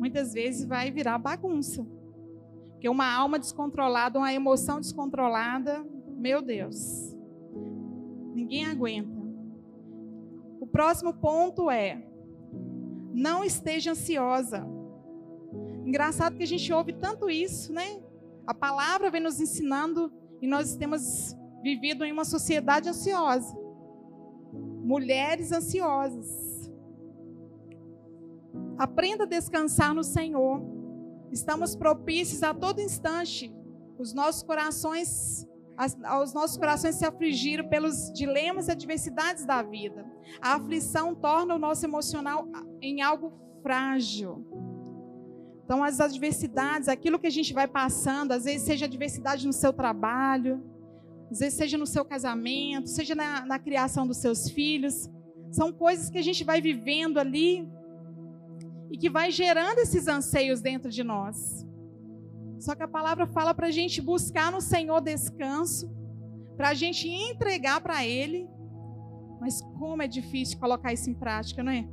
muitas 0.00 0.32
vezes 0.32 0.64
vai 0.64 0.90
virar 0.90 1.18
bagunça. 1.18 1.86
Porque 2.70 2.88
uma 2.88 3.14
alma 3.14 3.38
descontrolada, 3.38 4.18
uma 4.18 4.32
emoção 4.32 4.80
descontrolada, 4.80 5.86
meu 6.16 6.40
Deus, 6.40 7.14
ninguém 8.34 8.64
aguenta. 8.64 9.20
O 10.58 10.66
próximo 10.66 11.12
ponto 11.12 11.70
é: 11.70 12.02
não 13.12 13.44
esteja 13.44 13.90
ansiosa. 13.90 14.66
Engraçado 15.84 16.36
que 16.36 16.44
a 16.44 16.46
gente 16.46 16.72
ouve 16.72 16.94
tanto 16.94 17.28
isso, 17.28 17.70
né? 17.70 18.02
A 18.46 18.54
palavra 18.54 19.10
vem 19.10 19.20
nos 19.20 19.38
ensinando 19.38 20.10
e 20.40 20.46
nós 20.46 20.76
temos 20.76 21.36
vivido 21.62 22.04
em 22.04 22.12
uma 22.12 22.24
sociedade 22.24 22.88
ansiosa. 22.88 23.54
Mulheres 24.82 25.52
ansiosas. 25.52 26.49
Aprenda 28.78 29.24
a 29.24 29.26
descansar 29.26 29.94
no 29.94 30.02
Senhor. 30.02 30.62
estamos 31.30 31.76
propícios 31.76 32.42
a 32.42 32.52
todo 32.52 32.80
instante. 32.80 33.54
Os 33.98 34.12
nossos 34.14 34.42
corações, 34.42 35.46
os 36.22 36.32
nossos 36.32 36.56
corações 36.56 36.94
se 36.94 37.04
afligiram 37.04 37.68
pelos 37.68 38.10
dilemas 38.12 38.68
e 38.68 38.72
adversidades 38.72 39.44
da 39.44 39.62
vida. 39.62 40.04
A 40.40 40.54
aflição 40.54 41.14
torna 41.14 41.54
o 41.54 41.58
nosso 41.58 41.84
emocional 41.84 42.48
em 42.80 43.02
algo 43.02 43.32
frágil. 43.62 44.44
Então, 45.64 45.84
as 45.84 46.00
adversidades, 46.00 46.88
aquilo 46.88 47.18
que 47.18 47.28
a 47.28 47.30
gente 47.30 47.52
vai 47.52 47.68
passando, 47.68 48.32
às 48.32 48.44
vezes 48.44 48.62
seja 48.62 48.86
adversidade 48.86 49.46
no 49.46 49.52
seu 49.52 49.72
trabalho, 49.72 50.60
às 51.30 51.38
vezes 51.38 51.54
seja 51.56 51.78
no 51.78 51.86
seu 51.86 52.04
casamento, 52.04 52.88
seja 52.88 53.14
na, 53.14 53.46
na 53.46 53.58
criação 53.58 54.04
dos 54.04 54.16
seus 54.16 54.50
filhos, 54.50 55.08
são 55.52 55.72
coisas 55.72 56.10
que 56.10 56.18
a 56.18 56.22
gente 56.22 56.42
vai 56.42 56.60
vivendo 56.60 57.18
ali 57.18 57.68
e 58.90 58.98
que 58.98 59.08
vai 59.08 59.30
gerando 59.30 59.78
esses 59.78 60.08
anseios 60.08 60.60
dentro 60.60 60.90
de 60.90 61.04
nós. 61.04 61.66
Só 62.58 62.74
que 62.74 62.82
a 62.82 62.88
palavra 62.88 63.26
fala 63.26 63.54
para 63.54 63.68
a 63.68 63.70
gente 63.70 64.02
buscar 64.02 64.50
no 64.52 64.60
Senhor 64.60 65.00
descanso, 65.00 65.90
para 66.56 66.70
a 66.70 66.74
gente 66.74 67.08
entregar 67.08 67.80
para 67.80 68.04
Ele. 68.04 68.48
Mas 69.40 69.62
como 69.78 70.02
é 70.02 70.08
difícil 70.08 70.58
colocar 70.58 70.92
isso 70.92 71.08
em 71.08 71.14
prática, 71.14 71.62
não 71.62 71.72
é? 71.72 71.88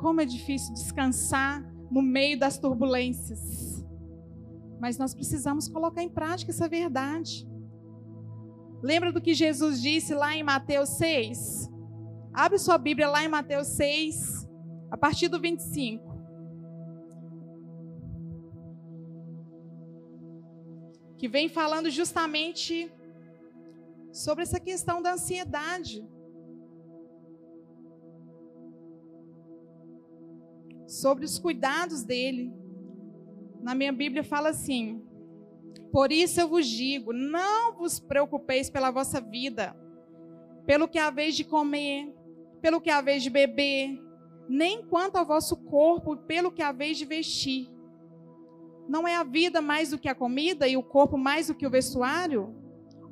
Como 0.00 0.20
é 0.20 0.24
difícil 0.24 0.72
descansar 0.72 1.62
no 1.90 2.02
meio 2.02 2.38
das 2.38 2.58
turbulências. 2.58 3.84
Mas 4.80 4.96
nós 4.96 5.14
precisamos 5.14 5.68
colocar 5.68 6.02
em 6.02 6.08
prática 6.08 6.50
essa 6.50 6.68
verdade. 6.68 7.46
Lembra 8.82 9.12
do 9.12 9.20
que 9.20 9.34
Jesus 9.34 9.80
disse 9.80 10.14
lá 10.14 10.34
em 10.34 10.42
Mateus 10.42 10.88
6? 10.90 11.70
Abre 12.32 12.58
sua 12.58 12.78
Bíblia 12.78 13.08
lá 13.08 13.22
em 13.22 13.28
Mateus 13.28 13.68
6, 13.68 14.48
a 14.90 14.96
partir 14.96 15.28
do 15.28 15.40
25. 15.40 16.18
Que 21.16 21.28
vem 21.28 21.48
falando 21.48 21.90
justamente 21.90 22.90
sobre 24.10 24.42
essa 24.42 24.58
questão 24.58 25.00
da 25.00 25.12
ansiedade. 25.12 26.06
Sobre 30.86 31.24
os 31.24 31.38
cuidados 31.38 32.02
dele. 32.02 32.52
Na 33.62 33.74
minha 33.74 33.92
Bíblia 33.92 34.24
fala 34.24 34.48
assim: 34.48 35.04
Por 35.92 36.10
isso 36.10 36.40
eu 36.40 36.48
vos 36.48 36.66
digo, 36.66 37.12
não 37.12 37.76
vos 37.76 38.00
preocupeis 38.00 38.68
pela 38.68 38.90
vossa 38.90 39.20
vida, 39.20 39.76
pelo 40.66 40.88
que 40.88 40.98
há 40.98 41.10
vez 41.10 41.36
de 41.36 41.44
comer, 41.44 42.12
pelo 42.60 42.80
que 42.80 42.90
há 42.90 43.00
vez 43.00 43.22
de 43.22 43.30
beber, 43.30 44.09
nem 44.50 44.82
quanto 44.82 45.14
ao 45.14 45.24
vosso 45.24 45.56
corpo, 45.56 46.16
pelo 46.16 46.50
que 46.50 46.60
há 46.60 46.72
vez 46.72 46.98
de 46.98 47.04
vestir. 47.04 47.70
Não 48.88 49.06
é 49.06 49.14
a 49.14 49.22
vida 49.22 49.62
mais 49.62 49.90
do 49.90 49.98
que 49.98 50.08
a 50.08 50.14
comida 50.14 50.66
e 50.66 50.76
o 50.76 50.82
corpo 50.82 51.16
mais 51.16 51.46
do 51.46 51.54
que 51.54 51.64
o 51.64 51.70
vestuário? 51.70 52.52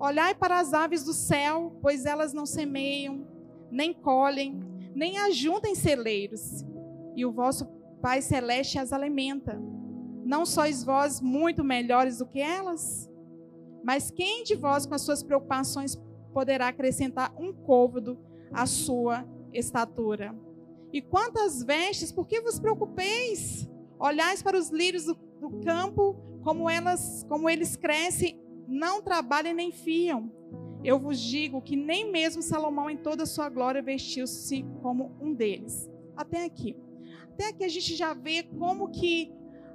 Olhai 0.00 0.34
para 0.34 0.58
as 0.58 0.74
aves 0.74 1.04
do 1.04 1.12
céu, 1.12 1.78
pois 1.80 2.04
elas 2.04 2.32
não 2.32 2.44
semeiam, 2.44 3.24
nem 3.70 3.94
colhem, 3.94 4.60
nem 4.96 5.16
ajuntem 5.18 5.76
celeiros, 5.76 6.66
e 7.14 7.24
o 7.24 7.30
vosso 7.30 7.66
Pai 8.02 8.20
Celeste 8.20 8.76
as 8.76 8.92
alimenta. 8.92 9.62
Não 10.24 10.44
sois 10.44 10.82
vós 10.82 11.20
muito 11.20 11.62
melhores 11.62 12.18
do 12.18 12.26
que 12.26 12.40
elas? 12.40 13.08
Mas 13.84 14.10
quem 14.10 14.42
de 14.42 14.56
vós, 14.56 14.86
com 14.86 14.94
as 14.94 15.02
suas 15.02 15.22
preocupações, 15.22 15.96
poderá 16.34 16.66
acrescentar 16.66 17.32
um 17.38 17.52
côvado 17.52 18.18
à 18.52 18.66
sua 18.66 19.24
estatura? 19.52 20.34
E 20.92 21.02
quantas 21.02 21.62
vestes, 21.62 22.12
por 22.12 22.26
que 22.26 22.40
vos 22.40 22.58
preocupeis? 22.58 23.68
Olhais 23.98 24.42
para 24.42 24.56
os 24.56 24.70
lírios 24.70 25.04
do, 25.04 25.14
do 25.40 25.60
campo, 25.60 26.16
como 26.42 26.68
elas, 26.68 27.24
como 27.28 27.48
eles 27.48 27.76
crescem, 27.76 28.40
não 28.66 29.02
trabalham 29.02 29.54
nem 29.54 29.72
fiam. 29.72 30.32
Eu 30.84 30.98
vos 30.98 31.18
digo 31.18 31.60
que 31.60 31.74
nem 31.74 32.10
mesmo 32.10 32.40
Salomão 32.40 32.88
em 32.88 32.96
toda 32.96 33.24
a 33.24 33.26
sua 33.26 33.48
glória 33.48 33.82
vestiu-se 33.82 34.64
como 34.80 35.16
um 35.20 35.34
deles. 35.34 35.90
Até 36.16 36.44
aqui. 36.44 36.76
Até 37.32 37.48
aqui 37.48 37.64
a 37.64 37.68
gente 37.68 37.94
já 37.96 38.14
vê 38.14 38.42
como 38.42 38.90
que 38.90 39.32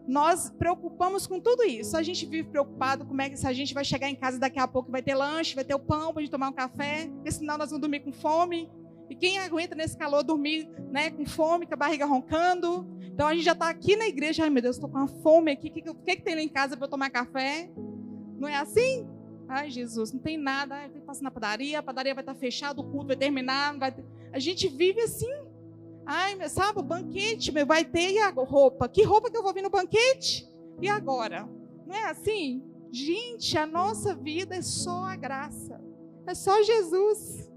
nós 0.08 0.50
preocupamos 0.50 1.28
com 1.28 1.40
tudo 1.40 1.64
isso. 1.64 1.96
A 1.96 2.04
gente 2.04 2.26
vive 2.26 2.50
preocupado 2.50 3.06
como 3.06 3.22
é 3.22 3.30
que 3.30 3.38
se 3.38 3.48
a 3.48 3.54
gente 3.54 3.74
vai 3.74 3.86
chegar 3.86 4.10
em 4.10 4.16
casa 4.16 4.40
daqui 4.40 4.60
a 4.60 4.68
pouco 4.68 4.92
vai 4.92 5.02
ter 5.02 5.16
lanche, 5.16 5.56
vai 5.56 5.64
ter 5.64 5.76
o 5.76 5.80
pão 5.80 6.14
para 6.14 6.22
gente 6.22 6.32
tomar 6.32 6.50
um 6.50 6.54
café, 6.54 7.08
porque 7.08 7.32
senão 7.32 7.58
nós 7.58 7.70
vamos 7.70 7.82
dormir 7.82 8.02
com 8.02 8.12
fome. 8.12 8.70
E 9.10 9.16
quem 9.16 9.38
aguenta 9.40 9.76
nesse 9.76 9.98
calor 9.98 10.24
dormir 10.24 10.68
né, 10.92 11.12
com 11.12 11.26
fome, 11.26 11.66
com 11.66 11.74
a 11.74 11.78
barriga 11.78 12.06
roncando? 12.06 12.88
Então 13.02 13.28
a 13.28 13.34
gente 13.34 13.44
já 13.44 13.52
está 13.52 13.70
aqui 13.70 13.96
na 13.96 14.08
igreja, 14.08 14.44
ai 14.44 14.50
meu 14.50 14.62
Deus, 14.62 14.76
estou 14.76 14.90
com 14.90 14.98
uma 14.98 15.08
fome 15.08 15.52
aqui, 15.52 15.68
o 15.68 15.72
que, 15.72 15.82
que, 15.82 16.16
que, 16.16 16.22
tem 16.22 16.36
lá 16.36 16.42
em 16.42 16.50
casa 16.50 16.76
para 16.76 16.86
eu 16.86 16.90
tomar 16.90 17.10
café? 17.10 17.70
Não 18.40 18.48
é 18.48 18.56
assim? 18.56 19.08
Ai 19.48 19.70
Jesus, 19.70 20.12
não 20.12 20.20
tem 20.20 20.38
nada, 20.38 20.76
ai, 20.76 20.90
tem 20.90 21.02
que 21.02 21.06
passar 21.06 21.22
na 21.22 21.32
padaria, 21.32 21.80
a 21.80 21.84
padaria 21.84 22.16
vai 22.16 22.24
estar 22.24 22.34
tá 22.34 22.40
fechada, 22.40 22.82
o 22.82 22.84
culto 22.84 23.08
vai 23.08 23.16
terminar. 23.16 23.78
Vai 23.78 23.92
ter... 23.92 24.04
A 24.32 24.40
gente 24.40 24.68
vive 24.68 25.02
assim. 25.02 25.32
Ai, 26.06 26.50
sabe, 26.50 26.80
o 26.80 26.84
banquete 26.84 27.52
vai 27.52 27.86
ter 27.86 28.14
e 28.14 28.20
a 28.20 28.30
roupa? 28.30 28.90
Que 28.90 29.04
roupa 29.04 29.30
que 29.30 29.38
eu 29.38 29.44
vou 29.44 29.54
vir 29.54 29.62
no 29.62 29.70
banquete? 29.70 30.50
E 30.82 30.90
agora? 30.90 31.48
Não 31.86 31.96
é 31.96 32.10
assim? 32.10 32.64
Gente, 32.92 33.58
a 33.58 33.66
nossa 33.66 34.16
vida 34.16 34.56
é 34.56 34.62
só 34.62 35.06
a 35.06 35.16
graça. 35.16 35.80
É 36.28 36.34
só 36.34 36.62
Jesus. 36.64 37.50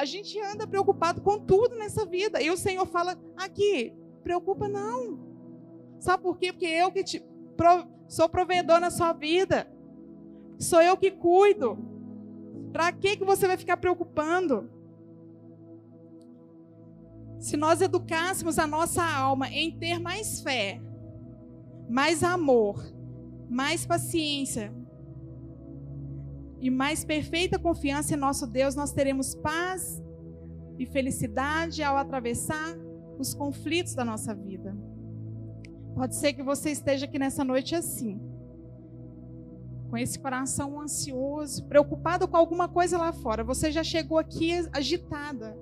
A 0.00 0.06
gente 0.06 0.40
anda 0.40 0.66
preocupado 0.66 1.20
com 1.20 1.38
tudo 1.38 1.76
nessa 1.76 2.06
vida. 2.06 2.40
E 2.40 2.50
o 2.50 2.56
Senhor 2.56 2.86
fala: 2.86 3.18
aqui, 3.36 3.92
preocupa 4.22 4.66
não. 4.66 5.20
Sabe 5.98 6.22
por 6.22 6.38
quê? 6.38 6.54
Porque 6.54 6.64
eu 6.64 6.90
que 6.90 7.04
te, 7.04 7.22
pro, 7.54 7.86
sou 8.08 8.26
provedor 8.26 8.80
na 8.80 8.90
sua 8.90 9.12
vida. 9.12 9.70
Sou 10.58 10.80
eu 10.80 10.96
que 10.96 11.10
cuido. 11.10 11.76
Para 12.72 12.90
que, 12.92 13.18
que 13.18 13.24
você 13.26 13.46
vai 13.46 13.58
ficar 13.58 13.76
preocupando? 13.76 14.70
Se 17.38 17.58
nós 17.58 17.82
educássemos 17.82 18.58
a 18.58 18.66
nossa 18.66 19.04
alma 19.04 19.48
em 19.48 19.70
ter 19.70 19.98
mais 19.98 20.40
fé, 20.40 20.80
mais 21.90 22.24
amor, 22.24 22.82
mais 23.50 23.84
paciência, 23.84 24.72
e 26.60 26.70
mais 26.70 27.04
perfeita 27.04 27.58
confiança 27.58 28.14
em 28.14 28.18
nosso 28.18 28.46
Deus, 28.46 28.74
nós 28.74 28.92
teremos 28.92 29.34
paz 29.34 30.02
e 30.78 30.86
felicidade 30.86 31.82
ao 31.82 31.96
atravessar 31.96 32.76
os 33.18 33.34
conflitos 33.34 33.94
da 33.94 34.04
nossa 34.04 34.34
vida. 34.34 34.76
Pode 35.94 36.16
ser 36.16 36.32
que 36.34 36.42
você 36.42 36.70
esteja 36.70 37.06
aqui 37.06 37.18
nessa 37.18 37.42
noite 37.44 37.74
assim, 37.74 38.20
com 39.88 39.96
esse 39.96 40.18
coração 40.18 40.80
ansioso, 40.80 41.66
preocupado 41.66 42.28
com 42.28 42.36
alguma 42.36 42.68
coisa 42.68 42.96
lá 42.96 43.12
fora. 43.12 43.42
Você 43.42 43.72
já 43.72 43.82
chegou 43.82 44.18
aqui 44.18 44.52
agitada. 44.72 45.56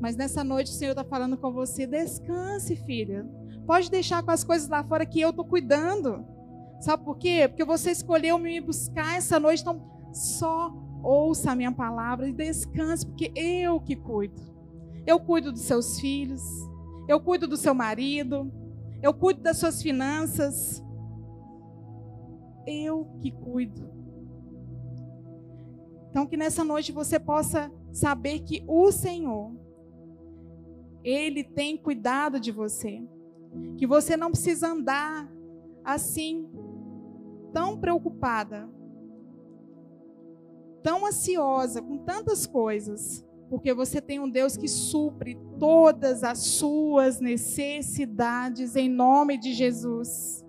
Mas 0.00 0.16
nessa 0.16 0.42
noite 0.42 0.70
o 0.70 0.74
Senhor 0.74 0.92
está 0.92 1.04
falando 1.04 1.36
com 1.36 1.52
você: 1.52 1.86
descanse, 1.86 2.74
filha. 2.74 3.24
Pode 3.66 3.90
deixar 3.90 4.22
com 4.22 4.30
as 4.30 4.42
coisas 4.42 4.68
lá 4.68 4.82
fora 4.82 5.06
que 5.06 5.20
eu 5.20 5.30
estou 5.30 5.44
cuidando. 5.44 6.24
Sabe 6.80 7.04
por 7.04 7.18
quê? 7.18 7.46
Porque 7.46 7.64
você 7.64 7.90
escolheu 7.90 8.38
me 8.38 8.60
buscar 8.60 9.16
essa 9.16 9.38
noite, 9.38 9.60
então 9.60 9.82
só 10.12 10.72
ouça 11.02 11.52
a 11.52 11.56
minha 11.56 11.72
palavra 11.72 12.28
e 12.28 12.32
descanse, 12.32 13.06
porque 13.06 13.32
eu 13.36 13.80
que 13.80 13.94
cuido. 13.96 14.40
Eu 15.06 15.20
cuido 15.20 15.52
dos 15.52 15.62
seus 15.62 16.00
filhos, 16.00 16.42
eu 17.08 17.20
cuido 17.20 17.46
do 17.46 17.56
seu 17.56 17.74
marido, 17.74 18.50
eu 19.02 19.12
cuido 19.12 19.40
das 19.40 19.56
suas 19.56 19.82
finanças. 19.82 20.82
Eu 22.66 23.06
que 23.20 23.30
cuido. 23.30 23.90
Então, 26.10 26.26
que 26.26 26.36
nessa 26.36 26.64
noite 26.64 26.92
você 26.92 27.18
possa 27.18 27.72
saber 27.92 28.40
que 28.40 28.64
o 28.66 28.90
Senhor, 28.90 29.52
Ele 31.02 31.42
tem 31.42 31.76
cuidado 31.76 32.38
de 32.38 32.50
você. 32.50 33.02
Que 33.76 33.86
você 33.86 34.16
não 34.16 34.30
precisa 34.30 34.68
andar 34.68 35.30
assim, 35.84 36.48
tão 37.52 37.78
preocupada, 37.78 38.68
tão 40.82 41.06
ansiosa 41.06 41.82
com 41.82 41.98
tantas 41.98 42.46
coisas, 42.46 43.24
porque 43.48 43.74
você 43.74 44.00
tem 44.00 44.20
um 44.20 44.30
Deus 44.30 44.56
que 44.56 44.68
supre 44.68 45.38
todas 45.58 46.22
as 46.22 46.38
suas 46.38 47.20
necessidades 47.20 48.76
em 48.76 48.88
nome 48.88 49.36
de 49.36 49.52
Jesus. 49.52 50.44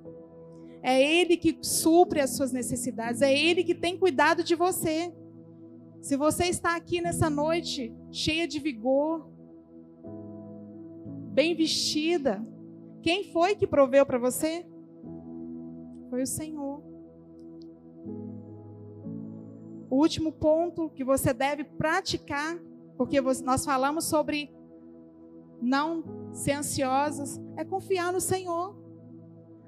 É 0.84 1.02
Ele 1.02 1.38
que 1.38 1.58
supre 1.62 2.20
as 2.20 2.32
suas 2.32 2.52
necessidades, 2.52 3.22
é 3.22 3.36
Ele 3.36 3.64
que 3.64 3.76
tem 3.76 3.98
cuidado 3.98 4.44
de 4.44 4.56
você. 4.56 5.14
Se 6.02 6.16
você 6.16 6.46
está 6.46 6.76
aqui 6.76 7.02
nessa 7.02 7.30
noite 7.30 7.94
cheia 8.12 8.48
de 8.48 8.60
vigor, 8.60 9.30
bem 11.32 11.56
vestida, 11.56 12.44
quem 13.02 13.32
foi 13.32 13.56
que 13.56 13.68
proveu 13.68 14.06
para 14.06 14.18
você? 14.18 14.66
Foi 16.10 16.24
o 16.24 16.28
Senhor. 16.28 16.91
O 19.92 19.98
último 19.98 20.32
ponto 20.32 20.90
que 20.92 21.04
você 21.04 21.34
deve 21.34 21.66
praticar, 21.66 22.58
porque 22.96 23.20
nós 23.44 23.66
falamos 23.66 24.06
sobre 24.06 24.50
não 25.62 26.32
ser 26.32 26.54
ansiosos, 26.54 27.42
é 27.58 27.66
confiar 27.66 28.14
no 28.14 28.22
Senhor. 28.22 28.74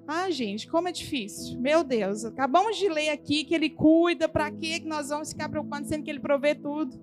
Ah, 0.07 0.31
gente, 0.31 0.65
como 0.69 0.87
é 0.87 0.93
difícil. 0.93 1.59
Meu 1.59 1.83
Deus, 1.83 2.23
acabamos 2.23 2.77
de 2.77 2.87
ler 2.87 3.09
aqui 3.09 3.43
que 3.43 3.53
ele 3.53 3.69
cuida, 3.69 4.29
para 4.29 4.49
que 4.49 4.79
nós 4.85 5.09
vamos 5.09 5.33
ficar 5.33 5.49
preocupando 5.49 5.89
sendo 5.89 6.03
que 6.03 6.09
ele 6.09 6.21
provê 6.21 6.55
tudo? 6.55 6.97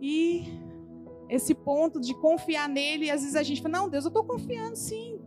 E 0.00 0.44
esse 1.28 1.52
ponto 1.52 2.00
de 2.00 2.14
confiar 2.14 2.68
nele, 2.68 3.10
às 3.10 3.22
vezes 3.22 3.34
a 3.34 3.42
gente 3.42 3.60
fala: 3.60 3.78
Não, 3.78 3.88
Deus, 3.88 4.04
eu 4.04 4.08
estou 4.08 4.24
confiando 4.24 4.76
sim. 4.76 5.20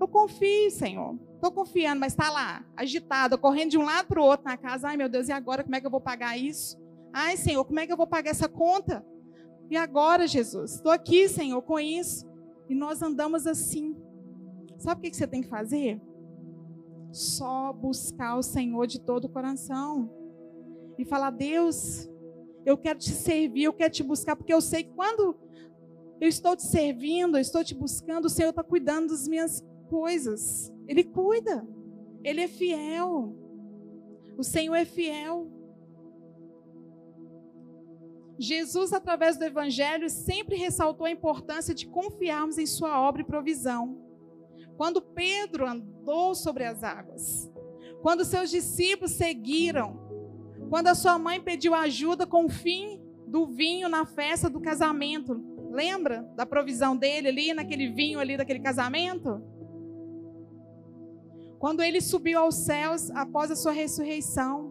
Eu 0.00 0.08
confio, 0.08 0.70
Senhor. 0.70 1.18
Estou 1.34 1.52
confiando, 1.52 2.00
mas 2.00 2.12
está 2.12 2.30
lá, 2.30 2.64
agitado, 2.76 3.36
correndo 3.36 3.72
de 3.72 3.78
um 3.78 3.84
lado 3.84 4.06
para 4.06 4.20
o 4.20 4.24
outro 4.24 4.46
na 4.46 4.56
casa. 4.56 4.88
Ai, 4.88 4.96
meu 4.96 5.08
Deus, 5.08 5.28
e 5.28 5.32
agora 5.32 5.62
como 5.62 5.76
é 5.76 5.80
que 5.80 5.86
eu 5.86 5.90
vou 5.90 6.00
pagar 6.00 6.38
isso? 6.38 6.78
Ai, 7.12 7.36
Senhor, 7.36 7.64
como 7.64 7.78
é 7.78 7.86
que 7.86 7.92
eu 7.92 7.96
vou 7.96 8.06
pagar 8.06 8.30
essa 8.30 8.48
conta? 8.48 9.04
E 9.70 9.76
agora, 9.76 10.26
Jesus? 10.26 10.74
Estou 10.74 10.90
aqui, 10.90 11.28
Senhor, 11.28 11.60
com 11.62 11.78
isso. 11.78 12.26
E 12.68 12.74
nós 12.74 13.02
andamos 13.02 13.46
assim. 13.46 13.96
Sabe 14.78 15.06
o 15.06 15.10
que 15.10 15.16
você 15.16 15.26
tem 15.26 15.42
que 15.42 15.48
fazer? 15.48 16.00
Só 17.12 17.72
buscar 17.72 18.36
o 18.36 18.42
Senhor 18.42 18.86
de 18.86 19.00
todo 19.00 19.26
o 19.26 19.28
coração. 19.28 20.10
E 20.98 21.04
falar: 21.04 21.30
Deus, 21.30 22.08
eu 22.64 22.76
quero 22.76 22.98
te 22.98 23.10
servir, 23.10 23.64
eu 23.64 23.72
quero 23.72 23.92
te 23.92 24.02
buscar, 24.02 24.34
porque 24.34 24.52
eu 24.52 24.60
sei 24.60 24.84
que 24.84 24.92
quando 24.92 25.36
eu 26.20 26.28
estou 26.28 26.56
te 26.56 26.62
servindo, 26.62 27.36
eu 27.36 27.40
estou 27.40 27.62
te 27.62 27.74
buscando, 27.74 28.26
o 28.26 28.30
Senhor 28.30 28.50
está 28.50 28.62
cuidando 28.62 29.08
das 29.08 29.28
minhas 29.28 29.62
coisas. 29.94 30.74
Ele 30.88 31.04
cuida. 31.04 31.64
Ele 32.24 32.40
é 32.40 32.48
fiel. 32.48 33.32
O 34.36 34.42
Senhor 34.42 34.74
é 34.74 34.84
fiel. 34.84 35.48
Jesus, 38.36 38.92
através 38.92 39.36
do 39.38 39.44
Evangelho, 39.44 40.10
sempre 40.10 40.56
ressaltou 40.56 41.06
a 41.06 41.12
importância 41.12 41.72
de 41.72 41.86
confiarmos 41.86 42.58
em 42.58 42.66
Sua 42.66 43.00
obra 43.00 43.22
e 43.22 43.24
provisão. 43.24 43.96
Quando 44.76 45.00
Pedro 45.00 45.64
andou 45.64 46.34
sobre 46.34 46.64
as 46.64 46.82
águas, 46.82 47.48
quando 48.02 48.24
seus 48.24 48.50
discípulos 48.50 49.12
seguiram, 49.12 49.96
quando 50.68 50.88
a 50.88 50.96
sua 50.96 51.16
mãe 51.16 51.40
pediu 51.40 51.72
ajuda 51.72 52.26
com 52.26 52.46
o 52.46 52.50
fim 52.50 53.00
do 53.28 53.46
vinho 53.46 53.88
na 53.88 54.04
festa 54.04 54.50
do 54.50 54.60
casamento, 54.60 55.40
lembra 55.70 56.22
da 56.34 56.44
provisão 56.44 56.96
dele 56.96 57.28
ali, 57.28 57.54
naquele 57.54 57.88
vinho 57.88 58.18
ali 58.18 58.36
daquele 58.36 58.58
casamento? 58.58 59.53
Quando 61.64 61.82
ele 61.82 61.98
subiu 62.02 62.40
aos 62.40 62.56
céus 62.56 63.10
após 63.12 63.50
a 63.50 63.56
sua 63.56 63.72
ressurreição, 63.72 64.70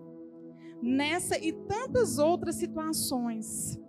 nessa 0.80 1.44
e 1.44 1.52
tantas 1.52 2.20
outras 2.20 2.54
situações, 2.54 3.82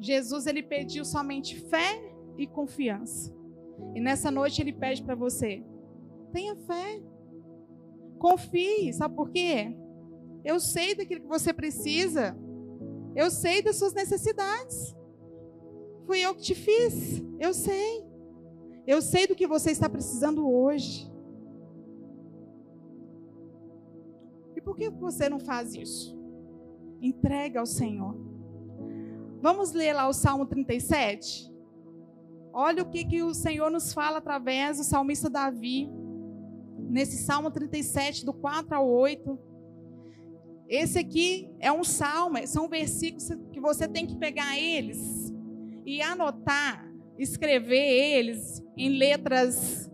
Jesus 0.00 0.46
ele 0.46 0.62
pediu 0.62 1.04
somente 1.04 1.60
fé 1.68 2.02
e 2.38 2.46
confiança. 2.46 3.30
E 3.94 4.00
nessa 4.00 4.30
noite 4.30 4.62
ele 4.62 4.72
pede 4.72 5.04
para 5.04 5.14
você: 5.14 5.62
tenha 6.32 6.56
fé, 6.56 7.02
confie, 8.18 8.90
sabe 8.94 9.14
por 9.14 9.28
quê? 9.28 9.76
Eu 10.42 10.58
sei 10.60 10.94
daquilo 10.94 11.20
que 11.20 11.28
você 11.28 11.52
precisa, 11.52 12.34
eu 13.14 13.30
sei 13.30 13.60
das 13.60 13.76
suas 13.76 13.92
necessidades. 13.92 14.96
Fui 16.06 16.18
eu 16.18 16.34
que 16.34 16.44
te 16.44 16.54
fiz, 16.54 17.22
eu 17.38 17.52
sei. 17.52 18.02
Eu 18.86 19.02
sei 19.02 19.26
do 19.26 19.34
que 19.34 19.46
você 19.46 19.70
está 19.70 19.86
precisando 19.86 20.50
hoje. 20.50 21.12
Por 24.64 24.76
que 24.76 24.88
você 24.88 25.28
não 25.28 25.38
faz 25.38 25.74
isso? 25.74 26.18
Entrega 27.00 27.60
ao 27.60 27.66
Senhor. 27.66 28.16
Vamos 29.40 29.72
ler 29.72 29.92
lá 29.92 30.08
o 30.08 30.12
Salmo 30.12 30.46
37? 30.46 31.52
Olha 32.52 32.82
o 32.82 32.88
que, 32.88 33.04
que 33.04 33.22
o 33.22 33.34
Senhor 33.34 33.70
nos 33.70 33.92
fala 33.92 34.18
através 34.18 34.78
do 34.78 34.84
salmista 34.84 35.28
Davi. 35.28 35.90
Nesse 36.88 37.18
Salmo 37.18 37.50
37, 37.50 38.24
do 38.24 38.32
4 38.32 38.74
ao 38.76 38.88
8. 38.88 39.38
Esse 40.66 40.98
aqui 40.98 41.50
é 41.60 41.70
um 41.70 41.84
salmo, 41.84 42.38
são 42.46 42.68
versículos 42.68 43.28
que 43.52 43.60
você 43.60 43.86
tem 43.86 44.06
que 44.06 44.16
pegar 44.16 44.58
eles 44.58 45.30
e 45.84 46.00
anotar, 46.00 46.90
escrever 47.18 47.76
eles 47.76 48.64
em 48.76 48.96
letras 48.96 49.90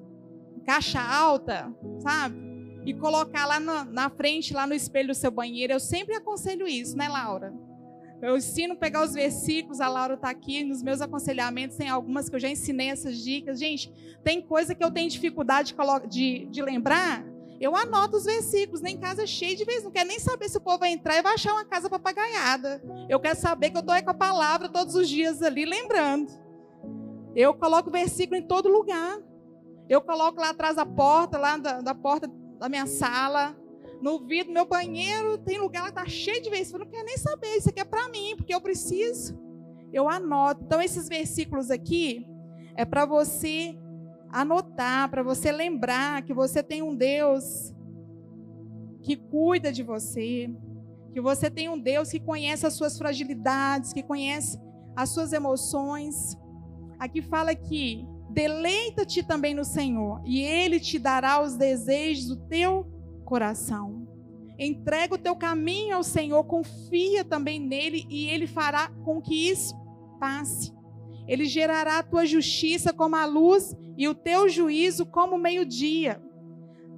caixa 0.65 1.01
alta, 1.01 1.75
sabe? 1.99 2.50
E 2.85 2.95
colocar 2.95 3.47
lá 3.47 3.61
na, 3.61 3.85
na, 3.85 4.11
frente, 4.11 4.55
lá 4.55 4.67
no 4.67 4.75
espelho 4.75 5.09
do 5.09 5.15
seu 5.15 5.31
banheiro. 5.31 5.73
Eu 5.73 5.81
sempre 5.81 6.15
aconselho 6.15 6.67
isso, 6.67 6.97
né, 6.97 7.09
Laura? 7.09 7.53
Eu 8.23 8.37
ensino 8.37 8.77
pegar 8.77 9.03
os 9.03 9.15
versículos, 9.15 9.81
a 9.81 9.89
Laura 9.89 10.15
está 10.15 10.29
aqui 10.29 10.63
nos 10.63 10.83
meus 10.83 11.01
aconselhamentos, 11.01 11.77
tem 11.77 11.89
algumas 11.89 12.29
que 12.29 12.37
eu 12.37 12.41
já 12.41 12.51
ensinei 12.51 12.91
essas 12.91 13.19
dicas. 13.19 13.59
Gente, 13.59 13.91
tem 14.23 14.43
coisa 14.43 14.75
que 14.75 14.85
eu 14.85 14.91
tenho 14.91 15.09
dificuldade 15.09 15.75
de, 15.75 16.09
de, 16.09 16.47
de 16.47 16.63
lembrar, 16.63 17.25
eu 17.61 17.77
anoto 17.77 18.17
os 18.17 18.25
versículos, 18.25 18.81
nem 18.81 18.99
casa 18.99 19.27
cheia 19.27 19.55
de 19.55 19.67
vezes, 19.67 19.85
não 19.85 19.91
quero 19.91 20.09
nem 20.09 20.19
saber 20.19 20.49
se 20.49 20.57
o 20.57 20.61
povo 20.63 20.79
vai 20.79 20.93
entrar 20.93 21.19
e 21.19 21.23
vai 21.23 21.35
achar 21.35 21.53
uma 21.53 21.65
casa 21.65 21.91
papagaiada. 21.91 22.83
Eu 23.07 23.21
quero 23.21 23.39
saber 23.39 23.69
que 23.69 23.77
eu 23.77 23.81
estou 23.81 24.03
com 24.03 24.11
a 24.11 24.15
palavra 24.15 24.67
todos 24.67 24.95
os 24.95 25.07
dias 25.07 25.43
ali, 25.43 25.67
lembrando. 25.67 26.33
Eu 27.37 27.53
coloco 27.53 27.91
versículo 27.91 28.41
em 28.41 28.43
todo 28.43 28.71
lugar. 28.71 29.19
Eu 29.91 30.01
coloco 30.01 30.41
lá 30.41 30.51
atrás 30.51 30.77
da 30.77 30.87
porta, 30.87 31.37
lá 31.37 31.59
da, 31.59 31.83
da 31.83 31.95
porta 31.95 32.31
da 32.61 32.69
minha 32.69 32.87
sala, 32.87 33.57
no 34.03 34.19
vidro 34.27 34.49
do 34.49 34.55
meu 34.55 34.67
banheiro, 34.67 35.39
tem 35.39 35.59
lugar 35.59 35.85
que 35.85 35.89
está 35.89 36.07
cheio 36.07 36.43
de 36.43 36.51
versículos. 36.51 36.83
Eu 36.83 36.85
não 36.87 36.93
quero 36.93 37.07
nem 37.07 37.17
saber, 37.17 37.57
isso 37.57 37.71
aqui 37.71 37.81
é 37.81 37.85
para 37.85 38.09
mim, 38.11 38.35
porque 38.37 38.55
eu 38.55 38.61
preciso. 38.61 39.39
Eu 39.93 40.09
anoto. 40.09 40.63
Então, 40.65 40.81
esses 40.81 41.09
versículos 41.09 41.71
aqui 41.71 42.27
é 42.77 42.85
para 42.85 43.07
você 43.07 43.77
anotar, 44.31 45.11
para 45.11 45.23
você 45.23 45.51
lembrar 45.51 46.23
que 46.23 46.33
você 46.35 46.63
tem 46.63 46.83
um 46.83 46.95
Deus 46.95 47.75
que 49.03 49.17
cuida 49.17 49.73
de 49.73 49.83
você, 49.83 50.51
que 51.13 51.21
você 51.21 51.51
tem 51.51 51.69
um 51.69 51.79
Deus 51.79 52.11
que 52.11 52.21
conhece 52.21 52.67
as 52.67 52.75
suas 52.75 52.97
fragilidades, 52.97 53.93
que 53.93 54.03
conhece 54.03 54.59
as 54.95 55.09
suas 55.09 55.33
emoções. 55.33 56.37
Aqui 56.99 57.23
fala 57.23 57.55
que 57.55 58.07
Deleita-te 58.31 59.25
também 59.25 59.55
no 59.55 59.65
Senhor, 59.65 60.23
e 60.25 60.41
Ele 60.41 60.79
te 60.79 60.99
dará 60.99 61.43
os 61.43 61.57
desejos 61.57 62.29
do 62.29 62.37
teu 62.37 62.87
coração. 63.25 64.07
Entrega 64.59 65.15
o 65.15 65.19
teu 65.19 65.35
caminho 65.35 65.97
ao 65.97 66.03
Senhor, 66.03 66.45
confia 66.45 67.25
também 67.25 67.59
nele, 67.59 68.07
e 68.09 68.29
Ele 68.29 68.47
fará 68.47 68.89
com 69.05 69.21
que 69.21 69.51
isso 69.51 69.75
passe. 70.21 70.73
Ele 71.27 71.45
gerará 71.45 71.99
a 71.99 72.03
tua 72.03 72.25
justiça 72.25 72.93
como 72.93 73.17
a 73.17 73.25
luz 73.25 73.75
e 73.97 74.07
o 74.07 74.15
teu 74.15 74.49
juízo 74.49 75.07
como 75.07 75.37
o 75.37 75.39
meio-dia. 75.39 76.23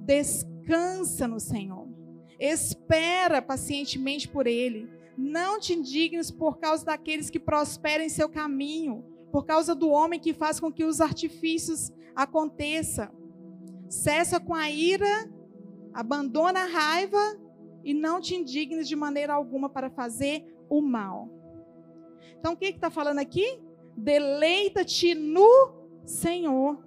Descansa 0.01 1.27
no 1.27 1.39
Senhor. 1.39 1.87
Espera 2.39 3.41
pacientemente 3.41 4.27
por 4.27 4.45
Ele. 4.45 4.89
Não 5.17 5.59
te 5.59 5.73
indignes 5.73 6.29
por 6.29 6.57
causa 6.57 6.85
daqueles 6.85 7.29
que 7.29 7.39
prosperam 7.39 8.03
em 8.03 8.09
seu 8.09 8.27
caminho 8.27 9.12
por 9.33 9.47
causa 9.47 9.73
do 9.73 9.89
homem 9.89 10.19
que 10.19 10.31
faz 10.31 10.59
com 10.59 10.71
que 10.71 10.83
os 10.83 11.01
artifícios 11.01 11.91
aconteçam. 12.15 13.09
Cessa 13.89 14.39
com 14.39 14.53
a 14.53 14.69
ira, 14.69 15.27
abandona 15.91 16.59
a 16.59 16.67
raiva 16.67 17.17
e 17.83 17.95
não 17.95 18.21
te 18.21 18.35
indignes 18.35 18.87
de 18.87 18.95
maneira 18.95 19.33
alguma 19.33 19.67
para 19.67 19.89
fazer 19.89 20.45
o 20.69 20.81
mal. 20.81 21.29
Então, 22.37 22.53
o 22.53 22.55
que 22.55 22.65
está 22.65 22.91
falando 22.91 23.17
aqui? 23.17 23.59
Deleita-te 23.97 25.15
no 25.15 25.81
Senhor, 26.05 26.83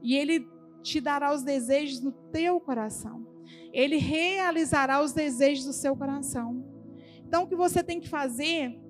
e 0.00 0.14
Ele 0.14 0.48
te 0.80 1.00
dará 1.00 1.34
os 1.34 1.42
desejos 1.42 2.00
no 2.00 2.12
teu 2.12 2.60
coração. 2.60 3.26
Ele 3.72 3.96
realizará 3.96 5.02
os 5.02 5.12
desejos 5.12 5.64
do 5.64 5.72
seu 5.72 5.96
coração. 5.96 6.64
Então, 7.26 7.42
o 7.42 7.48
que 7.48 7.56
você 7.56 7.82
tem 7.82 7.98
que 7.98 8.08
fazer 8.08 8.80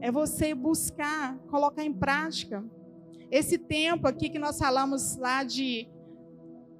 é 0.00 0.10
você 0.10 0.54
buscar, 0.54 1.38
colocar 1.50 1.84
em 1.84 1.92
prática. 1.92 2.64
Esse 3.30 3.58
tempo 3.58 4.06
aqui 4.06 4.28
que 4.30 4.38
nós 4.38 4.58
falamos 4.58 5.16
lá 5.16 5.44
de, 5.44 5.88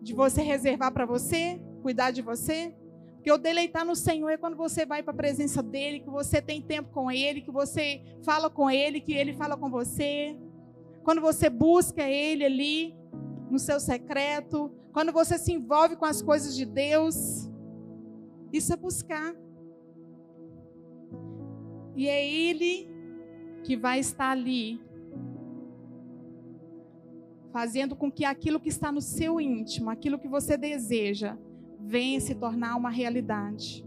de 0.01 0.15
você 0.15 0.43
reservar 0.43 0.93
para 0.93 1.05
você, 1.05 1.61
cuidar 1.83 2.11
de 2.11 2.23
você. 2.23 2.75
Porque 3.15 3.33
o 3.33 3.39
deleitar 3.39 3.85
no 3.85 3.97
Senhor 3.97 4.31
é 4.31 4.37
quando 4.37 4.57
você 4.57 4.87
vai 4.87 5.03
para 5.03 5.13
a 5.13 5.17
presença 5.17 5.63
dEle, 5.63 6.01
que 6.01 6.11
você 6.11 6.41
tem 6.41 6.63
tempo 6.63 6.91
com 6.93 7.11
Ele, 7.11 7.41
que 7.41 7.51
você 7.51 8.03
fala 8.23 8.49
com 8.49 8.71
Ele, 8.71 9.01
que 9.01 9.13
Ele 9.13 9.35
fala 9.35 9.57
com 9.57 9.69
você. 9.69 10.37
Quando 11.03 11.21
você 11.21 11.51
busca 11.51 12.03
Ele 12.03 12.45
ali, 12.45 12.99
no 13.51 13.59
seu 13.59 13.81
secreto. 13.81 14.71
Quando 14.93 15.13
você 15.13 15.39
se 15.39 15.53
envolve 15.53 15.97
com 15.97 16.05
as 16.05 16.23
coisas 16.23 16.57
de 16.57 16.65
Deus. 16.65 17.49
Isso 18.53 18.73
é 18.73 18.77
buscar. 18.77 19.35
E 21.97 22.09
é 22.09 22.27
Ele 22.27 22.89
que 23.69 23.77
vai 23.77 24.01
estar 24.01 24.31
ali, 24.31 24.81
fazendo 27.53 27.95
com 27.95 28.11
que 28.11 28.25
aquilo 28.25 28.59
que 28.59 28.71
está 28.71 28.91
no 28.91 29.03
seu 29.03 29.39
íntimo, 29.39 29.91
aquilo 29.91 30.19
que 30.19 30.27
você 30.27 30.57
deseja, 30.57 31.37
venha 31.79 32.19
se 32.19 32.35
tornar 32.35 32.77
uma 32.77 32.89
realidade. 32.89 33.87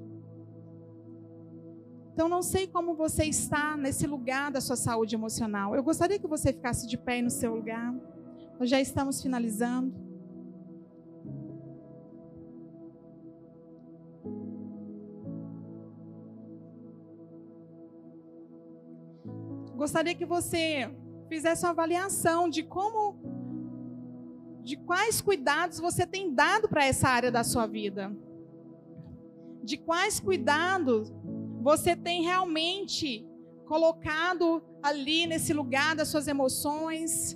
Então, 2.13 2.29
não 2.29 2.43
sei 2.43 2.67
como 2.67 2.93
você 2.93 3.23
está 3.23 3.75
nesse 3.75 4.05
lugar 4.05 4.51
da 4.51 4.61
sua 4.61 4.75
saúde 4.75 5.15
emocional. 5.15 5.75
Eu 5.75 5.81
gostaria 5.81 6.19
que 6.19 6.27
você 6.27 6.53
ficasse 6.53 6.87
de 6.87 6.95
pé 6.95 7.19
no 7.19 7.31
seu 7.31 7.55
lugar. 7.55 7.91
Nós 8.59 8.69
já 8.69 8.79
estamos 8.79 9.19
finalizando. 9.19 9.95
Gostaria 19.81 20.13
que 20.13 20.27
você 20.27 20.93
fizesse 21.27 21.65
uma 21.65 21.71
avaliação 21.71 22.47
de 22.47 22.61
como, 22.61 23.15
de 24.63 24.77
quais 24.77 25.19
cuidados 25.21 25.79
você 25.79 26.05
tem 26.05 26.35
dado 26.35 26.69
para 26.69 26.85
essa 26.85 27.09
área 27.09 27.31
da 27.31 27.43
sua 27.43 27.65
vida. 27.65 28.15
De 29.63 29.77
quais 29.77 30.19
cuidados 30.19 31.11
você 31.59 31.95
tem 31.95 32.21
realmente 32.21 33.27
colocado 33.65 34.63
ali 34.83 35.25
nesse 35.25 35.51
lugar 35.51 35.95
das 35.95 36.09
suas 36.09 36.27
emoções, 36.27 37.35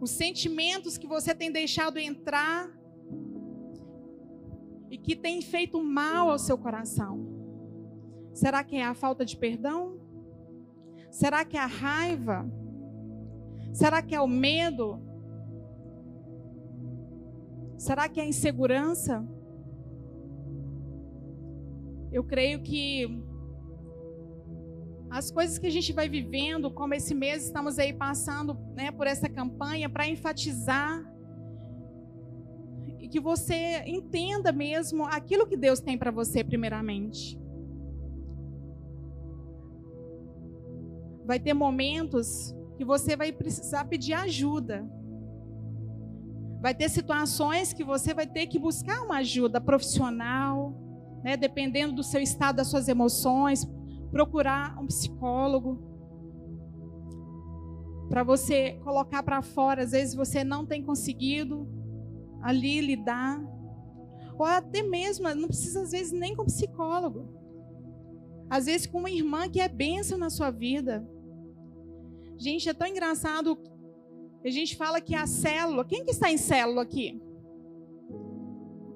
os 0.00 0.12
sentimentos 0.12 0.96
que 0.96 1.08
você 1.08 1.34
tem 1.34 1.50
deixado 1.50 1.98
entrar 1.98 2.70
e 4.88 4.96
que 4.96 5.16
tem 5.16 5.42
feito 5.42 5.82
mal 5.82 6.30
ao 6.30 6.38
seu 6.38 6.56
coração. 6.56 7.25
Será 8.36 8.62
que 8.62 8.76
é 8.76 8.84
a 8.84 8.92
falta 8.92 9.24
de 9.24 9.34
perdão? 9.34 9.98
Será 11.10 11.42
que 11.42 11.56
é 11.56 11.60
a 11.60 11.66
raiva? 11.66 12.46
Será 13.72 14.02
que 14.02 14.14
é 14.14 14.20
o 14.20 14.28
medo? 14.28 15.00
Será 17.78 18.10
que 18.10 18.20
é 18.20 18.24
a 18.24 18.26
insegurança? 18.26 19.26
Eu 22.12 22.22
creio 22.24 22.62
que 22.62 23.06
as 25.08 25.30
coisas 25.30 25.58
que 25.58 25.66
a 25.66 25.70
gente 25.70 25.94
vai 25.94 26.06
vivendo, 26.06 26.70
como 26.70 26.92
esse 26.92 27.14
mês 27.14 27.46
estamos 27.46 27.78
aí 27.78 27.94
passando 27.94 28.52
né, 28.74 28.90
por 28.90 29.06
essa 29.06 29.30
campanha, 29.30 29.88
para 29.88 30.06
enfatizar 30.06 31.02
e 32.98 33.08
que 33.08 33.18
você 33.18 33.82
entenda 33.86 34.52
mesmo 34.52 35.04
aquilo 35.06 35.46
que 35.46 35.56
Deus 35.56 35.80
tem 35.80 35.96
para 35.96 36.10
você, 36.10 36.44
primeiramente. 36.44 37.45
Vai 41.26 41.40
ter 41.40 41.54
momentos 41.54 42.54
que 42.76 42.84
você 42.84 43.16
vai 43.16 43.32
precisar 43.32 43.84
pedir 43.84 44.12
ajuda. 44.12 44.88
Vai 46.60 46.74
ter 46.74 46.88
situações 46.88 47.72
que 47.72 47.84
você 47.84 48.14
vai 48.14 48.26
ter 48.26 48.46
que 48.46 48.58
buscar 48.58 49.02
uma 49.02 49.18
ajuda 49.18 49.60
profissional, 49.60 50.74
né, 51.22 51.36
dependendo 51.36 51.94
do 51.94 52.02
seu 52.02 52.20
estado, 52.20 52.56
das 52.56 52.68
suas 52.68 52.88
emoções, 52.88 53.66
procurar 54.10 54.78
um 54.80 54.86
psicólogo 54.86 55.86
para 58.08 58.22
você 58.22 58.78
colocar 58.84 59.22
para 59.22 59.42
fora, 59.42 59.82
às 59.82 59.90
vezes 59.90 60.14
você 60.14 60.44
não 60.44 60.64
tem 60.64 60.82
conseguido 60.82 61.68
ali 62.40 62.80
lidar, 62.80 63.40
ou 64.38 64.44
até 64.44 64.82
mesmo, 64.82 65.28
não 65.34 65.48
precisa 65.48 65.82
às 65.82 65.90
vezes 65.90 66.12
nem 66.12 66.34
com 66.36 66.44
psicólogo. 66.44 67.34
Às 68.48 68.66
vezes 68.66 68.86
com 68.86 68.98
uma 68.98 69.10
irmã 69.10 69.48
que 69.48 69.60
é 69.60 69.68
bênção 69.68 70.16
na 70.16 70.30
sua 70.30 70.50
vida. 70.50 71.06
Gente, 72.38 72.68
é 72.68 72.74
tão 72.74 72.86
engraçado. 72.86 73.58
A 74.44 74.50
gente 74.50 74.76
fala 74.76 75.00
que 75.00 75.14
a 75.14 75.26
célula, 75.26 75.84
quem 75.84 76.04
que 76.04 76.10
está 76.10 76.30
em 76.30 76.36
célula 76.36 76.82
aqui? 76.82 77.20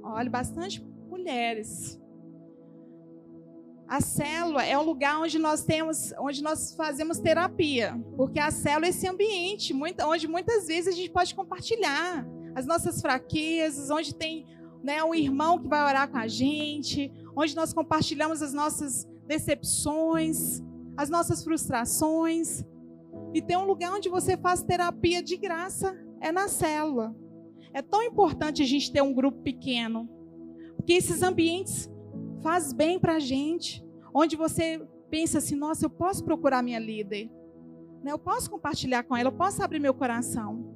Olha, 0.03 0.31
bastante 0.31 0.85
mulheres. 1.09 2.01
A 3.89 4.01
célula 4.01 4.65
é 4.65 4.79
o 4.79 4.83
lugar 4.83 5.21
onde 5.21 5.37
nós 5.39 5.65
temos, 5.65 6.13
onde 6.19 6.43
nós 6.43 6.75
fazemos 6.77 7.19
terapia, 7.19 8.01
porque 8.17 8.39
a 8.39 8.51
célula 8.53 8.87
é 8.87 8.91
esse 8.91 9.09
ambiente 9.09 9.75
onde 10.07 10.29
muitas 10.29 10.69
vezes 10.69 10.95
a 10.95 10.97
gente 10.97 11.11
pode 11.11 11.35
compartilhar 11.35 12.25
as 12.55 12.67
nossas 12.67 13.01
fraquezas, 13.01 13.91
onde 13.91 14.15
tem 14.15 14.47
né, 14.83 15.03
um 15.03 15.15
irmão 15.15 15.59
que 15.59 15.67
vai 15.67 15.85
orar 15.85 16.09
com 16.09 16.19
a 16.19 16.29
gente, 16.29 17.13
onde 17.37 17.55
nós 17.57 17.73
compartilhamos 17.73 18.43
as 18.43 18.53
nossas 18.53 19.09
decepções, 19.27 20.63
as 20.97 21.11
nossas 21.11 21.43
frustrações. 21.43 22.65
E 23.33 23.41
tem 23.41 23.57
um 23.57 23.65
lugar 23.65 23.93
onde 23.93 24.09
você 24.09 24.37
faz 24.37 24.63
terapia 24.63 25.23
de 25.23 25.37
graça, 25.37 25.97
é 26.21 26.33
na 26.33 26.49
célula. 26.49 27.15
É 27.73 27.81
tão 27.81 28.03
importante 28.03 28.63
a 28.63 28.67
gente 28.67 28.93
ter 28.93 29.03
um 29.03 29.15
grupo 29.15 29.39
pequeno, 29.43 30.09
porque 30.77 30.95
esses 30.95 31.23
ambientes 31.23 31.89
faz 32.43 32.73
bem 32.73 32.99
para 32.99 33.17
a 33.17 33.21
gente. 33.21 33.85
Onde 34.13 34.35
você 34.35 34.85
pensa 35.09 35.39
assim, 35.39 35.55
nossa, 35.55 35.87
eu 35.87 35.91
posso 35.91 36.25
procurar 36.25 36.63
minha 36.63 36.79
líder. 36.79 37.31
Né? 38.03 38.11
Eu 38.11 38.19
posso 38.19 38.51
compartilhar 38.51 39.05
com 39.05 39.17
ela, 39.17 39.29
eu 39.29 39.37
posso 39.37 39.63
abrir 39.63 39.79
meu 39.79 39.95
coração. 39.95 40.75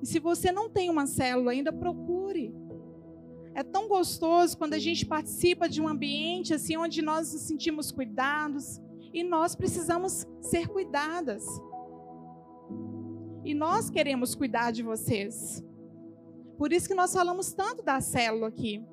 E 0.00 0.06
se 0.06 0.20
você 0.20 0.52
não 0.52 0.70
tem 0.70 0.90
uma 0.90 1.06
célula 1.06 1.50
ainda, 1.50 1.72
procure. 1.72 2.54
É 3.54 3.62
tão 3.62 3.88
gostoso 3.88 4.56
quando 4.56 4.74
a 4.74 4.78
gente 4.78 5.06
participa 5.06 5.68
de 5.68 5.80
um 5.80 5.88
ambiente 5.88 6.52
assim 6.52 6.76
onde 6.76 7.00
nós 7.00 7.32
nos 7.32 7.42
sentimos 7.42 7.90
cuidados 7.90 8.80
e 9.16 9.24
nós 9.24 9.56
precisamos 9.56 10.26
ser 10.42 10.68
cuidadas. 10.68 11.42
E 13.42 13.54
nós 13.54 13.88
queremos 13.88 14.34
cuidar 14.34 14.72
de 14.72 14.82
vocês. 14.82 15.64
Por 16.58 16.70
isso 16.70 16.86
que 16.86 16.94
nós 16.94 17.14
falamos 17.14 17.50
tanto 17.54 17.82
da 17.82 17.98
célula 17.98 18.48
aqui. 18.48 18.84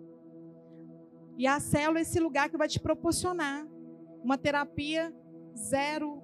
E 1.38 1.46
a 1.46 1.60
célula 1.60 2.00
é 2.00 2.04
esse 2.04 2.22
lugar 2.22 2.50
que 2.50 2.56
vai 2.56 2.70
te 2.70 2.80
proporcionar 2.80 3.68
uma 4.24 4.38
terapia 4.38 5.14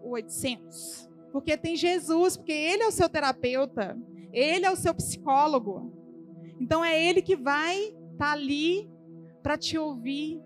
0800. 0.01 1.09
Porque 1.33 1.57
tem 1.57 1.75
Jesus, 1.75 2.37
porque 2.37 2.53
Ele 2.53 2.83
é 2.83 2.87
o 2.87 2.93
seu 2.93 3.09
terapeuta, 3.09 3.99
Ele 4.31 4.65
é 4.65 4.71
o 4.71 4.77
seu 4.77 4.95
psicólogo. 4.95 5.91
Então 6.57 6.85
é 6.85 7.03
Ele 7.03 7.21
que 7.21 7.35
vai 7.35 7.77
estar 7.77 8.17
tá 8.17 8.31
ali 8.31 8.89
para 9.43 9.57
te 9.57 9.77
ouvir, 9.77 10.41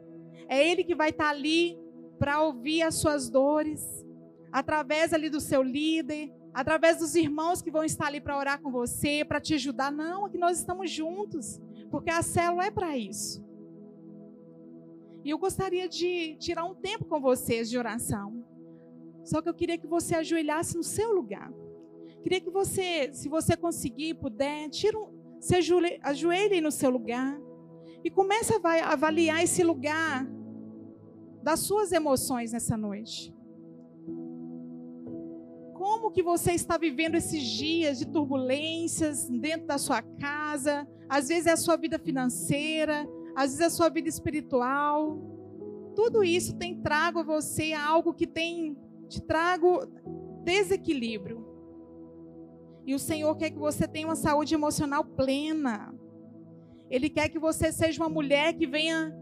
é 0.49 0.67
Ele 0.67 0.83
que 0.83 0.95
vai 0.95 1.11
estar 1.11 1.25
tá 1.25 1.29
ali 1.29 1.82
para 2.23 2.41
ouvir 2.41 2.81
as 2.83 2.95
suas 2.95 3.29
dores, 3.29 3.83
através 4.49 5.11
ali 5.11 5.29
do 5.29 5.41
seu 5.41 5.61
líder, 5.61 6.33
através 6.53 6.95
dos 6.95 7.15
irmãos 7.15 7.61
que 7.61 7.69
vão 7.69 7.83
estar 7.83 8.05
ali 8.05 8.21
para 8.21 8.37
orar 8.37 8.61
com 8.61 8.71
você, 8.71 9.25
para 9.25 9.41
te 9.41 9.55
ajudar. 9.55 9.91
Não, 9.91 10.27
aqui 10.27 10.37
nós 10.37 10.57
estamos 10.57 10.89
juntos, 10.89 11.59
porque 11.91 12.09
a 12.09 12.21
célula 12.21 12.63
é 12.63 12.71
para 12.71 12.97
isso. 12.97 13.45
E 15.21 15.31
eu 15.31 15.37
gostaria 15.37 15.89
de 15.89 16.37
tirar 16.37 16.63
um 16.63 16.73
tempo 16.73 17.03
com 17.03 17.19
vocês 17.19 17.69
de 17.69 17.77
oração. 17.77 18.41
Só 19.25 19.41
que 19.41 19.49
eu 19.49 19.53
queria 19.53 19.77
que 19.77 19.85
você 19.85 20.15
ajoelhasse 20.15 20.77
no 20.77 20.83
seu 20.83 21.11
lugar. 21.11 21.51
Queria 22.21 22.39
que 22.39 22.49
você, 22.49 23.11
se 23.11 23.27
você 23.27 23.57
conseguir, 23.57 24.13
puder, 24.13 24.69
tira 24.69 24.97
um, 24.97 25.41
se 25.41 25.57
ajoelhe, 25.57 25.99
ajoelhe 26.01 26.61
no 26.61 26.71
seu 26.71 26.89
lugar 26.89 27.37
e 28.01 28.09
comece 28.09 28.53
a 28.53 28.93
avaliar 28.93 29.43
esse 29.43 29.61
lugar 29.61 30.25
das 31.43 31.59
suas 31.59 31.91
emoções 31.91 32.53
nessa 32.53 32.77
noite. 32.77 33.35
Como 35.73 36.09
que 36.09 36.23
você 36.23 36.53
está 36.53 36.77
vivendo 36.77 37.15
esses 37.15 37.43
dias 37.43 37.99
de 37.99 38.07
turbulências 38.07 39.27
dentro 39.29 39.67
da 39.67 39.77
sua 39.77 40.01
casa? 40.01 40.87
Às 41.09 41.27
vezes 41.27 41.45
é 41.45 41.51
a 41.51 41.57
sua 41.57 41.75
vida 41.75 41.99
financeira, 41.99 43.05
às 43.35 43.51
vezes 43.51 43.61
a 43.61 43.69
sua 43.69 43.89
vida 43.89 44.07
espiritual. 44.07 45.19
Tudo 45.93 46.23
isso 46.23 46.55
tem 46.55 46.81
trago 46.81 47.19
a 47.19 47.23
você 47.23 47.73
algo 47.73 48.13
que 48.13 48.25
tem 48.25 48.77
te 49.09 49.21
trago 49.21 49.85
desequilíbrio. 50.43 51.45
E 52.85 52.95
o 52.95 52.99
Senhor 52.99 53.35
quer 53.35 53.49
que 53.49 53.59
você 53.59 53.85
tenha 53.85 54.07
uma 54.07 54.15
saúde 54.15 54.53
emocional 54.53 55.03
plena. 55.03 55.93
Ele 56.89 57.09
quer 57.09 57.27
que 57.27 57.39
você 57.39 57.71
seja 57.71 58.01
uma 58.01 58.09
mulher 58.09 58.53
que 58.53 58.65
venha 58.65 59.13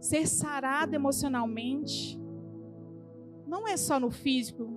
ser 0.00 0.26
sarada 0.26 0.94
emocionalmente. 0.94 2.20
Não 3.46 3.66
é 3.66 3.76
só 3.76 4.00
no 4.00 4.10
físico, 4.10 4.68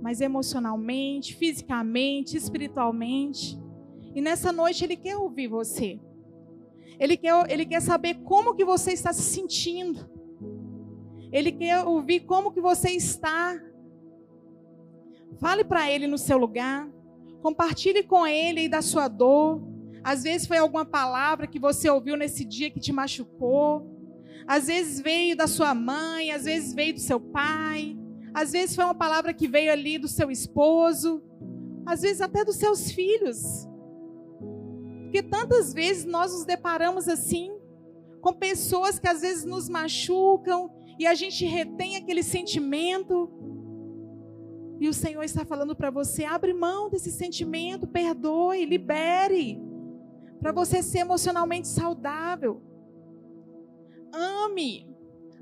mas 0.00 0.20
emocionalmente, 0.20 1.34
fisicamente, 1.34 2.36
espiritualmente. 2.36 3.58
E 4.14 4.20
nessa 4.20 4.52
noite 4.52 4.84
ele 4.84 4.96
quer 4.96 5.16
ouvir 5.16 5.48
você. 5.48 6.00
Ele 6.98 7.16
quer, 7.16 7.50
ele 7.50 7.64
quer 7.64 7.80
saber 7.80 8.14
como 8.24 8.54
que 8.54 8.64
você 8.64 8.92
está 8.92 9.12
se 9.12 9.22
sentindo. 9.22 10.08
Ele 11.30 11.52
quer 11.52 11.84
ouvir 11.84 12.20
como 12.20 12.52
que 12.52 12.60
você 12.60 12.90
está. 12.90 13.60
Fale 15.38 15.62
para 15.62 15.90
ele 15.90 16.06
no 16.06 16.18
seu 16.18 16.38
lugar. 16.38 16.90
Compartilhe 17.42 18.02
com 18.02 18.26
ele 18.26 18.68
da 18.68 18.82
sua 18.82 19.08
dor. 19.08 19.62
Às 20.02 20.22
vezes 20.22 20.46
foi 20.46 20.58
alguma 20.58 20.84
palavra 20.84 21.46
que 21.46 21.58
você 21.58 21.88
ouviu 21.90 22.16
nesse 22.16 22.44
dia 22.44 22.70
que 22.70 22.80
te 22.80 22.92
machucou. 22.92 23.86
Às 24.46 24.66
vezes 24.66 25.00
veio 25.00 25.36
da 25.36 25.46
sua 25.46 25.74
mãe, 25.74 26.30
às 26.32 26.44
vezes 26.44 26.74
veio 26.74 26.94
do 26.94 27.00
seu 27.00 27.20
pai. 27.20 27.96
Às 28.32 28.52
vezes 28.52 28.74
foi 28.74 28.84
uma 28.84 28.94
palavra 28.94 29.34
que 29.34 29.48
veio 29.48 29.72
ali 29.72 29.98
do 29.98 30.08
seu 30.08 30.30
esposo. 30.30 31.22
Às 31.84 32.02
vezes 32.02 32.20
até 32.20 32.44
dos 32.44 32.56
seus 32.56 32.90
filhos. 32.90 33.68
Porque 35.02 35.22
tantas 35.22 35.72
vezes 35.72 36.04
nós 36.04 36.32
nos 36.32 36.44
deparamos 36.44 37.08
assim, 37.08 37.50
com 38.20 38.32
pessoas 38.32 38.98
que 38.98 39.08
às 39.08 39.22
vezes 39.22 39.44
nos 39.44 39.68
machucam 39.68 40.70
e 40.98 41.06
a 41.06 41.14
gente 41.14 41.44
retém 41.46 41.96
aquele 41.96 42.22
sentimento. 42.22 43.30
E 44.80 44.88
o 44.88 44.94
Senhor 44.94 45.22
está 45.22 45.44
falando 45.44 45.74
para 45.74 45.90
você: 45.90 46.24
abre 46.24 46.52
mão 46.52 46.90
desse 46.90 47.10
sentimento, 47.10 47.86
perdoe, 47.86 48.66
libere, 48.66 49.60
para 50.40 50.52
você 50.52 50.82
ser 50.82 50.98
emocionalmente 50.98 51.68
saudável. 51.68 52.62
Ame, 54.12 54.88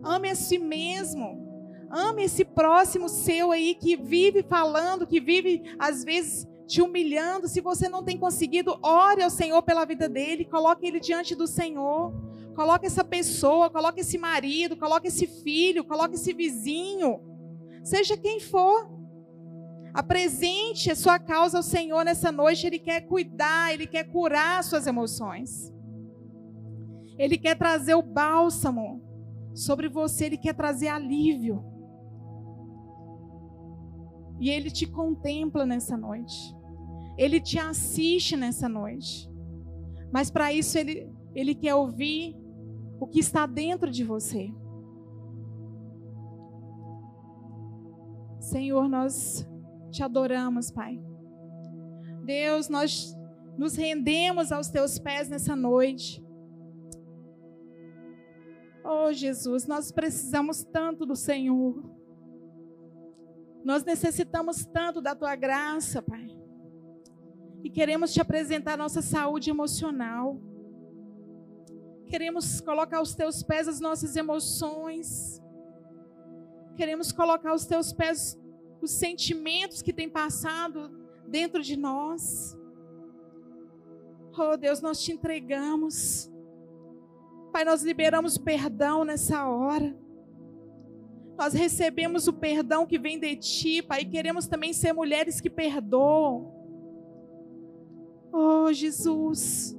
ame 0.02 0.30
a 0.30 0.34
si 0.34 0.58
mesmo. 0.58 1.44
Ame 1.90 2.24
esse 2.24 2.44
próximo 2.44 3.08
seu 3.08 3.52
aí 3.52 3.74
que 3.74 3.96
vive 3.96 4.42
falando, 4.42 5.06
que 5.06 5.20
vive 5.20 5.62
às 5.78 6.02
vezes 6.02 6.46
te 6.66 6.82
humilhando. 6.82 7.48
Se 7.48 7.60
você 7.60 7.88
não 7.88 8.02
tem 8.02 8.18
conseguido, 8.18 8.78
ore 8.82 9.22
ao 9.22 9.30
Senhor 9.30 9.62
pela 9.62 9.84
vida 9.84 10.08
dele, 10.08 10.44
coloque 10.44 10.86
ele 10.86 10.98
diante 10.98 11.34
do 11.34 11.46
Senhor. 11.46 12.12
Coloque 12.54 12.86
essa 12.86 13.04
pessoa, 13.04 13.70
coloque 13.70 14.00
esse 14.00 14.16
marido, 14.16 14.76
coloque 14.76 15.08
esse 15.08 15.26
filho, 15.26 15.84
coloque 15.84 16.14
esse 16.14 16.32
vizinho. 16.32 17.20
Seja 17.84 18.16
quem 18.16 18.40
for. 18.40 18.95
Apresente 19.96 20.90
a 20.90 20.94
sua 20.94 21.18
causa 21.18 21.56
ao 21.56 21.62
Senhor 21.62 22.04
nessa 22.04 22.30
noite. 22.30 22.66
Ele 22.66 22.78
quer 22.78 23.00
cuidar, 23.06 23.72
ele 23.72 23.86
quer 23.86 24.04
curar 24.04 24.62
suas 24.62 24.86
emoções. 24.86 25.72
Ele 27.18 27.38
quer 27.38 27.56
trazer 27.56 27.94
o 27.94 28.02
bálsamo 28.02 29.02
sobre 29.54 29.88
você, 29.88 30.26
ele 30.26 30.36
quer 30.36 30.54
trazer 30.54 30.88
alívio. 30.88 31.64
E 34.38 34.50
ele 34.50 34.70
te 34.70 34.86
contempla 34.86 35.64
nessa 35.64 35.96
noite. 35.96 36.54
Ele 37.16 37.40
te 37.40 37.58
assiste 37.58 38.36
nessa 38.36 38.68
noite. 38.68 39.32
Mas 40.12 40.30
para 40.30 40.52
isso 40.52 40.76
ele, 40.76 41.10
ele 41.34 41.54
quer 41.54 41.74
ouvir 41.74 42.36
o 43.00 43.06
que 43.06 43.18
está 43.18 43.46
dentro 43.46 43.90
de 43.90 44.04
você. 44.04 44.52
Senhor, 48.38 48.90
nós 48.90 49.48
te 49.96 50.02
adoramos, 50.02 50.70
Pai. 50.70 51.00
Deus, 52.22 52.68
nós 52.68 53.16
nos 53.56 53.76
rendemos 53.76 54.52
aos 54.52 54.68
teus 54.68 54.98
pés 54.98 55.28
nessa 55.28 55.56
noite. 55.56 56.22
Oh, 58.84 59.10
Jesus, 59.12 59.66
nós 59.66 59.90
precisamos 59.90 60.62
tanto 60.62 61.06
do 61.06 61.16
Senhor. 61.16 61.82
Nós 63.64 63.84
necessitamos 63.84 64.66
tanto 64.66 65.00
da 65.00 65.14
tua 65.14 65.34
graça, 65.34 66.02
Pai. 66.02 66.30
E 67.64 67.70
queremos 67.70 68.12
te 68.12 68.20
apresentar 68.20 68.76
nossa 68.76 69.00
saúde 69.00 69.48
emocional. 69.48 70.38
Queremos 72.06 72.60
colocar 72.60 72.98
aos 72.98 73.14
teus 73.14 73.42
pés 73.42 73.66
as 73.66 73.80
nossas 73.80 74.14
emoções. 74.14 75.42
Queremos 76.76 77.10
colocar 77.10 77.50
aos 77.50 77.64
teus 77.64 77.92
pés 77.92 78.38
os 78.86 78.92
sentimentos 78.92 79.82
que 79.82 79.92
têm 79.92 80.08
passado 80.08 80.90
dentro 81.26 81.60
de 81.62 81.76
nós. 81.76 82.56
Oh 84.38 84.56
Deus, 84.56 84.80
nós 84.80 85.02
te 85.02 85.12
entregamos. 85.12 86.30
Pai, 87.52 87.64
nós 87.64 87.82
liberamos 87.82 88.38
perdão 88.38 89.04
nessa 89.04 89.48
hora. 89.48 89.96
Nós 91.36 91.52
recebemos 91.52 92.28
o 92.28 92.32
perdão 92.32 92.86
que 92.86 92.98
vem 92.98 93.18
de 93.18 93.34
Ti, 93.36 93.82
Pai, 93.82 94.02
e 94.02 94.06
queremos 94.06 94.46
também 94.46 94.72
ser 94.72 94.92
mulheres 94.92 95.40
que 95.40 95.50
perdoam. 95.50 96.54
Oh, 98.32 98.72
Jesus. 98.72 99.76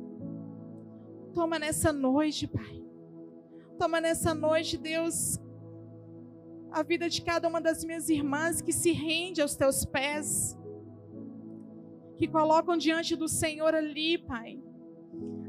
Toma 1.33 1.57
nessa 1.57 1.93
noite, 1.93 2.45
Pai. 2.45 2.83
Toma 3.79 4.01
nessa 4.01 4.33
noite, 4.33 4.77
Deus, 4.77 5.39
a 6.77 6.83
vida 6.83 7.09
de 7.09 7.23
cada 7.23 7.47
uma 7.47 7.59
das 7.59 7.83
minhas 7.83 8.07
irmãs 8.07 8.61
que 8.61 8.71
se 8.71 8.91
rende 8.91 9.41
aos 9.41 9.55
teus 9.55 9.83
pés, 9.83 10.55
que 12.17 12.27
colocam 12.27 12.77
diante 12.77 13.15
do 13.15 13.27
Senhor 13.27 13.73
ali, 13.73 14.19
Pai, 14.19 14.61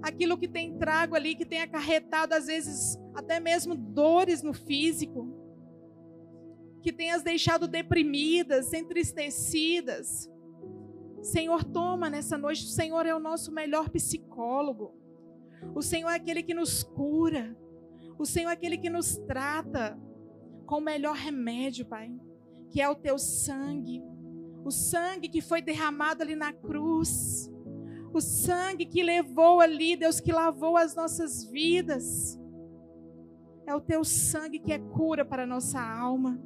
aquilo 0.01 0.39
que 0.39 0.49
tem 0.49 0.79
trago 0.79 1.15
ali, 1.15 1.35
que 1.35 1.45
tem 1.45 1.61
acarretado 1.61 2.35
às 2.35 2.47
vezes 2.47 2.99
até 3.15 3.39
mesmo 3.39 3.75
dores 3.75 4.43
no 4.43 4.55
físico, 4.55 5.29
que 6.83 6.93
tem 6.93 7.11
as 7.11 7.23
deixado 7.23 7.69
deprimidas, 7.69 8.73
entristecidas. 8.73 10.31
Senhor, 11.21 11.63
toma 11.63 12.09
nessa 12.09 12.39
noite, 12.39 12.65
o 12.65 12.69
Senhor 12.69 13.05
é 13.05 13.15
o 13.15 13.21
nosso 13.21 13.53
melhor 13.53 13.91
psicólogo. 13.91 14.95
O 15.75 15.83
Senhor 15.83 16.09
é 16.09 16.15
aquele 16.15 16.43
que 16.43 16.55
nos 16.55 16.83
cura. 16.83 17.55
O 18.19 18.25
Senhor 18.25 18.49
é 18.49 18.53
aquele 18.55 18.79
que 18.79 18.89
nos 18.89 19.19
trata 19.19 19.99
com 20.69 20.77
o 20.77 20.81
melhor 20.81 21.17
remédio, 21.17 21.85
Pai, 21.85 22.09
que 22.71 22.81
é 22.81 22.89
o 22.89 22.95
teu 22.95 23.19
sangue. 23.19 24.01
O 24.65 24.71
sangue 24.71 25.29
que 25.29 25.41
foi 25.41 25.61
derramado 25.61 26.23
ali 26.23 26.37
na 26.37 26.53
cruz 26.53 27.51
o 28.13 28.21
sangue 28.21 28.87
que 28.87 29.03
levou 29.03 29.61
ali, 29.61 29.97
Deus, 29.97 30.21
que 30.21 30.33
lavou 30.33 30.77
as 30.77 30.95
nossas 30.95 31.45
vidas. 31.45 32.39
É 33.67 33.75
o 33.75 33.81
teu 33.81 34.03
sangue 34.03 34.59
que 34.59 34.73
é 34.73 34.79
cura 34.79 35.25
para 35.25 35.43
a 35.43 35.47
nossa 35.47 35.81
alma. 35.81 36.41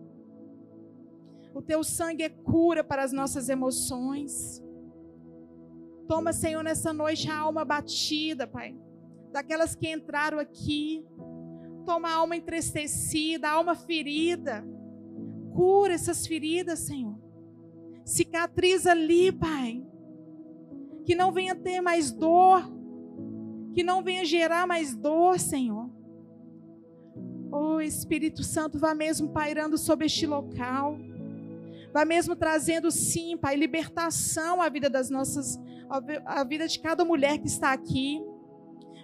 O 1.54 1.62
teu 1.62 1.84
sangue 1.84 2.24
é 2.24 2.28
cura 2.28 2.82
para 2.82 3.04
as 3.04 3.12
nossas 3.12 3.48
emoções. 3.48 4.62
Toma, 6.08 6.32
Senhor, 6.32 6.62
nessa 6.64 6.92
noite 6.92 7.30
a 7.30 7.38
alma 7.38 7.64
batida, 7.64 8.46
Pai, 8.46 8.76
daquelas 9.30 9.74
que 9.74 9.90
entraram 9.90 10.38
aqui. 10.38 11.06
Toma 11.82 12.08
a 12.08 12.14
alma 12.14 12.36
entristecida, 12.36 13.48
a 13.48 13.52
alma 13.52 13.74
ferida. 13.74 14.64
Cura 15.54 15.92
essas 15.92 16.26
feridas, 16.26 16.80
Senhor. 16.80 17.18
Cicatriza 18.04 18.92
ali, 18.92 19.30
Pai 19.30 19.84
que 21.04 21.14
não 21.14 21.32
venha 21.32 21.54
ter 21.54 21.80
mais 21.80 22.10
dor, 22.10 22.62
que 23.74 23.82
não 23.82 24.02
venha 24.02 24.24
gerar 24.24 24.66
mais 24.66 24.94
dor, 24.94 25.38
Senhor. 25.38 25.90
Oh 27.50 27.80
Espírito 27.80 28.42
Santo, 28.42 28.78
vá 28.78 28.94
mesmo 28.94 29.30
pairando 29.30 29.76
sobre 29.76 30.06
este 30.06 30.26
local. 30.26 30.96
Vá 31.92 32.04
mesmo 32.04 32.34
trazendo, 32.34 32.90
sim, 32.90 33.36
Pai, 33.36 33.56
libertação 33.56 34.62
à 34.62 34.68
vida 34.68 34.88
das 34.88 35.10
nossas, 35.10 35.60
à 36.24 36.42
vida 36.44 36.66
de 36.66 36.78
cada 36.80 37.04
mulher 37.04 37.38
que 37.38 37.46
está 37.46 37.72
aqui. 37.72 38.22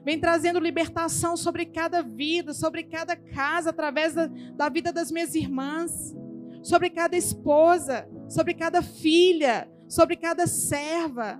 Vem 0.09 0.19
trazendo 0.19 0.59
libertação 0.59 1.37
sobre 1.37 1.67
cada 1.67 2.03
vida, 2.03 2.55
sobre 2.55 2.83
cada 2.83 3.15
casa, 3.15 3.69
através 3.69 4.15
da, 4.15 4.27
da 4.57 4.71
vida 4.71 4.91
das 4.91 5.13
minhas 5.13 5.35
irmãs, 5.35 6.17
sobre 6.63 6.89
cada 6.89 7.15
esposa, 7.15 8.09
sobre 8.27 8.55
cada 8.55 8.81
filha, 8.81 9.71
sobre 9.87 10.17
cada 10.17 10.47
serva. 10.47 11.39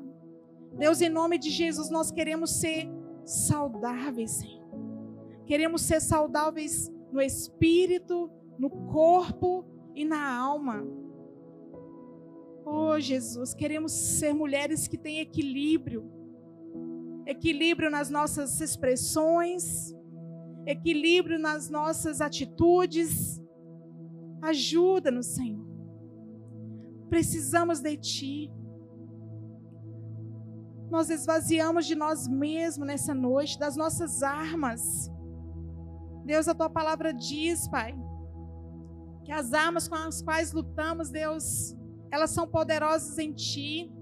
Deus, 0.75 1.01
em 1.01 1.09
nome 1.09 1.39
de 1.39 1.49
Jesus, 1.49 1.89
nós 1.89 2.11
queremos 2.11 2.61
ser 2.61 2.87
saudáveis, 3.25 4.33
Senhor. 4.33 4.69
Queremos 5.47 5.81
ser 5.81 6.03
saudáveis 6.03 6.93
no 7.11 7.23
espírito, 7.23 8.31
no 8.59 8.69
corpo 8.69 9.65
e 9.95 10.05
na 10.05 10.37
alma. 10.37 10.87
Oh, 12.67 13.01
Jesus, 13.01 13.55
queremos 13.55 13.93
ser 13.93 14.35
mulheres 14.35 14.87
que 14.87 14.99
têm 14.99 15.21
equilíbrio. 15.21 16.18
Equilíbrio 17.29 17.91
nas 17.91 18.09
nossas 18.09 18.59
expressões, 18.59 19.95
equilíbrio 20.67 21.39
nas 21.39 21.69
nossas 21.69 22.23
atitudes. 22.23 23.39
Ajuda-nos, 24.41 25.27
Senhor. 25.27 25.67
Precisamos 27.11 27.81
de 27.81 27.97
Ti. 27.99 28.53
Nós 30.91 31.11
esvaziamos 31.11 31.85
de 31.87 31.95
nós 31.95 32.27
mesmos 32.27 32.87
nessa 32.87 33.15
noite, 33.15 33.59
das 33.59 33.77
nossas 33.77 34.23
armas. 34.23 35.11
Deus, 36.25 36.49
a 36.49 36.55
tua 36.55 36.71
palavra 36.71 37.13
diz, 37.13 37.69
Pai, 37.69 37.95
que 39.25 39.33
as 39.33 39.53
armas 39.53 39.87
com 39.87 39.95
as 39.95 40.23
quais 40.23 40.53
lutamos, 40.53 41.11
Deus, 41.11 41.77
elas 42.11 42.31
são 42.31 42.49
poderosas 42.49 43.19
em 43.19 43.35
Ti. 43.35 43.93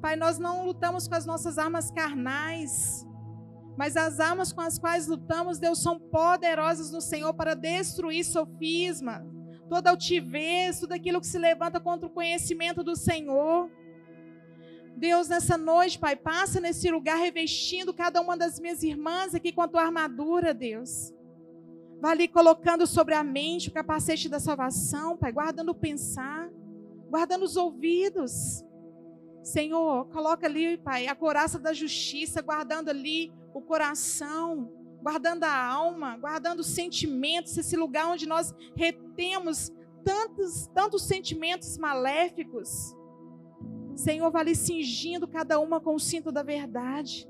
Pai, 0.00 0.14
nós 0.14 0.38
não 0.38 0.64
lutamos 0.64 1.08
com 1.08 1.14
as 1.14 1.26
nossas 1.26 1.58
armas 1.58 1.90
carnais, 1.90 3.06
mas 3.76 3.96
as 3.96 4.20
armas 4.20 4.52
com 4.52 4.60
as 4.60 4.78
quais 4.78 5.06
lutamos, 5.06 5.58
Deus, 5.58 5.82
são 5.82 5.98
poderosas 5.98 6.90
no 6.90 7.00
Senhor 7.00 7.34
para 7.34 7.54
destruir 7.54 8.24
sofisma, 8.24 9.26
toda 9.68 9.90
altivez, 9.90 10.80
tudo 10.80 10.92
aquilo 10.92 11.20
que 11.20 11.26
se 11.26 11.38
levanta 11.38 11.80
contra 11.80 12.06
o 12.06 12.10
conhecimento 12.10 12.82
do 12.82 12.94
Senhor. 12.94 13.70
Deus, 14.96 15.28
nessa 15.28 15.56
noite, 15.56 15.98
Pai, 15.98 16.16
passa 16.16 16.60
nesse 16.60 16.90
lugar 16.90 17.18
revestindo 17.18 17.94
cada 17.94 18.20
uma 18.20 18.36
das 18.36 18.58
minhas 18.58 18.82
irmãs 18.82 19.34
aqui 19.34 19.52
com 19.52 19.62
a 19.62 19.68
tua 19.68 19.82
armadura, 19.82 20.52
Deus. 20.54 21.12
Vai 22.00 22.12
ali 22.12 22.28
colocando 22.28 22.86
sobre 22.86 23.14
a 23.14 23.24
mente 23.24 23.68
o 23.68 23.72
capacete 23.72 24.28
da 24.28 24.38
salvação, 24.38 25.16
Pai, 25.16 25.32
guardando 25.32 25.70
o 25.70 25.74
pensar, 25.74 26.48
guardando 27.10 27.44
os 27.44 27.56
ouvidos. 27.56 28.64
Senhor, 29.48 30.06
coloca 30.08 30.46
ali, 30.46 30.76
Pai, 30.76 31.06
a 31.06 31.14
coraça 31.14 31.58
da 31.58 31.72
justiça, 31.72 32.42
guardando 32.42 32.90
ali 32.90 33.32
o 33.54 33.62
coração, 33.62 34.70
guardando 35.02 35.44
a 35.44 35.64
alma, 35.66 36.18
guardando 36.18 36.60
os 36.60 36.66
sentimentos, 36.66 37.56
esse 37.56 37.74
lugar 37.74 38.08
onde 38.08 38.28
nós 38.28 38.54
retemos 38.76 39.72
tantos, 40.04 40.66
tantos 40.74 41.02
sentimentos 41.04 41.78
maléficos. 41.78 42.94
Senhor, 43.94 44.30
vai 44.30 44.44
lhe 44.44 44.54
cingindo 44.54 45.26
cada 45.26 45.58
uma 45.58 45.80
com 45.80 45.94
o 45.94 46.00
cinto 46.00 46.30
da 46.30 46.42
verdade. 46.42 47.26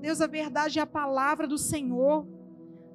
Deus, 0.00 0.20
a 0.20 0.26
verdade 0.26 0.80
é 0.80 0.82
a 0.82 0.86
palavra 0.86 1.46
do 1.46 1.56
Senhor. 1.56 2.26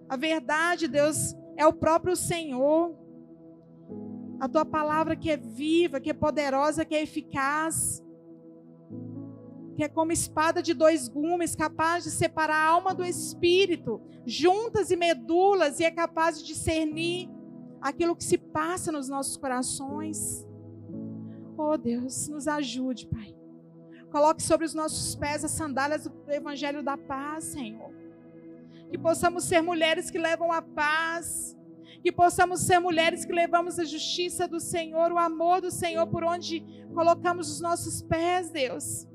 A 0.09 0.17
verdade, 0.17 0.89
Deus, 0.89 1.34
é 1.55 1.65
o 1.65 1.71
próprio 1.71 2.17
Senhor. 2.17 2.93
A 4.38 4.49
tua 4.49 4.65
palavra 4.65 5.15
que 5.15 5.32
é 5.32 5.38
viva, 5.38 6.01
que 6.01 6.09
é 6.09 6.13
poderosa, 6.13 6.84
que 6.84 6.93
é 6.93 7.01
eficaz, 7.01 8.05
que 9.76 9.84
é 9.84 9.89
como 9.89 10.11
espada 10.11 10.63
de 10.63 10.73
dois 10.73 11.07
gumes, 11.09 11.55
capaz 11.55 12.05
de 12.05 12.11
separar 12.11 12.55
a 12.55 12.67
alma 12.67 12.93
do 12.93 13.03
espírito, 13.03 14.01
juntas 14.26 14.89
e 14.89 14.95
medulas, 14.95 15.80
e 15.80 15.84
é 15.84 15.91
capaz 15.91 16.39
de 16.39 16.45
discernir 16.45 17.30
aquilo 17.82 18.15
que 18.15 18.23
se 18.23 18.38
passa 18.38 18.91
nos 18.91 19.09
nossos 19.09 19.36
corações. 19.36 20.47
Oh 21.57 21.78
Deus, 21.78 22.28
nos 22.30 22.47
ajude, 22.47 23.07
Pai. 23.07 23.36
Coloque 24.11 24.41
sobre 24.41 24.65
os 24.65 24.73
nossos 24.73 25.13
pés 25.15 25.43
as 25.43 25.51
sandálias 25.51 26.05
do 26.05 26.32
Evangelho 26.32 26.82
da 26.82 26.97
paz, 26.97 27.43
Senhor. 27.43 27.91
Que 28.89 28.97
possamos 28.97 29.43
ser 29.43 29.61
mulheres 29.61 30.09
que 30.09 30.17
levam 30.17 30.53
a 30.53 30.61
paz. 30.61 31.57
Que 32.01 32.11
possamos 32.11 32.61
ser 32.61 32.80
mulheres 32.80 33.26
que 33.26 33.34
levamos 33.34 33.78
a 33.78 33.84
justiça 33.84 34.47
do 34.47 34.59
Senhor, 34.59 35.11
o 35.11 35.17
amor 35.17 35.59
do 35.59 35.71
Senhor 35.71 36.07
por 36.07 36.23
onde 36.23 36.63
colocamos 36.93 37.51
os 37.51 37.59
nossos 37.59 38.01
pés, 38.01 38.49
Deus. 38.49 39.07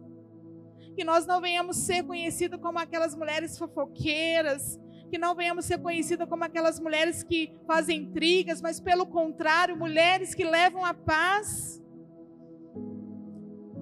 Que 0.97 1.05
nós 1.05 1.26
não 1.26 1.41
venhamos 1.41 1.76
ser 1.76 2.03
conhecidos 2.03 2.61
como 2.61 2.78
aquelas 2.78 3.14
mulheres 3.14 3.59
fofoqueiras, 3.59 4.78
que 5.11 5.18
não 5.18 5.34
venhamos 5.34 5.64
ser 5.64 5.78
conhecidas 5.78 6.28
como 6.28 6.45
aquelas 6.45 6.78
mulheres 6.78 7.22
que 7.22 7.53
fazem 7.66 8.03
intrigas, 8.03 8.62
mas 8.62 8.80
pelo 8.80 9.07
contrário, 9.07 9.76
mulheres 9.76 10.34
que 10.34 10.45
levam 10.45 10.84
a 10.84 10.95
paz. 10.95 11.80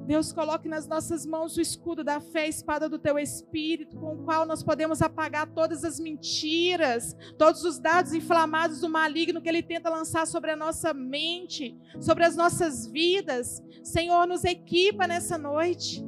Deus, 0.08 0.32
coloque 0.32 0.70
nas 0.70 0.88
nossas 0.88 1.26
mãos 1.26 1.54
o 1.58 1.60
escudo 1.60 2.02
da 2.02 2.18
fé, 2.18 2.44
a 2.44 2.48
espada 2.48 2.88
do 2.88 2.98
teu 2.98 3.18
espírito, 3.18 3.94
com 3.98 4.14
o 4.14 4.24
qual 4.24 4.46
nós 4.46 4.62
podemos 4.62 5.02
apagar 5.02 5.46
todas 5.48 5.84
as 5.84 6.00
mentiras, 6.00 7.14
todos 7.36 7.62
os 7.62 7.78
dados 7.78 8.14
inflamados 8.14 8.80
do 8.80 8.88
maligno 8.88 9.42
que 9.42 9.50
ele 9.50 9.62
tenta 9.62 9.90
lançar 9.90 10.26
sobre 10.26 10.50
a 10.50 10.56
nossa 10.56 10.94
mente, 10.94 11.76
sobre 12.00 12.24
as 12.24 12.34
nossas 12.34 12.86
vidas. 12.86 13.62
Senhor, 13.84 14.26
nos 14.26 14.44
equipa 14.44 15.06
nessa 15.06 15.36
noite. 15.36 16.02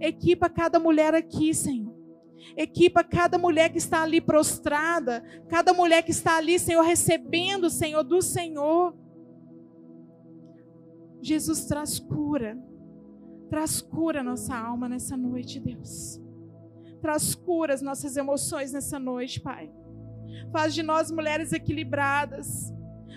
Equipa 0.00 0.48
cada 0.48 0.80
mulher 0.80 1.14
aqui, 1.14 1.54
Senhor. 1.54 1.94
Equipa 2.56 3.04
cada 3.04 3.36
mulher 3.36 3.70
que 3.70 3.78
está 3.78 4.02
ali 4.02 4.20
prostrada, 4.20 5.22
cada 5.48 5.72
mulher 5.72 6.02
que 6.02 6.10
está 6.10 6.36
ali, 6.36 6.58
Senhor, 6.58 6.82
recebendo, 6.82 7.68
Senhor, 7.68 8.02
do 8.02 8.22
Senhor. 8.22 8.96
Jesus 11.22 11.66
traz 11.66 11.98
cura 11.98 12.56
Traz 13.50 13.82
cura 13.82 14.22
nossa 14.22 14.56
alma 14.56 14.88
nessa 14.88 15.16
noite, 15.16 15.58
Deus. 15.58 16.22
Traz 17.02 17.34
cura 17.34 17.74
às 17.74 17.82
nossas 17.82 18.16
emoções 18.16 18.72
nessa 18.72 18.96
noite, 18.96 19.40
Pai. 19.40 19.68
Faz 20.52 20.72
de 20.72 20.84
nós 20.84 21.10
mulheres 21.10 21.52
equilibradas. 21.52 22.72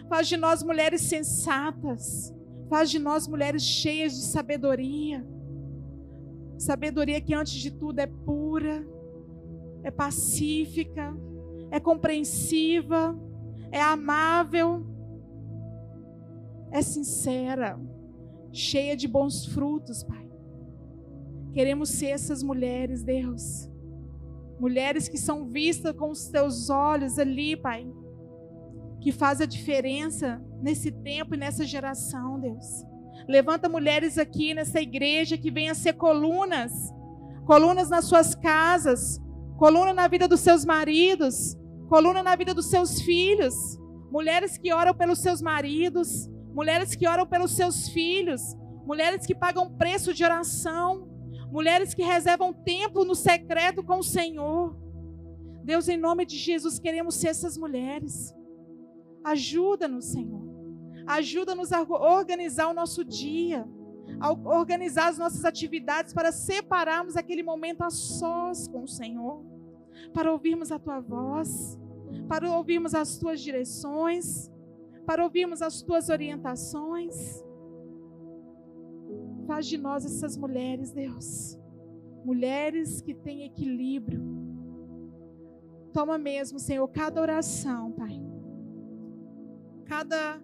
Faz 0.09 0.27
de 0.27 0.35
nós 0.35 0.63
mulheres 0.63 1.01
sensatas. 1.01 2.33
Faz 2.67 2.89
de 2.89 2.97
nós 2.97 3.27
mulheres 3.27 3.61
cheias 3.61 4.13
de 4.13 4.23
sabedoria. 4.23 5.23
Sabedoria 6.57 7.19
que, 7.19 7.33
antes 7.33 7.53
de 7.53 7.71
tudo, 7.71 7.99
é 7.99 8.07
pura, 8.07 8.85
é 9.83 9.91
pacífica, 9.91 11.15
é 11.69 11.79
compreensiva, 11.79 13.19
é 13.71 13.81
amável, 13.81 14.85
é 16.71 16.81
sincera, 16.81 17.79
cheia 18.51 18.95
de 18.95 19.07
bons 19.07 19.45
frutos, 19.45 20.03
Pai. 20.03 20.29
Queremos 21.53 21.89
ser 21.89 22.07
essas 22.07 22.41
mulheres, 22.41 23.03
Deus. 23.03 23.69
Mulheres 24.59 25.07
que 25.07 25.17
são 25.17 25.45
vistas 25.45 25.95
com 25.95 26.09
os 26.09 26.27
teus 26.27 26.69
olhos 26.69 27.19
ali, 27.19 27.55
Pai. 27.55 27.85
Que 29.01 29.11
faz 29.11 29.41
a 29.41 29.45
diferença 29.45 30.43
nesse 30.61 30.91
tempo 30.91 31.35
e 31.35 31.37
nessa 31.37 31.65
geração, 31.65 32.39
Deus. 32.39 32.85
Levanta 33.27 33.69
mulheres 33.69 34.17
aqui 34.17 34.53
nessa 34.53 34.81
igreja 34.81 35.37
que 35.37 35.51
venham 35.51 35.75
ser 35.75 35.93
colunas. 35.93 36.71
Colunas 37.45 37.89
nas 37.89 38.05
suas 38.05 38.35
casas. 38.35 39.21
Coluna 39.57 39.93
na 39.93 40.07
vida 40.07 40.27
dos 40.27 40.39
seus 40.39 40.65
maridos. 40.65 41.57
Coluna 41.89 42.23
na 42.23 42.35
vida 42.35 42.53
dos 42.53 42.69
seus 42.69 43.01
filhos. 43.01 43.55
Mulheres 44.11 44.57
que 44.57 44.73
oram 44.73 44.93
pelos 44.93 45.19
seus 45.19 45.41
maridos. 45.41 46.29
Mulheres 46.53 46.95
que 46.95 47.07
oram 47.07 47.25
pelos 47.25 47.55
seus 47.55 47.89
filhos. 47.89 48.41
Mulheres 48.85 49.25
que 49.25 49.33
pagam 49.33 49.69
preço 49.77 50.13
de 50.13 50.23
oração 50.23 51.13
mulheres 51.53 51.93
que 51.93 52.01
reservam 52.01 52.51
tempo 52.51 53.05
no 53.05 53.13
secreto 53.13 53.83
com 53.83 53.99
o 53.99 54.03
Senhor. 54.03 54.75
Deus, 55.63 55.87
em 55.87 55.97
nome 55.97 56.25
de 56.25 56.35
Jesus, 56.35 56.79
queremos 56.79 57.13
ser 57.13 57.27
essas 57.27 57.55
mulheres. 57.55 58.33
Ajuda-nos, 59.23 60.05
Senhor. 60.05 60.52
Ajuda-nos 61.05 61.71
a 61.71 61.81
organizar 61.81 62.67
o 62.67 62.73
nosso 62.73 63.03
dia, 63.03 63.67
a 64.19 64.31
organizar 64.31 65.09
as 65.09 65.17
nossas 65.17 65.45
atividades 65.45 66.13
para 66.13 66.31
separarmos 66.31 67.17
aquele 67.17 67.43
momento 67.43 67.81
a 67.83 67.89
sós 67.89 68.67
com 68.67 68.83
o 68.83 68.87
Senhor, 68.87 69.43
para 70.13 70.31
ouvirmos 70.31 70.71
a 70.71 70.79
tua 70.79 70.99
voz, 70.99 71.77
para 72.27 72.49
ouvirmos 72.49 72.93
as 72.93 73.17
tuas 73.17 73.41
direções, 73.41 74.51
para 75.05 75.23
ouvirmos 75.23 75.61
as 75.61 75.81
tuas 75.81 76.09
orientações. 76.09 77.43
Faz 79.45 79.67
de 79.67 79.77
nós 79.77 80.05
essas 80.05 80.37
mulheres, 80.37 80.91
Deus. 80.91 81.59
Mulheres 82.23 83.01
que 83.01 83.13
têm 83.13 83.43
equilíbrio. 83.43 84.23
Toma 85.91 86.17
mesmo, 86.17 86.57
Senhor, 86.57 86.87
cada 86.87 87.21
oração, 87.21 87.91
Pai. 87.91 88.21
Cada 89.85 90.41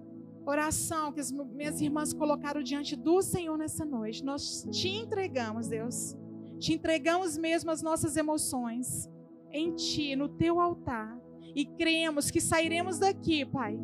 oração 0.50 1.12
que 1.12 1.20
as 1.20 1.32
minhas 1.32 1.80
irmãs 1.82 2.14
colocaram 2.14 2.62
diante 2.62 2.96
do 2.96 3.22
Senhor 3.22 3.58
nessa 3.58 3.86
noite. 3.86 4.24
Nós 4.24 4.68
te 4.72 4.90
entregamos, 4.90 5.68
Deus. 5.68 6.16
Te 6.60 6.74
entregamos 6.74 7.38
mesmo 7.38 7.72
as 7.72 7.82
nossas 7.82 8.18
emoções 8.18 9.10
em 9.52 9.74
Ti, 9.76 10.16
no 10.16 10.30
Teu 10.30 10.60
altar. 10.60 11.20
E 11.56 11.66
cremos 11.66 12.30
que 12.30 12.42
sairemos 12.42 13.00
daqui, 13.00 13.46
Pai, 13.46 13.80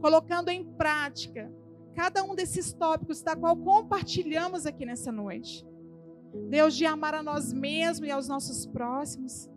colocando 0.00 0.48
em 0.50 0.64
prática 0.64 1.52
cada 1.94 2.22
um 2.22 2.34
desses 2.34 2.72
tópicos 2.72 3.22
da 3.22 3.34
qual 3.34 3.56
compartilhamos 3.56 4.66
aqui 4.66 4.86
nessa 4.86 5.10
noite. 5.10 5.66
Deus 6.48 6.76
de 6.76 6.86
amar 6.86 7.14
a 7.14 7.22
nós 7.22 7.52
mesmos 7.52 8.08
e 8.08 8.12
aos 8.12 8.28
nossos 8.28 8.66
próximos. 8.66 9.50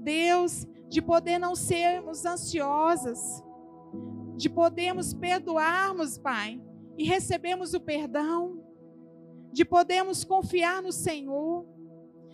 Deus 0.00 0.66
de 0.88 1.02
poder 1.02 1.38
não 1.38 1.56
sermos 1.56 2.24
ansiosas, 2.24 3.42
de 4.38 4.48
podermos 4.48 5.12
perdoarmos, 5.12 6.16
Pai, 6.16 6.58
e 6.96 7.04
recebermos 7.04 7.74
o 7.74 7.80
perdão, 7.80 8.64
de 9.52 9.66
podermos 9.66 10.24
confiar 10.24 10.80
no 10.80 10.92
Senhor, 10.92 11.66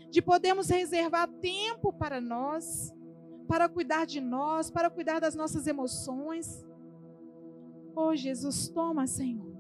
de 0.09 0.23
podermos 0.23 0.69
reservar 0.69 1.27
tempo 1.41 1.93
para 1.93 2.21
nós, 2.21 2.95
para 3.49 3.69
cuidar 3.69 4.07
de 4.07 4.21
nós, 4.21 4.71
para 4.71 4.89
cuidar 4.89 5.19
das 5.19 5.35
nossas 5.35 5.67
emoções 5.67 6.65
Oh, 7.97 8.15
Jesus, 8.15 8.69
toma, 8.69 9.07
Senhor. 9.07 9.55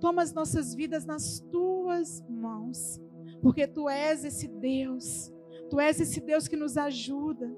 Toma 0.00 0.22
as 0.22 0.32
nossas 0.32 0.74
vidas 0.74 1.04
nas 1.04 1.40
tuas 1.40 2.24
mãos. 2.28 3.00
Porque 3.42 3.66
tu 3.66 3.88
és 3.88 4.24
esse 4.24 4.46
Deus. 4.46 5.32
Tu 5.68 5.80
és 5.80 6.00
esse 6.00 6.20
Deus 6.20 6.46
que 6.46 6.56
nos 6.56 6.76
ajuda. 6.76 7.50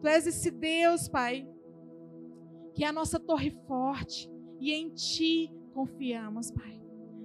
Tu 0.00 0.06
és 0.06 0.26
esse 0.26 0.50
Deus, 0.50 1.08
Pai, 1.08 1.48
que 2.74 2.84
é 2.84 2.88
a 2.88 2.92
nossa 2.92 3.18
torre 3.18 3.50
forte. 3.66 4.30
E 4.60 4.72
em 4.72 4.90
ti 4.90 5.52
confiamos, 5.74 6.50
Pai. 6.50 6.80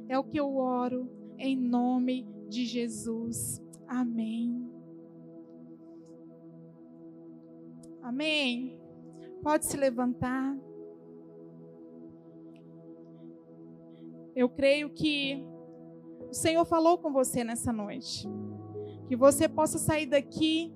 É 0.10 0.18
o 0.18 0.24
que 0.24 0.40
eu 0.40 0.56
oro 0.56 1.10
em 1.38 1.56
nome 1.56 2.28
de 2.48 2.66
Jesus. 2.66 3.62
Amém. 3.88 4.68
Amém. 8.02 8.80
Pode 9.44 9.66
se 9.66 9.78
levantar. 9.78 10.58
Eu 14.36 14.50
creio 14.50 14.90
que 14.90 15.44
o 16.30 16.34
Senhor 16.34 16.64
falou 16.66 16.98
com 16.98 17.12
você 17.12 17.44
nessa 17.44 17.72
noite. 17.72 18.28
Que 19.08 19.16
você 19.16 19.48
possa 19.48 19.78
sair 19.78 20.06
daqui 20.06 20.74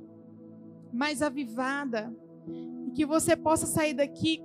mais 0.92 1.22
avivada. 1.22 2.14
E 2.88 2.92
que 2.92 3.06
você 3.06 3.36
possa 3.36 3.66
sair 3.66 3.94
daqui 3.94 4.44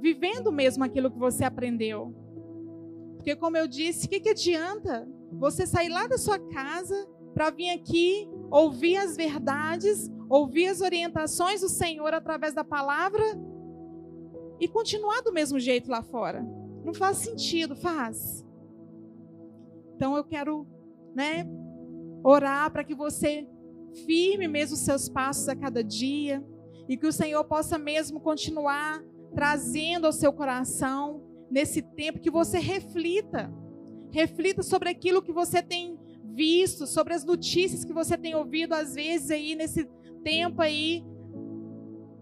vivendo 0.00 0.52
mesmo 0.52 0.84
aquilo 0.84 1.10
que 1.10 1.18
você 1.18 1.44
aprendeu. 1.44 2.14
Porque, 3.16 3.34
como 3.36 3.56
eu 3.56 3.66
disse, 3.66 4.06
o 4.06 4.08
que, 4.08 4.20
que 4.20 4.30
adianta 4.30 5.08
você 5.32 5.66
sair 5.66 5.88
lá 5.88 6.06
da 6.06 6.16
sua 6.16 6.38
casa 6.38 7.08
para 7.34 7.50
vir 7.50 7.70
aqui 7.70 8.28
ouvir 8.50 8.96
as 8.96 9.16
verdades, 9.16 10.10
ouvir 10.28 10.68
as 10.68 10.80
orientações 10.80 11.60
do 11.60 11.68
Senhor 11.68 12.14
através 12.14 12.54
da 12.54 12.64
palavra 12.64 13.22
e 14.60 14.66
continuar 14.66 15.20
do 15.22 15.32
mesmo 15.32 15.58
jeito 15.58 15.90
lá 15.90 16.02
fora? 16.02 16.42
Não 16.84 16.94
faz 16.94 17.18
sentido, 17.18 17.76
faz. 17.76 18.44
Então 19.94 20.16
eu 20.16 20.24
quero, 20.24 20.66
né, 21.14 21.44
orar 22.22 22.70
para 22.70 22.84
que 22.84 22.94
você 22.94 23.46
firme 24.06 24.46
mesmo 24.46 24.74
os 24.74 24.80
seus 24.80 25.08
passos 25.08 25.48
a 25.48 25.56
cada 25.56 25.82
dia 25.82 26.44
e 26.88 26.96
que 26.96 27.06
o 27.06 27.12
Senhor 27.12 27.44
possa 27.44 27.76
mesmo 27.76 28.20
continuar 28.20 29.02
trazendo 29.34 30.06
ao 30.06 30.12
seu 30.12 30.32
coração 30.32 31.22
nesse 31.50 31.82
tempo 31.82 32.20
que 32.20 32.30
você 32.30 32.58
reflita. 32.58 33.52
Reflita 34.10 34.62
sobre 34.62 34.88
aquilo 34.88 35.22
que 35.22 35.32
você 35.32 35.62
tem 35.62 35.98
visto, 36.34 36.86
sobre 36.86 37.14
as 37.14 37.24
notícias 37.24 37.84
que 37.84 37.92
você 37.92 38.16
tem 38.16 38.34
ouvido 38.34 38.72
às 38.72 38.94
vezes 38.94 39.30
aí 39.30 39.54
nesse 39.54 39.88
tempo 40.22 40.62
aí 40.62 41.04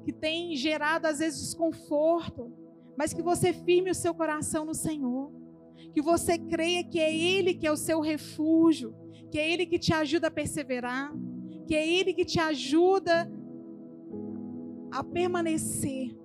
que 0.04 0.12
tem 0.12 0.54
gerado 0.56 1.06
às 1.06 1.18
vezes 1.18 1.40
desconforto, 1.40 2.52
mas 2.96 3.12
que 3.12 3.22
você 3.22 3.52
firme 3.52 3.90
o 3.90 3.94
seu 3.94 4.14
coração 4.14 4.64
no 4.64 4.74
Senhor. 4.74 5.32
Que 5.92 6.00
você 6.00 6.38
creia 6.38 6.84
que 6.84 7.00
é 7.00 7.14
ele 7.14 7.54
que 7.54 7.66
é 7.66 7.72
o 7.72 7.76
seu 7.76 8.00
refúgio, 8.00 8.94
que 9.30 9.38
é 9.38 9.50
ele 9.50 9.66
que 9.66 9.78
te 9.78 9.92
ajuda 9.92 10.28
a 10.28 10.30
perseverar, 10.30 11.12
que 11.66 11.74
é 11.74 11.86
ele 11.86 12.14
que 12.14 12.24
te 12.24 12.38
ajuda 12.38 13.30
a 14.90 15.02
permanecer. 15.02 16.16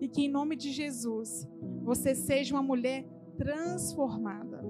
E 0.00 0.08
que 0.08 0.22
em 0.22 0.28
nome 0.28 0.56
de 0.56 0.70
Jesus, 0.70 1.46
você 1.82 2.14
seja 2.14 2.54
uma 2.54 2.62
mulher 2.62 3.06
transformada. 3.36 4.62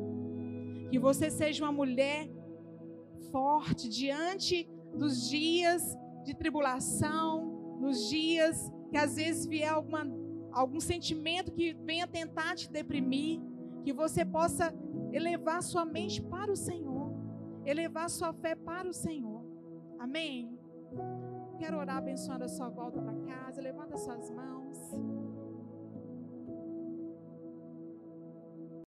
Que 0.91 0.99
você 0.99 1.31
seja 1.31 1.65
uma 1.65 1.73
mulher 1.73 2.31
forte 3.31 3.89
diante 3.89 4.69
dos 4.95 5.29
dias 5.29 5.97
de 6.25 6.35
tribulação, 6.35 7.79
nos 7.81 8.09
dias 8.09 8.73
que 8.91 8.97
às 8.97 9.17
vezes 9.17 9.47
vier 9.47 9.71
alguma, 9.71 10.07
algum 10.53 10.81
sentimento 10.81 11.53
que 11.53 11.75
venha 11.75 12.07
tentar 12.07 12.55
te 12.55 12.71
deprimir, 12.71 13.41
que 13.85 13.93
você 13.93 14.25
possa 14.25 14.75
elevar 15.13 15.63
sua 15.63 15.85
mente 15.85 16.23
para 16.23 16.51
o 16.51 16.57
Senhor, 16.57 17.13
elevar 17.65 18.09
sua 18.09 18.33
fé 18.33 18.55
para 18.55 18.89
o 18.89 18.93
Senhor. 18.93 19.45
Amém? 19.99 20.59
Quero 21.59 21.79
orar 21.79 21.99
abençoando 21.99 22.45
a 22.45 22.49
sua 22.49 22.69
volta 22.69 23.01
para 23.01 23.15
casa. 23.21 23.61
Levanta 23.61 23.97
suas 23.97 24.31
mãos. 24.31 24.79